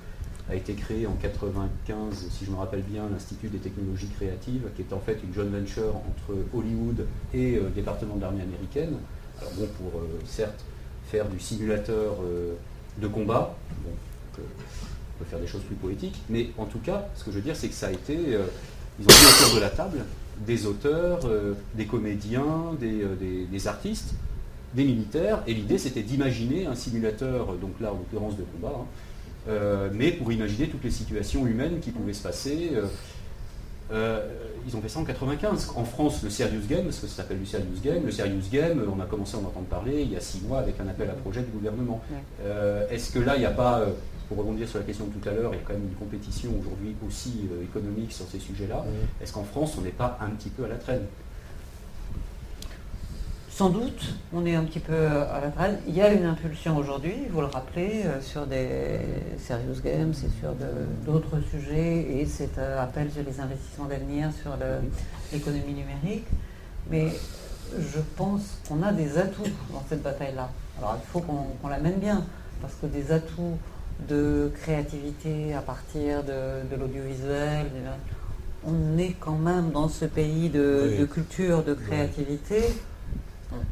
a 0.51 0.55
été 0.55 0.75
créé 0.75 1.07
en 1.07 1.13
95, 1.23 2.29
si 2.31 2.45
je 2.45 2.51
me 2.51 2.57
rappelle 2.57 2.83
bien, 2.83 3.05
l'Institut 3.11 3.49
des 3.49 3.59
technologies 3.59 4.09
créatives, 4.09 4.69
qui 4.77 4.83
est 4.83 4.93
en 4.93 4.99
fait 5.01 5.19
une 5.25 5.33
joint 5.33 5.45
venture 5.47 5.95
entre 5.97 6.37
Hollywood 6.55 7.07
et 7.33 7.57
euh, 7.57 7.63
le 7.65 7.71
département 7.71 8.17
de 8.17 8.21
l'armée 8.23 8.43
américaine. 8.43 8.97
Alors 9.41 9.53
bon, 9.57 9.67
pour 9.79 10.01
euh, 10.01 10.07
certes 10.27 10.65
faire 11.11 11.27
du 11.29 11.39
simulateur 11.41 12.17
euh, 12.23 12.55
de 12.99 13.07
combat, 13.07 13.55
euh, 14.39 14.43
on 15.17 15.25
peut 15.25 15.31
faire 15.31 15.39
des 15.41 15.47
choses 15.47 15.63
plus 15.63 15.77
poétiques, 15.77 16.21
mais 16.29 16.49
en 16.59 16.65
tout 16.67 16.79
cas, 16.81 17.07
ce 17.15 17.25
que 17.25 17.31
je 17.31 17.37
veux 17.37 17.43
dire, 17.43 17.57
c'est 17.57 17.69
que 17.69 17.75
ça 17.75 17.87
a 17.89 17.93
été, 17.93 18.17
euh, 18.17 18.47
ils 18.99 19.05
ont 19.05 19.09
mis 19.09 19.43
autour 19.45 19.57
de 19.57 19.61
la 19.61 19.71
table 19.71 19.99
des 20.47 20.67
auteurs, 20.67 21.21
euh, 21.27 21.55
des 21.75 21.87
comédiens, 21.87 22.75
des, 22.81 23.05
des- 23.21 23.45
des 23.47 23.69
artistes, 23.69 24.15
des 24.75 24.85
militaires, 24.85 25.43
et 25.47 25.55
l'idée 25.55 25.79
c'était 25.79 26.03
d'imaginer 26.03 26.67
un 26.67 26.75
simulateur, 26.75 27.55
donc 27.61 27.79
là 27.81 27.93
en 27.93 27.99
l'occurrence 27.99 28.37
de 28.37 28.43
combat, 28.43 28.75
hein, 28.77 29.89
mais 29.93 30.11
pour 30.11 30.33
imaginer 30.33 30.67
toutes 30.69 30.83
les 30.83 30.91
situations 30.91 31.47
humaines 31.47 31.79
qui 31.81 31.91
pouvaient 31.93 32.13
se 32.15 32.23
passer. 32.23 32.73
euh, 33.93 34.21
ils 34.67 34.75
ont 34.75 34.81
fait 34.81 34.89
ça 34.89 34.99
en 34.99 35.05
95. 35.05 35.73
En 35.77 35.85
France, 35.85 36.23
le 36.23 36.31
Serious 36.31 36.63
Game, 36.69 36.85
parce 36.85 36.99
que 36.99 37.07
ça 37.07 37.17
s'appelle 37.19 37.39
du 37.39 37.45
Serious 37.47 37.81
Game, 37.85 38.03
le 38.07 38.11
Serious 38.11 38.49
Game, 38.51 38.83
on 38.91 38.99
a 38.99 39.05
commencé 39.05 39.37
à 39.37 39.41
en 39.41 39.43
entendre 39.43 39.67
parler 39.67 40.01
il 40.03 40.13
y 40.13 40.17
a 40.17 40.21
six 40.21 40.41
mois 40.41 40.61
avec 40.61 40.81
un 40.81 40.89
appel 40.89 41.11
à 41.11 41.13
projet 41.13 41.43
du 41.43 41.51
gouvernement. 41.51 42.01
Ouais. 42.11 42.17
Euh, 42.45 42.89
Est-ce 42.89 43.13
que 43.13 43.19
là, 43.19 43.37
il 43.37 43.41
n'y 43.41 43.45
a 43.47 43.51
pas, 43.51 43.83
pour 44.29 44.39
rebondir 44.39 44.69
sur 44.69 44.79
la 44.79 44.85
question 44.85 45.07
de 45.07 45.13
tout 45.13 45.29
à 45.29 45.33
l'heure, 45.33 45.53
il 45.55 45.59
y 45.59 45.61
a 45.61 45.65
quand 45.65 45.75
même 45.75 45.85
une 45.89 45.95
compétition 45.97 46.51
aujourd'hui 46.59 46.95
aussi 47.07 47.49
euh, 47.53 47.63
économique 47.63 48.13
sur 48.13 48.27
ces 48.27 48.39
sujets-là. 48.39 48.85
Est-ce 49.21 49.33
qu'en 49.33 49.45
France, 49.45 49.77
on 49.79 49.83
n'est 49.83 49.91
pas 49.91 50.19
un 50.21 50.31
petit 50.31 50.49
peu 50.51 50.65
à 50.65 50.69
la 50.69 50.77
traîne? 50.77 51.03
Sans 53.51 53.69
doute, 53.71 54.15
on 54.33 54.45
est 54.47 54.57
un 54.57 54.65
petit 54.65 54.81
peu 54.81 55.07
à 55.07 55.41
la 55.41 55.49
traîne. 55.51 55.79
Il 55.87 55.95
y 55.95 56.01
a 56.03 56.13
une 56.13 56.25
impulsion 56.25 56.77
aujourd'hui, 56.77 57.15
vous 57.31 57.41
le 57.41 57.47
rappelez, 57.47 58.03
euh, 58.05 58.21
sur 58.21 58.47
des 58.49 58.99
serious 59.39 59.81
games 59.85 60.11
et 60.11 60.41
sur 60.41 60.53
de- 60.55 61.05
d'autres 61.07 61.39
sujets 61.51 62.19
et 62.19 62.27
cet 62.27 62.59
euh, 62.59 62.83
appel 62.83 63.13
sur 63.13 63.23
les 63.23 63.39
investissements 63.41 63.85
d'avenir 63.87 64.31
sur 64.43 64.53
le- 64.57 64.89
l'économie 65.33 65.75
numérique. 65.75 66.27
Mais 66.91 67.11
je 67.79 68.01
pense 68.17 68.59
qu'on 68.69 68.83
a 68.83 68.93
des 68.93 69.19
atouts 69.19 69.43
dans 69.73 69.85
cette 69.89 70.03
bataille-là. 70.03 70.51
Alors 70.79 70.97
il 71.01 71.07
faut 71.13 71.21
qu'on 71.21 71.45
qu'on 71.63 71.69
la 71.69 71.79
mène 71.79 72.01
bien, 72.01 72.25
parce 72.61 72.75
que 72.75 72.87
des 72.87 73.13
atouts 73.13 73.57
de 74.09 74.51
créativité 74.63 75.55
à 75.55 75.61
partir 75.61 76.23
de, 76.25 76.69
de 76.71 76.81
l'audiovisuel, 76.81 77.67
on 78.67 78.99
est 78.99 79.15
quand 79.21 79.37
même 79.37 79.71
dans 79.71 79.89
ce 79.89 80.05
pays 80.05 80.49
de, 80.49 80.89
Oui. 80.91 80.99
de 80.99 81.05
culture, 81.05 81.63
de 81.63 81.75
créativité 81.75 82.63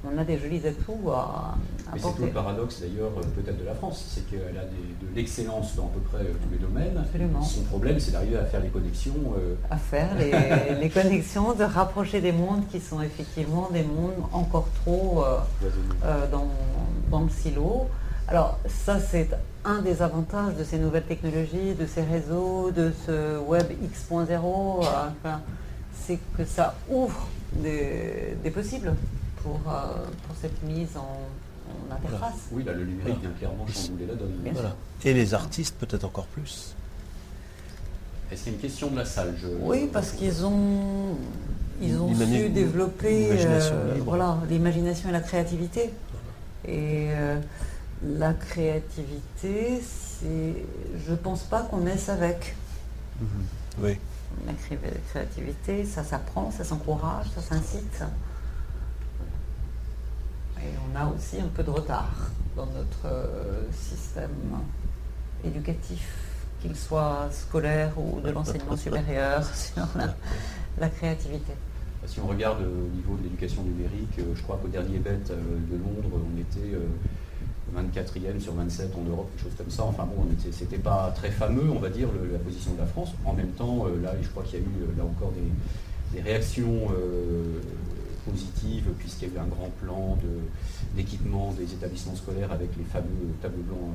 on 0.05 0.19
a 0.19 0.25
des 0.25 0.39
jolis 0.39 0.63
atouts 0.67 1.11
à, 1.11 1.57
Mais 1.93 1.99
c'est 1.99 2.15
tout 2.17 2.23
le 2.23 2.29
paradoxe 2.29 2.81
d'ailleurs 2.81 3.11
peut-être 3.13 3.59
de 3.59 3.65
la 3.65 3.75
France, 3.75 4.05
c'est 4.09 4.29
qu'elle 4.31 4.57
a 4.57 4.65
de 4.65 5.15
l'excellence 5.15 5.75
dans 5.77 5.87
à 5.87 5.89
peu 5.89 6.01
près 6.01 6.25
tous 6.25 6.51
les 6.53 6.59
domaines. 6.59 6.97
Absolument. 6.99 7.43
Son 7.43 7.63
problème, 7.63 7.99
c'est 7.99 8.13
d'arriver 8.13 8.37
à 8.37 8.45
faire 8.45 8.61
les 8.61 8.69
connexions. 8.69 9.15
À 9.71 9.77
faire 9.77 10.15
les, 10.17 10.33
les, 10.81 10.91
connexions, 10.91 11.53
de 11.55 11.65
rapprocher 11.65 12.21
des 12.21 12.33
mondes 12.33 12.67
qui 12.71 12.81
sont 12.81 13.01
effectivement 13.03 13.69
des 13.73 13.83
mondes 13.83 14.25
encore 14.33 14.69
trop 14.85 15.25
dans, 16.31 16.49
dans 17.11 17.21
le 17.23 17.31
silo. 17.31 17.89
Alors 18.33 18.59
ça, 18.67 18.99
c'est 18.99 19.29
un 19.63 19.83
des 19.83 20.01
avantages 20.01 20.55
de 20.55 20.65
ces 20.65 20.79
nouvelles 20.79 21.05
technologies, 21.05 21.75
de 21.79 21.85
ces 21.85 22.01
réseaux, 22.01 22.71
de 22.71 22.91
ce 23.07 23.39
web 23.39 23.67
X.0, 23.85 24.87
c'est 25.93 26.19
que 26.39 26.47
ça 26.47 26.75
ouvre 26.89 27.29
des, 27.53 28.35
possibles 28.51 28.95
pour, 29.43 29.61
euh, 29.69 30.07
pour, 30.27 30.35
cette 30.41 30.63
mise 30.63 30.97
en, 30.97 31.95
interface. 31.95 32.49
Oui, 32.53 32.65
là, 32.65 32.73
le 32.73 32.87
numérique 32.87 33.21
vient 33.21 33.33
clairement 33.39 33.67
chambouler 33.67 34.07
la 34.07 34.15
donne. 34.15 34.33
Et 35.05 35.13
les 35.13 35.35
artistes 35.35 35.77
peut-être 35.79 36.05
encore 36.05 36.27
plus. 36.29 36.75
Est-ce 38.31 38.45
qu'il 38.45 38.53
y 38.53 38.55
a 38.55 38.57
une 38.57 38.63
question 38.63 38.91
de 38.91 38.97
la 38.97 39.05
salle? 39.05 39.35
Oui, 39.61 39.91
parce 39.93 40.13
qu'ils 40.13 40.47
ont, 40.47 41.19
ils 41.83 42.01
ont 42.01 42.15
su 42.15 42.49
développer 42.49 43.29
euh, 43.31 43.95
voilà, 43.99 44.39
l'imagination 44.49 45.11
et 45.11 45.13
la 45.13 45.21
créativité. 45.21 45.91
Et 46.67 47.09
euh, 47.11 47.39
la 48.05 48.35
créativité, 48.35 49.81
c'est, 49.81 50.65
je 51.07 51.15
pense 51.15 51.45
pas 51.45 51.63
qu'on 51.63 51.79
naisse 51.79 52.09
avec. 52.09 52.57
Mhm. 53.21 53.29
Oui. 53.79 53.99
La 54.47 54.53
créativité, 55.11 55.85
ça 55.85 56.03
s'apprend, 56.03 56.51
ça 56.51 56.65
s'encourage, 56.65 57.27
ça 57.35 57.43
s'incite. 57.43 58.03
Et 60.59 60.71
on 60.91 60.97
a 60.99 61.07
aussi 61.07 61.41
un 61.41 61.49
peu 61.49 61.63
de 61.63 61.71
retard 61.71 62.31
dans 62.57 62.67
notre 62.67 63.07
euh, 63.07 63.63
système 63.73 64.31
éducatif, 65.45 66.09
qu'il 66.61 66.77
soit 66.77 67.29
scolaire 67.31 67.93
ou 67.99 68.21
de 68.21 68.31
l'enseignement 68.31 68.77
supérieur, 68.77 69.45
sur 69.55 69.87
la, 70.79 70.89
créativité. 70.89 71.53
Si 72.07 72.21
on 72.21 72.27
regarde 72.27 72.63
au 72.63 72.97
niveau 72.97 73.17
de 73.17 73.25
l'éducation 73.25 73.63
numérique, 73.63 74.19
euh, 74.19 74.35
je 74.35 74.43
crois 74.43 74.59
qu'au 74.61 74.69
dernier 74.69 74.99
bête 74.99 75.31
euh, 75.31 75.37
de 75.71 75.77
Londres, 75.77 76.09
on 76.15 76.41
était 76.41 76.77
24e 77.75 78.39
sur 78.39 78.55
27 78.55 78.95
en 78.97 79.09
Europe, 79.09 79.31
quelque 79.31 79.45
chose 79.45 79.57
comme 79.57 79.71
ça. 79.71 79.85
Enfin 79.85 80.05
bon, 80.05 80.27
c'était 80.51 80.79
pas 80.79 81.13
très 81.17 81.31
fameux, 81.31 81.71
on 81.71 81.79
va 81.79 81.89
dire, 81.89 82.09
la 82.31 82.39
position 82.39 82.73
de 82.75 82.79
la 82.79 82.87
France. 82.87 83.11
En 83.25 83.33
même 83.33 83.51
temps, 83.51 83.87
euh, 83.87 84.01
là, 84.03 84.15
je 84.21 84.29
crois 84.29 84.43
qu'il 84.43 84.61
y 84.61 84.63
a 84.63 84.65
eu 84.65 84.83
euh, 84.83 84.99
là 84.99 85.05
encore 85.05 85.33
des, 85.33 86.21
réactions 86.21 86.91
euh, 86.95 87.61
positives, 88.29 88.85
puisqu'il 88.99 89.29
y 89.29 89.31
a 89.31 89.35
eu 89.35 89.39
un 89.39 89.47
grand 89.47 89.71
plan 89.81 90.19
d'équipement 90.95 91.53
des 91.53 91.65
établissements 91.65 92.15
scolaires 92.15 92.53
avec 92.53 92.69
les 92.77 92.85
fameux 92.85 93.33
tableaux 93.41 93.63
blancs 93.63 93.95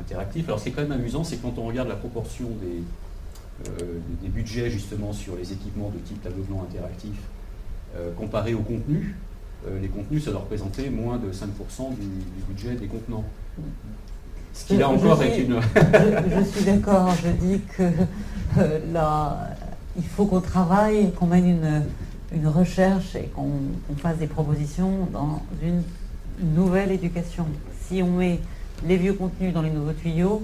interactifs. 0.00 0.48
Alors 0.48 0.58
ce 0.58 0.64
qui 0.64 0.70
est 0.70 0.72
quand 0.72 0.80
même 0.80 0.92
amusant, 0.92 1.22
c'est 1.22 1.36
quand 1.36 1.58
on 1.58 1.66
regarde 1.66 1.88
la 1.88 1.96
proportion 1.96 2.48
des, 2.62 3.70
des, 4.22 4.28
budgets 4.28 4.70
justement 4.70 5.12
sur 5.12 5.36
les 5.36 5.52
équipements 5.52 5.90
de 5.90 5.98
type 5.98 6.22
tableau 6.22 6.42
blanc 6.44 6.66
interactif 6.68 7.20
comparé 8.16 8.54
au 8.54 8.62
contenu, 8.62 9.14
les 9.80 9.88
contenus, 9.88 10.24
ça 10.24 10.30
doit 10.30 10.40
représenter 10.40 10.88
moins 10.90 11.18
de 11.18 11.32
5% 11.32 11.94
du, 11.98 12.06
budget 12.48 12.74
des 12.74 12.86
contenants. 12.86 13.24
Ce 14.52 14.64
qui 14.64 14.76
là 14.76 14.88
encore 14.88 15.22
est 15.22 15.38
une... 15.42 15.60
je, 15.60 16.44
suis 16.44 16.64
d'accord, 16.64 17.14
je 17.22 17.30
dis 17.30 17.60
que 17.76 17.82
euh, 18.58 18.78
là, 18.92 19.50
il 19.96 20.04
faut 20.04 20.26
qu'on 20.26 20.40
travaille, 20.40 21.12
qu'on 21.12 21.26
mène 21.26 21.84
une, 22.32 22.46
recherche 22.48 23.16
et 23.16 23.30
qu'on 23.34 23.50
fasse 23.96 24.18
des 24.18 24.26
propositions 24.26 25.08
dans 25.12 25.42
une, 25.62 25.82
nouvelle 26.54 26.90
éducation. 26.90 27.44
Si 27.82 28.02
on 28.02 28.12
met 28.12 28.40
les 28.86 28.96
vieux 28.96 29.12
contenus 29.12 29.52
dans 29.52 29.60
les 29.60 29.68
nouveaux 29.68 29.92
tuyaux, 29.92 30.42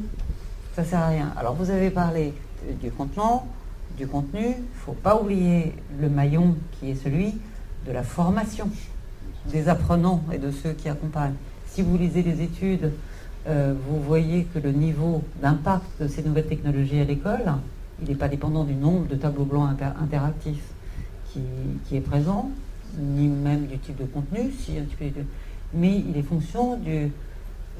ça 0.74 0.82
ne 0.82 0.86
sert 0.86 0.98
à 0.98 1.08
rien. 1.08 1.32
Alors 1.38 1.54
vous 1.54 1.70
avez 1.70 1.88
parlé 1.88 2.34
du 2.82 2.90
contenant, 2.90 3.46
du 3.96 4.06
contenu, 4.06 4.44
il 4.44 4.48
ne 4.48 4.78
faut 4.84 4.92
pas 4.92 5.18
oublier 5.18 5.72
le 5.98 6.10
maillon 6.10 6.54
qui 6.72 6.90
est 6.90 7.02
celui 7.02 7.34
de 7.86 7.92
la 7.92 8.02
formation 8.02 8.68
des 9.50 9.68
apprenants 9.68 10.22
et 10.32 10.38
de 10.38 10.50
ceux 10.50 10.72
qui 10.72 10.88
accompagnent. 10.88 11.34
Si 11.66 11.82
vous 11.82 11.96
lisez 11.96 12.22
les 12.22 12.42
études, 12.42 12.92
euh, 13.46 13.74
vous 13.88 14.00
voyez 14.00 14.44
que 14.44 14.58
le 14.58 14.72
niveau 14.72 15.22
d'impact 15.40 15.84
de 16.00 16.08
ces 16.08 16.22
nouvelles 16.22 16.46
technologies 16.46 17.00
à 17.00 17.04
l'école, 17.04 17.52
il 18.02 18.08
n'est 18.08 18.14
pas 18.14 18.28
dépendant 18.28 18.64
du 18.64 18.74
nombre 18.74 19.06
de 19.06 19.14
tableaux 19.14 19.44
blancs 19.44 19.70
interactifs 20.00 20.64
qui, 21.32 21.96
est 21.96 22.00
présent, 22.00 22.50
ni 22.98 23.28
même 23.28 23.66
du 23.66 23.78
type 23.78 23.98
de 23.98 24.06
contenu, 24.06 24.50
mais 25.74 26.02
il 26.08 26.16
est 26.16 26.22
fonction 26.22 26.76
du 26.76 27.12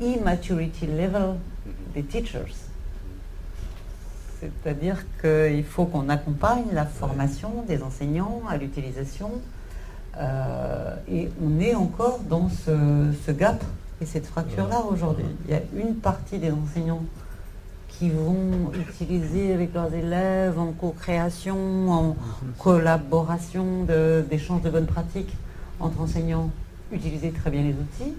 immaturity 0.00 0.86
level 0.86 1.36
des 1.94 2.02
teachers. 2.02 2.54
C'est-à-dire 4.40 5.06
qu'il 5.22 5.64
faut 5.64 5.86
qu'on 5.86 6.10
accompagne 6.10 6.66
la 6.72 6.84
formation 6.84 7.64
des 7.66 7.82
enseignants 7.82 8.42
à 8.48 8.58
l'utilisation 8.58 9.30
et 11.08 11.28
on 11.44 11.60
est 11.60 11.74
encore 11.74 12.20
dans 12.28 12.48
ce, 12.48 13.30
gap 13.32 13.62
et 14.00 14.06
cette 14.06 14.26
fracture-là 14.26 14.82
aujourd'hui. 14.90 15.26
Il 15.46 15.50
y 15.52 15.54
a 15.54 15.60
une 15.76 15.96
partie 15.96 16.38
des 16.38 16.50
enseignants 16.50 17.02
qui 17.98 18.10
vont 18.10 18.72
utiliser 18.74 19.54
avec 19.54 19.72
leurs 19.72 19.92
élèves 19.94 20.58
en 20.58 20.72
co-création, 20.72 21.90
en 21.90 22.02
mhm. 22.08 22.16
collaboration, 22.58 23.84
d'échange 24.28 24.62
de, 24.62 24.70
bonnes 24.70 24.86
pratiques 24.86 25.34
entre 25.80 26.00
enseignants, 26.00 26.50
utiliser 26.92 27.30
très 27.30 27.50
bien 27.50 27.62
les 27.62 27.72
outils. 27.72 28.14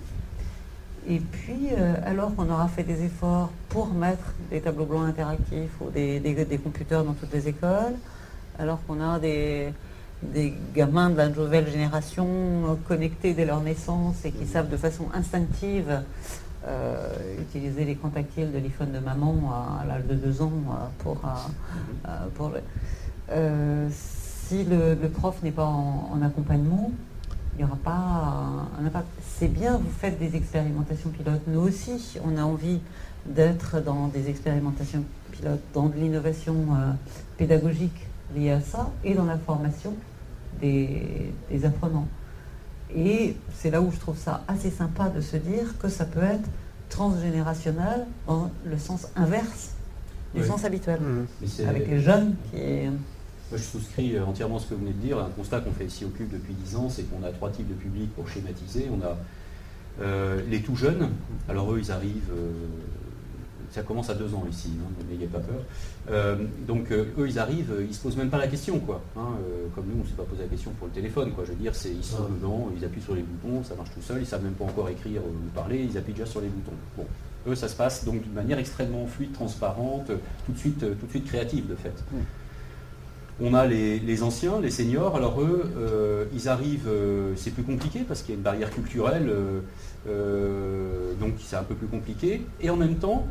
Et 1.09 1.19
puis, 1.19 1.69
euh, 1.71 1.93
alors 2.05 2.35
qu'on 2.35 2.49
aura 2.49 2.67
fait 2.67 2.83
des 2.83 3.03
efforts 3.03 3.51
pour 3.69 3.87
mettre 3.87 4.33
des 4.49 4.59
tableaux 4.59 4.85
blancs 4.85 5.07
interactifs 5.07 5.71
ou 5.79 5.89
des, 5.89 6.19
des 6.19 6.57
computers 6.57 7.03
dans 7.03 7.13
toutes 7.13 7.33
les 7.33 7.47
écoles, 7.47 7.95
alors 8.59 8.79
qu'on 8.85 8.99
a 8.99 9.19
des, 9.19 9.71
des 10.23 10.53
gamins 10.73 11.09
de 11.09 11.17
la 11.17 11.29
nouvelle 11.29 11.69
génération 11.69 12.27
euh, 12.27 12.75
connectés 12.87 13.33
dès 13.33 13.45
leur 13.45 13.61
naissance 13.61 14.25
et 14.25 14.31
qui 14.31 14.47
savent 14.47 14.69
de 14.69 14.77
façon 14.77 15.05
instinctive 15.13 16.01
euh, 16.67 17.07
utiliser 17.39 17.85
l'écran 17.85 18.09
tactile 18.09 18.51
de 18.51 18.57
l'iPhone 18.57 18.91
de 18.91 18.99
maman 18.99 19.51
à, 19.79 19.85
l'âge 19.85 20.05
de 20.05 20.15
deux 20.15 20.41
ans 20.41 20.51
euh, 20.51 20.73
pour, 20.99 21.21
pour 22.35 22.51
si 23.89 24.63
le, 24.63 24.95
prof 25.09 25.43
n'est 25.43 25.51
pas 25.51 25.65
en, 25.65 26.21
accompagnement, 26.23 26.91
il 27.53 27.57
n'y 27.57 27.63
aura 27.63 27.75
pas 27.75 28.69
un 28.79 28.85
impact. 28.85 29.07
C'est 29.21 29.49
bien, 29.49 29.77
vous 29.77 29.91
faites 29.99 30.17
des 30.19 30.35
expérimentations 30.37 31.09
pilotes. 31.09 31.41
Nous 31.47 31.59
aussi, 31.59 32.17
on 32.23 32.37
a 32.37 32.43
envie 32.43 32.79
d'être 33.25 33.81
dans 33.81 34.07
des 34.07 34.29
expérimentations 34.29 35.03
pilotes, 35.33 35.59
dans 35.73 35.89
de 35.89 35.95
l'innovation 35.95 36.55
pédagogique 37.37 38.07
liées 38.35 38.51
à 38.51 38.61
ça 38.61 38.89
et 39.03 39.13
dans 39.13 39.25
la 39.25 39.37
formation 39.37 39.93
des, 40.61 41.65
apprenants. 41.65 42.07
Et 42.95 43.35
c'est 43.53 43.69
là 43.69 43.81
où 43.81 43.91
je 43.91 43.99
trouve 43.99 44.17
ça 44.17 44.43
assez 44.47 44.69
sympa 44.69 45.09
de 45.09 45.21
se 45.21 45.37
dire 45.37 45.77
que 45.79 45.89
ça 45.89 46.05
peut 46.05 46.23
être 46.23 46.49
transgénérationnel 46.89 48.05
dans 48.27 48.49
le 48.65 48.77
sens 48.77 49.07
inverse 49.15 49.71
du 50.35 50.43
sens 50.43 50.65
habituel, 50.65 50.99
mmh. 50.99 51.67
avec 51.67 51.87
les 51.87 51.99
jeunes 51.99 52.35
qui... 52.51 52.57
Moi, 53.49 53.57
je 53.57 53.63
souscris 53.63 54.19
entièrement 54.19 54.59
ce 54.59 54.67
que 54.67 54.73
vous 54.73 54.81
venez 54.81 54.91
de 54.91 54.99
dire. 54.99 55.17
Un 55.19 55.29
constat 55.29 55.61
qu'on 55.61 55.71
fait 55.71 55.85
ici 55.85 56.03
au 56.03 56.09
Cube 56.09 56.29
depuis 56.31 56.53
10 56.53 56.75
ans, 56.75 56.89
c'est 56.89 57.03
qu'on 57.03 57.23
a 57.23 57.31
trois 57.31 57.49
types 57.49 57.67
de 57.67 57.73
publics 57.73 58.13
pour 58.13 58.27
schématiser. 58.27 58.89
On 58.91 59.01
a 59.05 59.17
euh, 60.01 60.41
les 60.49 60.61
tout 60.61 60.75
jeunes. 60.75 61.09
Alors 61.47 61.73
eux, 61.73 61.79
ils 61.79 61.91
arrivent 61.91 62.31
euh, 62.31 62.51
ça 63.71 63.81
commence 63.83 64.09
à 64.09 64.15
deux 64.15 64.33
ans 64.33 64.45
ici, 64.49 64.71
hein, 64.79 65.03
n'ayez 65.09 65.27
pas 65.27 65.39
peur. 65.39 65.61
Euh, 66.09 66.35
donc 66.65 66.91
euh, 66.91 67.05
eux, 67.17 67.27
ils 67.27 67.37
arrivent, 67.39 67.73
ils 67.87 67.93
se 67.93 68.01
posent 68.01 68.17
même 68.17 68.29
pas 68.29 68.37
la 68.37 68.47
question, 68.47 68.79
quoi. 68.79 69.01
Hein, 69.15 69.35
euh, 69.41 69.67
comme 69.75 69.85
nous, 69.87 69.99
on 69.99 70.03
ne 70.03 70.07
s'est 70.07 70.15
pas 70.15 70.23
posé 70.23 70.43
la 70.43 70.47
question 70.47 70.71
pour 70.71 70.87
le 70.87 70.93
téléphone, 70.93 71.31
quoi. 71.31 71.43
Je 71.45 71.51
veux 71.51 71.57
dire, 71.57 71.75
c'est 71.75 71.91
ils 71.91 72.03
sont 72.03 72.23
dedans, 72.29 72.69
ils 72.75 72.83
appuient 72.85 73.01
sur 73.01 73.15
les 73.15 73.23
boutons, 73.23 73.63
ça 73.63 73.75
marche 73.75 73.89
tout 73.93 74.01
seul, 74.01 74.21
ils 74.21 74.25
savent 74.25 74.43
même 74.43 74.53
pas 74.53 74.65
encore 74.65 74.89
écrire 74.89 75.21
ou 75.21 75.31
parler, 75.53 75.85
ils 75.89 75.97
appuient 75.97 76.13
déjà 76.13 76.25
sur 76.25 76.41
les 76.41 76.47
boutons. 76.47 76.77
Bon, 76.95 77.05
eux, 77.47 77.55
ça 77.55 77.67
se 77.67 77.75
passe 77.75 78.05
donc 78.05 78.21
d'une 78.21 78.33
manière 78.33 78.57
extrêmement 78.57 79.05
fluide, 79.05 79.33
transparente, 79.33 80.11
tout 80.45 80.51
de 80.51 80.57
suite, 80.57 80.79
tout 80.79 81.05
de 81.05 81.11
suite 81.11 81.25
créative, 81.25 81.67
de 81.67 81.75
fait. 81.75 81.93
On 83.39 83.53
a 83.53 83.67
les, 83.67 84.23
anciens, 84.23 84.59
les 84.59 84.71
seniors. 84.71 85.15
Alors 85.15 85.39
eux, 85.41 86.29
ils 86.33 86.49
arrivent, 86.49 86.89
c'est 87.35 87.51
plus 87.51 87.63
compliqué 87.63 87.99
parce 88.07 88.21
qu'il 88.21 88.31
y 88.31 88.33
a 88.33 88.37
une 88.37 88.43
barrière 88.43 88.71
culturelle, 88.71 89.31
donc 90.07 91.33
c'est 91.39 91.55
un 91.55 91.63
peu 91.63 91.75
plus 91.75 91.87
compliqué. 91.87 92.41
Et 92.59 92.69
en 92.69 92.75
même 92.75 92.95
temps, 92.95 93.27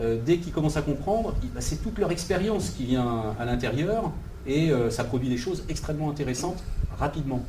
euh, 0.00 0.18
dès 0.24 0.38
qu'ils 0.38 0.52
commencent 0.52 0.76
à 0.76 0.82
comprendre, 0.82 1.34
bah, 1.54 1.60
c'est 1.60 1.82
toute 1.82 1.98
leur 1.98 2.10
expérience 2.10 2.70
qui 2.70 2.84
vient 2.86 3.34
à 3.38 3.44
l'intérieur 3.44 4.10
et 4.46 4.70
euh, 4.70 4.90
ça 4.90 5.04
produit 5.04 5.28
des 5.28 5.36
choses 5.36 5.64
extrêmement 5.68 6.10
intéressantes 6.10 6.62
rapidement. 6.98 7.42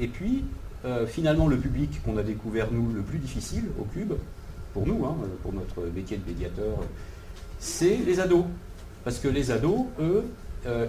Et 0.00 0.08
puis, 0.08 0.44
euh, 0.84 1.06
finalement, 1.06 1.46
le 1.46 1.56
public 1.56 2.02
qu'on 2.04 2.16
a 2.16 2.22
découvert, 2.22 2.68
nous, 2.72 2.92
le 2.92 3.02
plus 3.02 3.18
difficile 3.18 3.64
au 3.80 3.84
cube, 3.84 4.14
pour 4.72 4.86
nous, 4.86 5.04
hein, 5.06 5.16
pour 5.42 5.52
notre 5.52 5.82
métier 5.94 6.16
de 6.16 6.28
médiateur, 6.28 6.78
c'est 7.60 7.96
les 7.96 8.18
ados. 8.18 8.44
Parce 9.04 9.18
que 9.18 9.28
les 9.28 9.50
ados, 9.50 9.86
eux, 10.00 10.24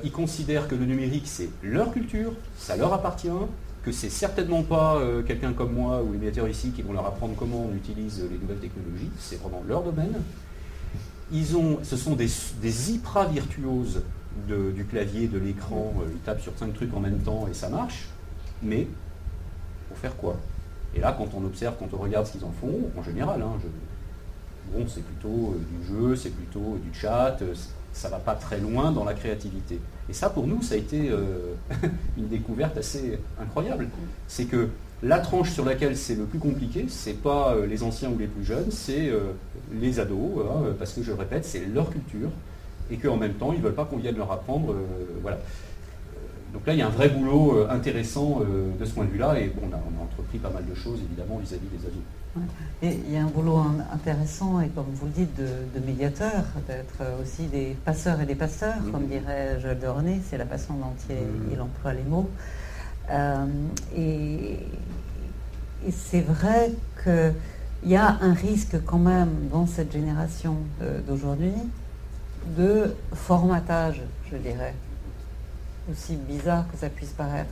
ils 0.05 0.11
considèrent 0.11 0.69
que 0.69 0.75
le 0.75 0.85
numérique, 0.85 1.27
c'est 1.27 1.49
leur 1.61 1.91
culture, 1.91 2.31
ça 2.57 2.77
leur 2.77 2.93
appartient, 2.93 3.27
que 3.85 3.91
c'est 3.91 4.09
certainement 4.09 4.63
pas 4.63 4.95
euh, 4.95 5.21
quelqu'un 5.21 5.53
comme 5.53 5.73
moi 5.73 6.01
ou 6.01 6.11
les 6.11 6.17
médiateurs 6.17 6.49
ici 6.49 6.71
qui 6.71 6.81
vont 6.81 6.91
leur 6.91 7.05
apprendre 7.05 7.35
comment 7.37 7.69
on 7.71 7.75
utilise 7.75 8.23
les 8.31 8.39
nouvelles 8.39 8.57
technologies, 8.57 9.11
c'est 9.19 9.39
vraiment 9.39 9.63
leur 9.67 9.83
domaine. 9.83 10.15
Ils 11.31 11.55
ont, 11.55 11.79
ce 11.83 11.95
sont 11.95 12.15
des, 12.15 12.27
des 12.61 12.91
hyper 12.91 13.29
virtuoses 13.29 14.01
du 14.47 14.85
clavier, 14.85 15.27
de 15.27 15.37
l'écran, 15.37 15.93
euh, 15.99 16.09
ils 16.11 16.19
tapent 16.21 16.41
sur 16.41 16.57
cinq 16.57 16.73
trucs 16.73 16.93
en 16.95 16.99
même 16.99 17.19
temps 17.19 17.47
et 17.49 17.53
ça 17.53 17.69
marche, 17.69 18.09
mais 18.63 18.87
pour 19.87 19.97
faire 19.97 20.15
quoi? 20.17 20.35
Et 20.95 20.99
là, 20.99 21.15
quand 21.15 21.27
on 21.37 21.45
observe, 21.45 21.75
quand 21.77 21.93
on 21.93 21.97
regarde 21.97 22.25
ce 22.25 22.31
qu'ils 22.31 22.43
en 22.43 22.51
font, 22.59 22.89
en 22.97 23.03
général, 23.03 23.39
hein, 23.41 23.53
bon, 24.73 24.85
c'est 24.87 25.03
plutôt 25.03 25.53
euh, 25.53 25.59
du 25.77 25.87
jeu, 25.87 26.15
c'est 26.15 26.31
plutôt 26.31 26.79
du 26.83 26.99
chat, 26.99 27.37
ça 27.95 28.09
va 28.09 28.17
pas 28.17 28.35
très 28.35 28.59
loin 28.59 28.91
dans 28.91 29.05
la 29.05 29.13
créativité. 29.13 29.79
Et 30.09 30.13
ça, 30.13 30.29
pour 30.29 30.45
nous, 30.45 30.61
ça 30.61 30.75
a 30.75 30.77
été 30.77 31.09
euh, 31.09 31.55
une 32.17 32.27
découverte 32.27 32.77
assez 32.77 33.17
incroyable. 33.41 33.87
C'est 34.27 34.45
que 34.45 34.67
la 35.01 35.19
tranche 35.19 35.51
sur 35.51 35.65
laquelle 35.65 35.95
c'est 35.95 36.15
le 36.15 36.25
plus 36.25 36.39
compliqué, 36.39 36.85
c'est 36.89 37.21
pas 37.21 37.53
euh, 37.53 37.65
les 37.65 37.83
anciens 37.83 38.09
ou 38.09 38.17
les 38.17 38.27
plus 38.27 38.43
jeunes, 38.43 38.69
c'est 38.69 39.09
euh, 39.09 39.31
les 39.79 39.99
ados, 39.99 40.45
hein, 40.45 40.73
parce 40.77 40.93
que 40.93 41.03
je 41.03 41.11
le 41.11 41.17
répète, 41.17 41.45
c'est 41.45 41.65
leur 41.73 41.89
culture, 41.89 42.29
et 42.91 42.97
qu'en 42.97 43.15
même 43.15 43.33
temps, 43.33 43.53
ils 43.53 43.59
ne 43.59 43.63
veulent 43.63 43.73
pas 43.73 43.85
qu'on 43.85 43.97
vienne 43.97 44.17
leur 44.17 44.31
apprendre. 44.31 44.75
voilà. 45.21 45.39
Donc 46.55 46.65
là, 46.65 46.73
il 46.73 46.79
y 46.79 46.81
a 46.81 46.87
un 46.87 46.89
vrai 46.89 47.09
boulot 47.09 47.67
intéressant 47.69 48.39
de 48.39 48.85
ce 48.85 48.93
point 48.93 49.03
de 49.03 49.09
vue-là, 49.11 49.37
et 49.37 49.49
bon, 49.49 49.67
on 49.69 49.73
a, 49.73 49.77
on 49.77 50.01
a, 50.01 50.03
entrepris 50.05 50.39
pas 50.39 50.49
mal 50.49 50.65
de 50.65 50.73
choses, 50.73 50.99
évidemment, 51.03 51.37
vis-à-vis 51.37 51.67
des 51.67 51.85
ados. 51.85 52.01
Et 52.81 52.99
il 53.07 53.13
y 53.13 53.17
a 53.17 53.23
un 53.23 53.27
boulot 53.27 53.61
intéressant, 53.93 54.59
et 54.61 54.67
comme 54.69 54.85
vous 54.93 55.05
le 55.05 55.11
dites, 55.11 55.35
de, 55.35 55.79
médiateur, 55.85 56.43
d'être 56.67 57.21
aussi 57.21 57.43
des 57.47 57.77
passeurs 57.85 58.19
et 58.21 58.25
des 58.25 58.35
pasteurs, 58.35 58.79
mm. 58.81 58.91
comme 58.91 59.07
dirait 59.07 59.59
Joël 59.61 59.79
de 59.79 59.87
René, 59.87 60.21
c'est 60.29 60.37
la 60.37 60.45
façon 60.45 60.73
dont 60.73 60.95
il, 61.09 61.57
mm. 61.57 61.61
emploie 61.61 61.93
les 61.93 62.03
mots. 62.03 62.29
Euh, 63.09 63.45
et, 63.95 64.59
c'est 65.91 66.21
vrai 66.21 66.71
qu'il 67.03 67.91
y 67.91 67.95
a 67.95 68.17
un 68.21 68.33
risque 68.33 68.77
quand 68.85 68.97
même 68.97 69.49
dans 69.51 69.67
cette 69.67 69.91
génération 69.91 70.55
d'aujourd'hui 71.07 71.53
de 72.57 72.95
formatage, 73.13 74.01
je 74.31 74.37
dirais, 74.37 74.73
aussi 75.91 76.15
bizarre 76.15 76.65
que 76.71 76.77
ça 76.77 76.89
puisse 76.89 77.11
paraître. 77.11 77.51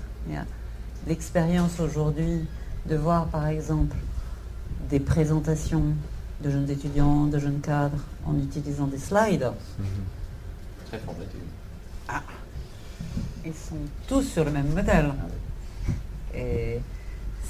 L'expérience 1.07 1.79
aujourd'hui 1.79 2.45
de 2.85 2.95
voir 2.95 3.27
par 3.27 3.47
exemple 3.47 3.95
des 4.89 4.99
présentations 4.99 5.83
de 6.41 6.49
jeunes 6.49 6.69
étudiants, 6.69 7.25
de 7.25 7.39
jeunes 7.39 7.61
cadres, 7.61 7.97
en 8.25 8.37
utilisant 8.37 8.87
des 8.87 8.97
slides. 8.97 9.51
Mhm. 9.79 9.85
Très 10.87 10.97
formaté. 10.99 11.37
Ah. 12.07 12.21
Ils 13.45 13.53
sont 13.53 13.75
tous 14.07 14.23
sur 14.23 14.45
le 14.45 14.51
même 14.51 14.69
modèle. 14.73 15.13
Ah 15.17 16.37
Et 16.37 16.79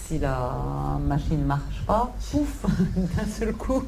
si 0.05 0.19
la 0.19 0.97
machine 1.01 1.39
ne 1.41 1.45
marche 1.45 1.83
pas, 1.85 2.13
pouf, 2.31 2.65
d'un 2.95 3.25
seul 3.25 3.53
coup, 3.53 3.83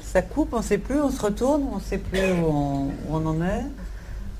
ça 0.00 0.22
coupe, 0.22 0.52
on 0.52 0.58
ne 0.58 0.62
sait 0.62 0.78
plus, 0.78 1.00
on 1.00 1.10
se 1.10 1.20
retourne, 1.20 1.64
on 1.72 1.76
ne 1.76 1.80
sait 1.80 1.98
plus 1.98 2.32
où 2.32 2.90
on, 3.10 3.26
en 3.26 3.42
est. 3.42 3.64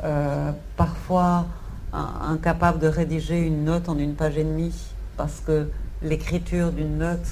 Euh, 0.04 0.52
parfois, 0.76 1.46
incapable 1.92 2.78
de 2.78 2.86
rédiger 2.86 3.40
une 3.40 3.64
note 3.64 3.88
en 3.88 3.98
une 3.98 4.14
page 4.14 4.36
et 4.36 4.44
demie 4.44 4.74
parce 5.16 5.40
que 5.40 5.68
l'écriture 6.02 6.70
d'une 6.70 6.98
note 6.98 7.26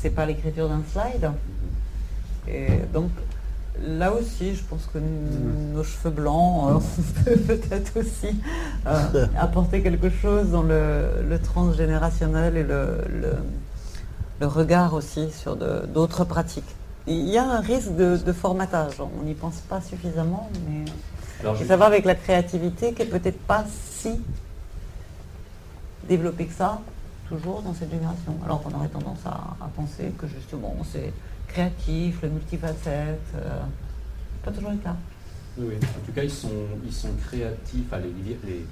c'est 0.00 0.10
pas 0.10 0.26
l'écriture 0.26 0.68
d'un 0.68 0.82
slide. 0.92 1.32
Et 2.46 2.68
donc 2.92 3.10
là 3.84 4.12
aussi, 4.12 4.54
je 4.54 4.62
pense 4.62 4.88
que 4.92 4.98
nos 4.98 5.82
cheveux 5.82 6.10
blancs, 6.10 6.82
euh, 6.82 7.24
peut 7.24 7.36
peut-être 7.36 8.00
aussi 8.00 8.40
euh, 8.86 9.26
apporter 9.36 9.82
quelque 9.82 10.10
chose 10.10 10.50
dans 10.50 10.62
le, 10.62 11.38
transgénérationnel 11.42 12.56
et 12.56 12.62
le, 12.62 12.98
le, 14.40 14.46
regard 14.46 14.94
aussi 14.94 15.30
sur 15.32 15.56
d'autres 15.56 16.24
pratiques. 16.24 16.76
Il 17.06 17.28
y 17.28 17.38
a 17.38 17.44
un 17.44 17.60
risque 17.60 17.94
de, 17.94 18.32
formatage, 18.32 19.00
on 19.00 19.22
n'y 19.22 19.34
pense 19.34 19.60
pas 19.60 19.80
suffisamment, 19.80 20.50
mais 20.68 20.84
ça 21.64 21.76
va 21.76 21.86
avec 21.86 22.04
la 22.04 22.14
créativité 22.14 22.92
qui 22.92 23.02
est 23.02 23.06
peut-être 23.06 23.38
pas 23.40 23.64
si 23.90 24.10
développée 26.08 26.46
que 26.46 26.54
ça, 26.54 26.80
toujours 27.28 27.62
dans 27.62 27.74
cette 27.74 27.90
génération. 27.90 28.34
Alors 28.44 28.62
qu'on 28.62 28.74
aurait 28.74 28.88
tendance 28.88 29.24
à, 29.24 29.68
penser 29.76 30.12
que 30.18 30.26
justement 30.26 30.74
c'est 30.90 31.12
créatif, 31.46 32.22
le 32.22 32.30
multifacette, 32.30 33.20
euh, 33.36 33.60
pas 34.44 34.50
toujours 34.50 34.70
le 34.70 34.78
cas. 34.78 34.96
Oui, 35.58 35.74
en 35.76 36.06
tout 36.06 36.12
cas 36.12 36.22
ils 36.22 36.30
sont, 36.30 36.48
ils 36.84 36.92
sont 36.92 37.12
créatifs, 37.26 37.86
les, 38.46 38.64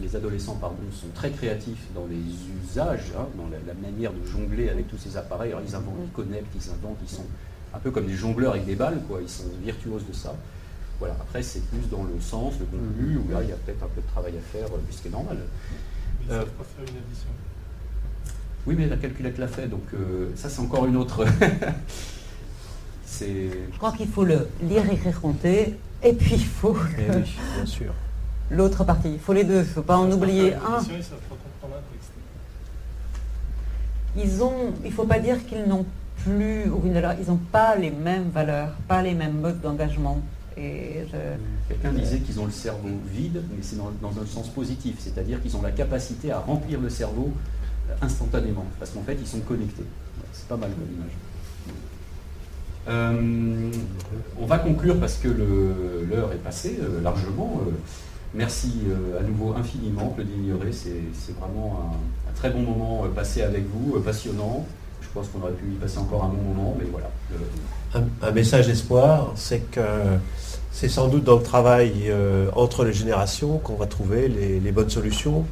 les, 0.00 0.16
adolescents 0.16 0.56
pardon, 0.60 0.76
sont 0.92 1.08
très 1.14 1.30
créatifs 1.30 1.86
dans 1.94 2.06
les 2.06 2.20
usages, 2.64 3.12
hein, 3.16 3.26
dans 3.36 3.48
la, 3.48 3.74
manière 3.74 4.12
de 4.12 4.24
jongler 4.26 4.68
avec 4.68 4.88
tous 4.88 4.98
ces 4.98 5.16
appareils. 5.16 5.52
Alors 5.52 5.62
ils 5.66 5.74
inventent, 5.74 5.94
ils 6.04 6.12
connectent, 6.12 6.54
ils 6.54 6.70
inventent, 6.70 6.98
ils 7.02 7.08
sont 7.08 7.26
un 7.74 7.78
peu 7.78 7.90
comme 7.90 8.06
des 8.06 8.14
jongleurs 8.14 8.52
avec 8.52 8.66
des 8.66 8.74
balles, 8.74 9.00
quoi. 9.08 9.20
ils 9.22 9.28
sont 9.28 9.44
virtuoses 9.62 10.06
de 10.06 10.12
ça. 10.12 10.34
Voilà. 10.98 11.14
Après 11.20 11.42
c'est 11.42 11.64
plus 11.68 11.88
dans 11.90 12.02
le 12.02 12.20
sens, 12.20 12.54
le 12.60 12.66
contenu, 12.66 13.16
où 13.16 13.32
là 13.32 13.42
il 13.42 13.48
y 13.48 13.52
a 13.52 13.56
peut-être 13.56 13.82
un 13.82 13.88
peu 13.88 14.00
de 14.00 14.06
travail 14.06 14.34
à 14.36 14.40
faire, 14.40 14.66
euh, 14.66 14.80
puisque 14.86 15.06
normal. 15.06 15.38
Mais 16.28 16.34
euh, 16.34 16.40
pas 16.40 16.64
faire 16.64 16.84
une 16.84 16.98
addition. 16.98 17.28
Oui, 18.66 18.74
mais 18.76 18.86
la 18.86 18.96
calculette 18.96 19.38
l'a 19.38 19.48
fait, 19.48 19.66
donc 19.66 19.84
euh, 19.94 20.30
ça 20.34 20.50
c'est 20.50 20.60
encore 20.60 20.86
une 20.86 20.96
autre. 20.96 21.24
Je 23.20 23.76
crois 23.76 23.92
qu'il 23.92 24.08
faut 24.08 24.24
le 24.24 24.48
lire, 24.62 24.90
écrire, 24.90 25.20
compter, 25.20 25.76
et 26.02 26.12
puis 26.12 26.34
il 26.34 26.44
faut. 26.44 26.76
Eh 26.98 27.10
bien 27.10 27.66
sûr. 27.66 27.92
L'autre 28.50 28.84
partie, 28.84 29.12
il 29.12 29.18
faut 29.18 29.32
les 29.32 29.44
deux, 29.44 29.56
il 29.56 29.58
ne 29.60 29.64
faut 29.64 29.82
pas 29.82 29.96
en 29.96 30.10
oublier 30.10 30.54
un. 30.54 30.80
Ils 34.16 34.42
ont, 34.42 34.74
il 34.82 34.90
ne 34.90 34.94
faut 34.94 35.04
pas 35.04 35.20
dire 35.20 35.46
qu'ils 35.46 35.64
n'ont 35.66 35.86
plus, 36.24 36.70
ou 36.70 36.82
ils 36.84 37.26
n'ont 37.28 37.36
pas 37.52 37.76
les 37.76 37.90
mêmes 37.90 38.30
valeurs, 38.30 38.72
pas 38.88 39.02
les 39.02 39.14
mêmes 39.14 39.40
modes 39.40 39.60
d'engagement. 39.60 40.20
Quelqu'un 40.54 41.92
disait 41.92 42.18
qu'ils 42.18 42.38
ont 42.40 42.44
le 42.44 42.50
cerveau 42.50 42.88
vide, 43.10 43.42
mais 43.50 43.62
c'est 43.62 43.76
dans, 43.76 43.88
un 44.20 44.26
sens 44.26 44.48
positif, 44.48 44.96
c'est-à-dire 44.98 45.40
qu'ils 45.40 45.56
ont 45.56 45.62
la 45.62 45.70
capacité 45.70 46.32
à 46.32 46.38
remplir 46.38 46.80
le 46.80 46.90
cerveau 46.90 47.32
instantanément, 48.02 48.66
parce 48.78 48.90
qu'en 48.90 49.02
fait, 49.02 49.16
ils 49.20 49.26
sont 49.26 49.40
connectés. 49.40 49.84
C'est 50.32 50.48
pas 50.48 50.56
mal 50.56 50.70
comme 50.70 50.94
image. 50.94 51.12
Euh, 52.88 53.70
on 54.38 54.46
va 54.46 54.58
conclure 54.58 54.98
parce 54.98 55.18
que 55.18 55.28
l'heure 55.28 56.32
est 56.32 56.42
passée 56.42 56.78
euh, 56.82 57.00
largement. 57.02 57.62
Euh, 57.66 57.70
merci 58.34 58.72
à 59.18 59.22
nouveau 59.22 59.54
infiniment, 59.54 60.10
Claudine 60.10 60.44
Ignoré. 60.44 60.72
C'est 60.72 61.36
vraiment 61.38 61.94
un, 62.28 62.32
très 62.34 62.50
bon 62.50 62.62
moment 62.62 63.06
passé 63.14 63.42
avec 63.42 63.64
vous, 63.66 63.98
passionnant. 64.00 64.66
Je 65.10 65.18
pense 65.18 65.28
qu'on 65.28 65.42
aurait 65.42 65.52
pu 65.52 65.72
y 65.72 65.74
passer 65.76 65.98
encore 65.98 66.24
un 66.24 66.28
bon 66.28 66.54
moment, 66.54 66.76
mais 66.78 66.86
voilà. 66.90 67.10
Un, 68.22 68.30
message 68.30 68.68
d'espoir, 68.68 69.32
c'est 69.34 69.70
que 69.70 69.80
c'est 70.70 70.88
sans 70.88 71.08
doute 71.08 71.24
dans 71.24 71.36
le 71.36 71.42
travail 71.42 72.12
entre 72.54 72.84
les 72.84 72.92
générations 72.92 73.58
qu'on 73.58 73.74
va 73.74 73.86
trouver 73.86 74.28
les 74.28 74.72
bonnes 74.72 74.88
solutions 74.88 75.44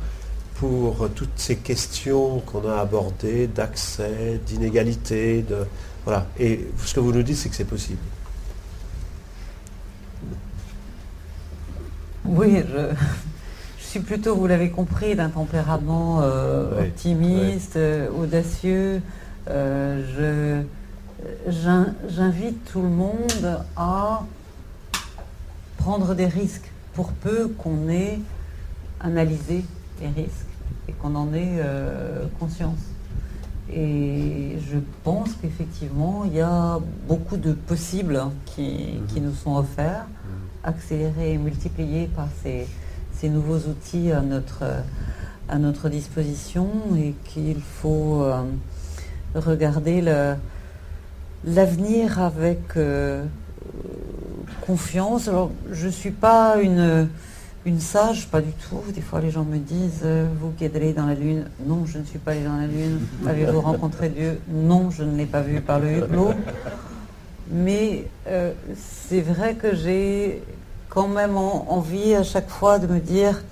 pour 0.54 1.08
toutes 1.14 1.36
ces 1.36 1.56
questions 1.56 2.40
qu'on 2.40 2.68
a 2.68 2.76
abordées 2.76 3.46
d'accès, 3.46 4.40
d'inégalité, 4.46 5.42
de 5.42 5.66
voilà. 6.04 6.26
Et 6.38 6.66
ce 6.84 6.94
que 6.94 7.00
vous 7.00 7.12
nous 7.12 7.22
dites, 7.22 7.36
c'est 7.36 7.48
que 7.48 7.54
c'est 7.54 7.64
possible. 7.64 7.98
Oui, 12.24 12.62
je, 13.78 13.84
suis 13.84 14.00
plutôt, 14.00 14.34
vous 14.34 14.46
l'avez 14.46 14.70
compris, 14.70 15.14
d'un 15.14 15.28
tempérament 15.28 16.20
euh, 16.22 16.80
optimiste, 16.80 17.76
euh, 17.76 18.08
audacieux. 18.10 19.00
Euh, 19.48 20.62
j'invite 22.08 22.64
tout 22.70 22.82
le 22.82 22.88
monde 22.88 23.62
à 23.76 24.24
prendre 25.78 26.14
des 26.14 26.26
risques 26.26 26.70
pour 26.92 27.12
peu 27.12 27.48
qu'on 27.48 27.88
ait 27.88 28.18
analysé 29.00 29.64
les 30.00 30.08
risques 30.08 30.46
et 30.88 30.92
qu'on 30.92 31.14
en 31.14 31.32
ait 31.32 31.58
euh, 31.58 32.26
conscience. 32.38 32.78
Et 33.72 34.58
je 34.70 34.78
pense 35.04 35.30
qu'effectivement, 35.40 36.24
il 36.24 36.34
y 36.34 36.40
a 36.40 36.78
beaucoup 37.06 37.36
de 37.36 37.52
possibles 37.52 38.20
qui, 38.46 38.98
mhm. 39.14 39.24
nous 39.24 39.34
sont 39.34 39.56
offerts, 39.56 40.06
mhm. 40.06 40.38
accélérés 40.64 41.32
et 41.32 41.38
multipliés 41.38 42.08
par 42.14 42.28
ces, 42.42 42.66
nouveaux 43.28 43.58
outils 43.58 44.12
à 44.12 44.20
notre, 44.20 44.64
à 45.48 45.58
notre 45.58 45.88
disposition 45.88 46.68
et 46.96 47.14
qu'il 47.24 47.60
faut 47.60 48.22
euh, 48.22 48.42
regarder 49.34 50.02
l'avenir 51.44 52.20
avec 52.20 52.76
euh, 52.76 53.24
confiance. 54.66 55.28
Alors, 55.28 55.50
je 55.70 55.86
ne 55.86 55.92
suis 55.92 56.10
pas 56.10 56.56
une 56.60 57.08
une 57.64 57.80
sage, 57.80 58.28
pas 58.28 58.40
du 58.40 58.52
tout. 58.52 58.80
Des 58.94 59.02
fois, 59.02 59.20
les 59.20 59.30
gens 59.30 59.44
me 59.44 59.58
disent 59.58 60.00
euh, 60.04 60.26
Vous 60.40 60.52
qui 60.52 60.64
êtes 60.64 60.74
allé 60.76 60.94
dans 60.94 61.06
la 61.06 61.14
Lune 61.14 61.44
Non, 61.66 61.84
je 61.84 61.98
ne 61.98 62.04
suis 62.04 62.18
pas 62.18 62.30
allé 62.30 62.44
dans 62.44 62.56
la 62.56 62.66
Lune. 62.66 63.00
Avez-vous 63.26 63.60
rencontré 63.60 64.08
Dieu? 64.08 64.40
Non, 64.48 64.90
je 64.90 65.02
ne 65.02 65.16
l'ai 65.16 65.26
pas 65.26 65.42
vu 65.42 65.60
par 65.60 65.78
le 65.78 65.98
hublot. 65.98 66.32
Mais 67.50 68.06
euh, 68.26 68.52
c'est 68.74 69.20
vrai 69.20 69.54
que 69.54 69.74
j'ai 69.74 70.42
quand 70.88 71.08
même 71.08 71.36
envie 71.36 72.14
à 72.14 72.22
chaque 72.22 72.48
fois 72.48 72.78
de 72.78 72.86
me 72.86 73.00
dire 73.00 73.42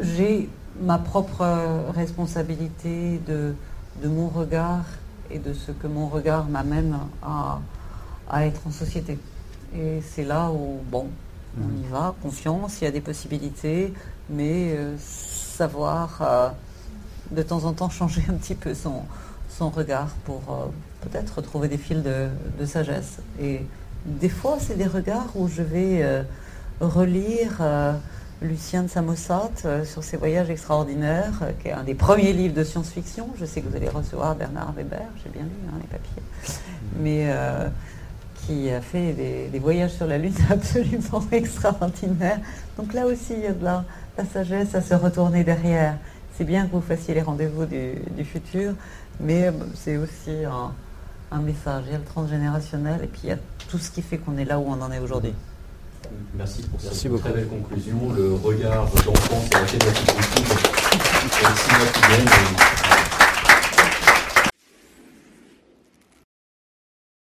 J'ai 0.00 0.50
ma 0.82 0.98
propre 0.98 1.46
responsabilité 1.94 3.20
de, 3.26 3.54
de 4.02 4.08
mon 4.08 4.28
regard 4.28 4.84
et 5.30 5.38
de 5.38 5.52
ce 5.52 5.72
que 5.72 5.86
mon 5.86 6.08
regard 6.08 6.46
m'amène 6.46 6.96
à, 7.22 7.60
à 8.28 8.46
être 8.46 8.66
en 8.66 8.70
société. 8.70 9.18
Et 9.76 10.02
c'est 10.02 10.24
là 10.24 10.50
où, 10.50 10.80
bon, 10.90 11.08
on 11.60 11.82
y 11.82 11.86
va, 11.90 12.14
confiance, 12.22 12.80
il 12.80 12.84
y 12.84 12.86
a 12.86 12.90
des 12.90 13.00
possibilités, 13.00 13.92
mais 14.30 14.74
euh, 14.76 14.96
savoir 14.98 16.18
euh, 16.20 16.48
de 17.30 17.42
temps 17.42 17.64
en 17.64 17.72
temps 17.72 17.90
changer 17.90 18.22
un 18.28 18.34
petit 18.34 18.54
peu 18.54 18.74
son, 18.74 19.02
son 19.50 19.70
regard 19.70 20.08
pour 20.24 20.42
euh, 20.50 20.66
peut-être 21.02 21.36
retrouver 21.36 21.68
des 21.68 21.78
fils 21.78 22.02
de, 22.02 22.28
de 22.58 22.66
sagesse. 22.66 23.18
Et 23.40 23.62
des 24.06 24.28
fois, 24.28 24.58
c'est 24.60 24.76
des 24.76 24.86
regards 24.86 25.28
où 25.34 25.48
je 25.48 25.62
vais 25.62 26.24
relire 26.80 27.60
Lucien 28.40 28.84
de 28.84 28.88
Samosat 28.88 29.50
euh, 29.64 29.84
sur 29.84 30.04
ses 30.04 30.16
voyages 30.16 30.48
extraordinaires, 30.48 31.40
euh, 31.42 31.50
qui 31.60 31.68
est 31.68 31.72
un 31.72 31.82
des 31.82 31.94
premiers 31.94 32.32
livres 32.32 32.54
de 32.54 32.62
science-fiction. 32.62 33.30
Je 33.38 33.44
sais 33.44 33.60
que 33.60 33.68
vous 33.68 33.74
allez 33.74 33.88
recevoir 33.88 34.36
Bernard 34.36 34.72
Weber, 34.74 35.02
j'ai 35.24 35.30
bien 35.30 35.42
lu 35.42 35.50
hein, 35.68 35.78
les 35.80 35.88
papiers. 35.88 36.22
Mais 37.00 37.26
euh, 37.30 37.68
qui 38.46 38.70
a 38.70 38.80
fait 38.80 39.12
des, 39.12 39.48
des 39.48 39.58
voyages 39.58 39.92
sur 39.92 40.06
la 40.06 40.18
Lune 40.18 40.34
absolument 40.50 41.24
extraordinaires. 41.32 42.38
Donc 42.76 42.94
là 42.94 43.06
aussi, 43.06 43.32
il 43.34 43.40
y 43.40 43.46
a 43.46 43.52
de 43.52 43.64
la, 43.64 43.84
la 44.16 44.24
sagesse 44.24 44.72
à 44.74 44.82
se 44.82 44.94
retourner 44.94 45.42
derrière. 45.42 45.96
C'est 46.36 46.44
bien 46.44 46.66
que 46.66 46.72
vous 46.72 46.80
fassiez 46.80 47.14
les 47.14 47.22
rendez-vous 47.22 47.66
du, 47.66 47.94
du 48.16 48.24
futur, 48.24 48.74
mais 49.18 49.50
c'est 49.74 49.96
aussi 49.96 50.44
un, 50.44 50.72
un 51.32 51.40
message. 51.40 51.84
Il 51.88 51.92
y 51.92 51.94
a 51.96 51.98
le 51.98 52.04
transgénérationnel 52.04 53.00
et 53.02 53.08
puis 53.08 53.22
il 53.24 53.30
y 53.30 53.32
a 53.32 53.38
tout 53.68 53.78
ce 53.78 53.90
qui 53.90 54.02
fait 54.02 54.18
qu'on 54.18 54.38
est 54.38 54.44
là 54.44 54.60
où 54.60 54.66
on 54.68 54.80
en 54.80 54.92
est 54.92 55.00
aujourd'hui. 55.00 55.34
Merci 56.34 56.62
pour 56.62 56.78
Merci 56.82 56.98
cette 57.00 57.10
beaucoup. 57.10 57.24
très 57.24 57.32
belle 57.32 57.48
conclusion. 57.48 58.12
Le 58.16 58.34
regard 58.34 58.86
d'enfant 59.04 59.42
sur 59.50 59.60
la 59.60 59.66
thématique 59.66 60.06
politique. 60.06 60.48
Pour 60.48 60.56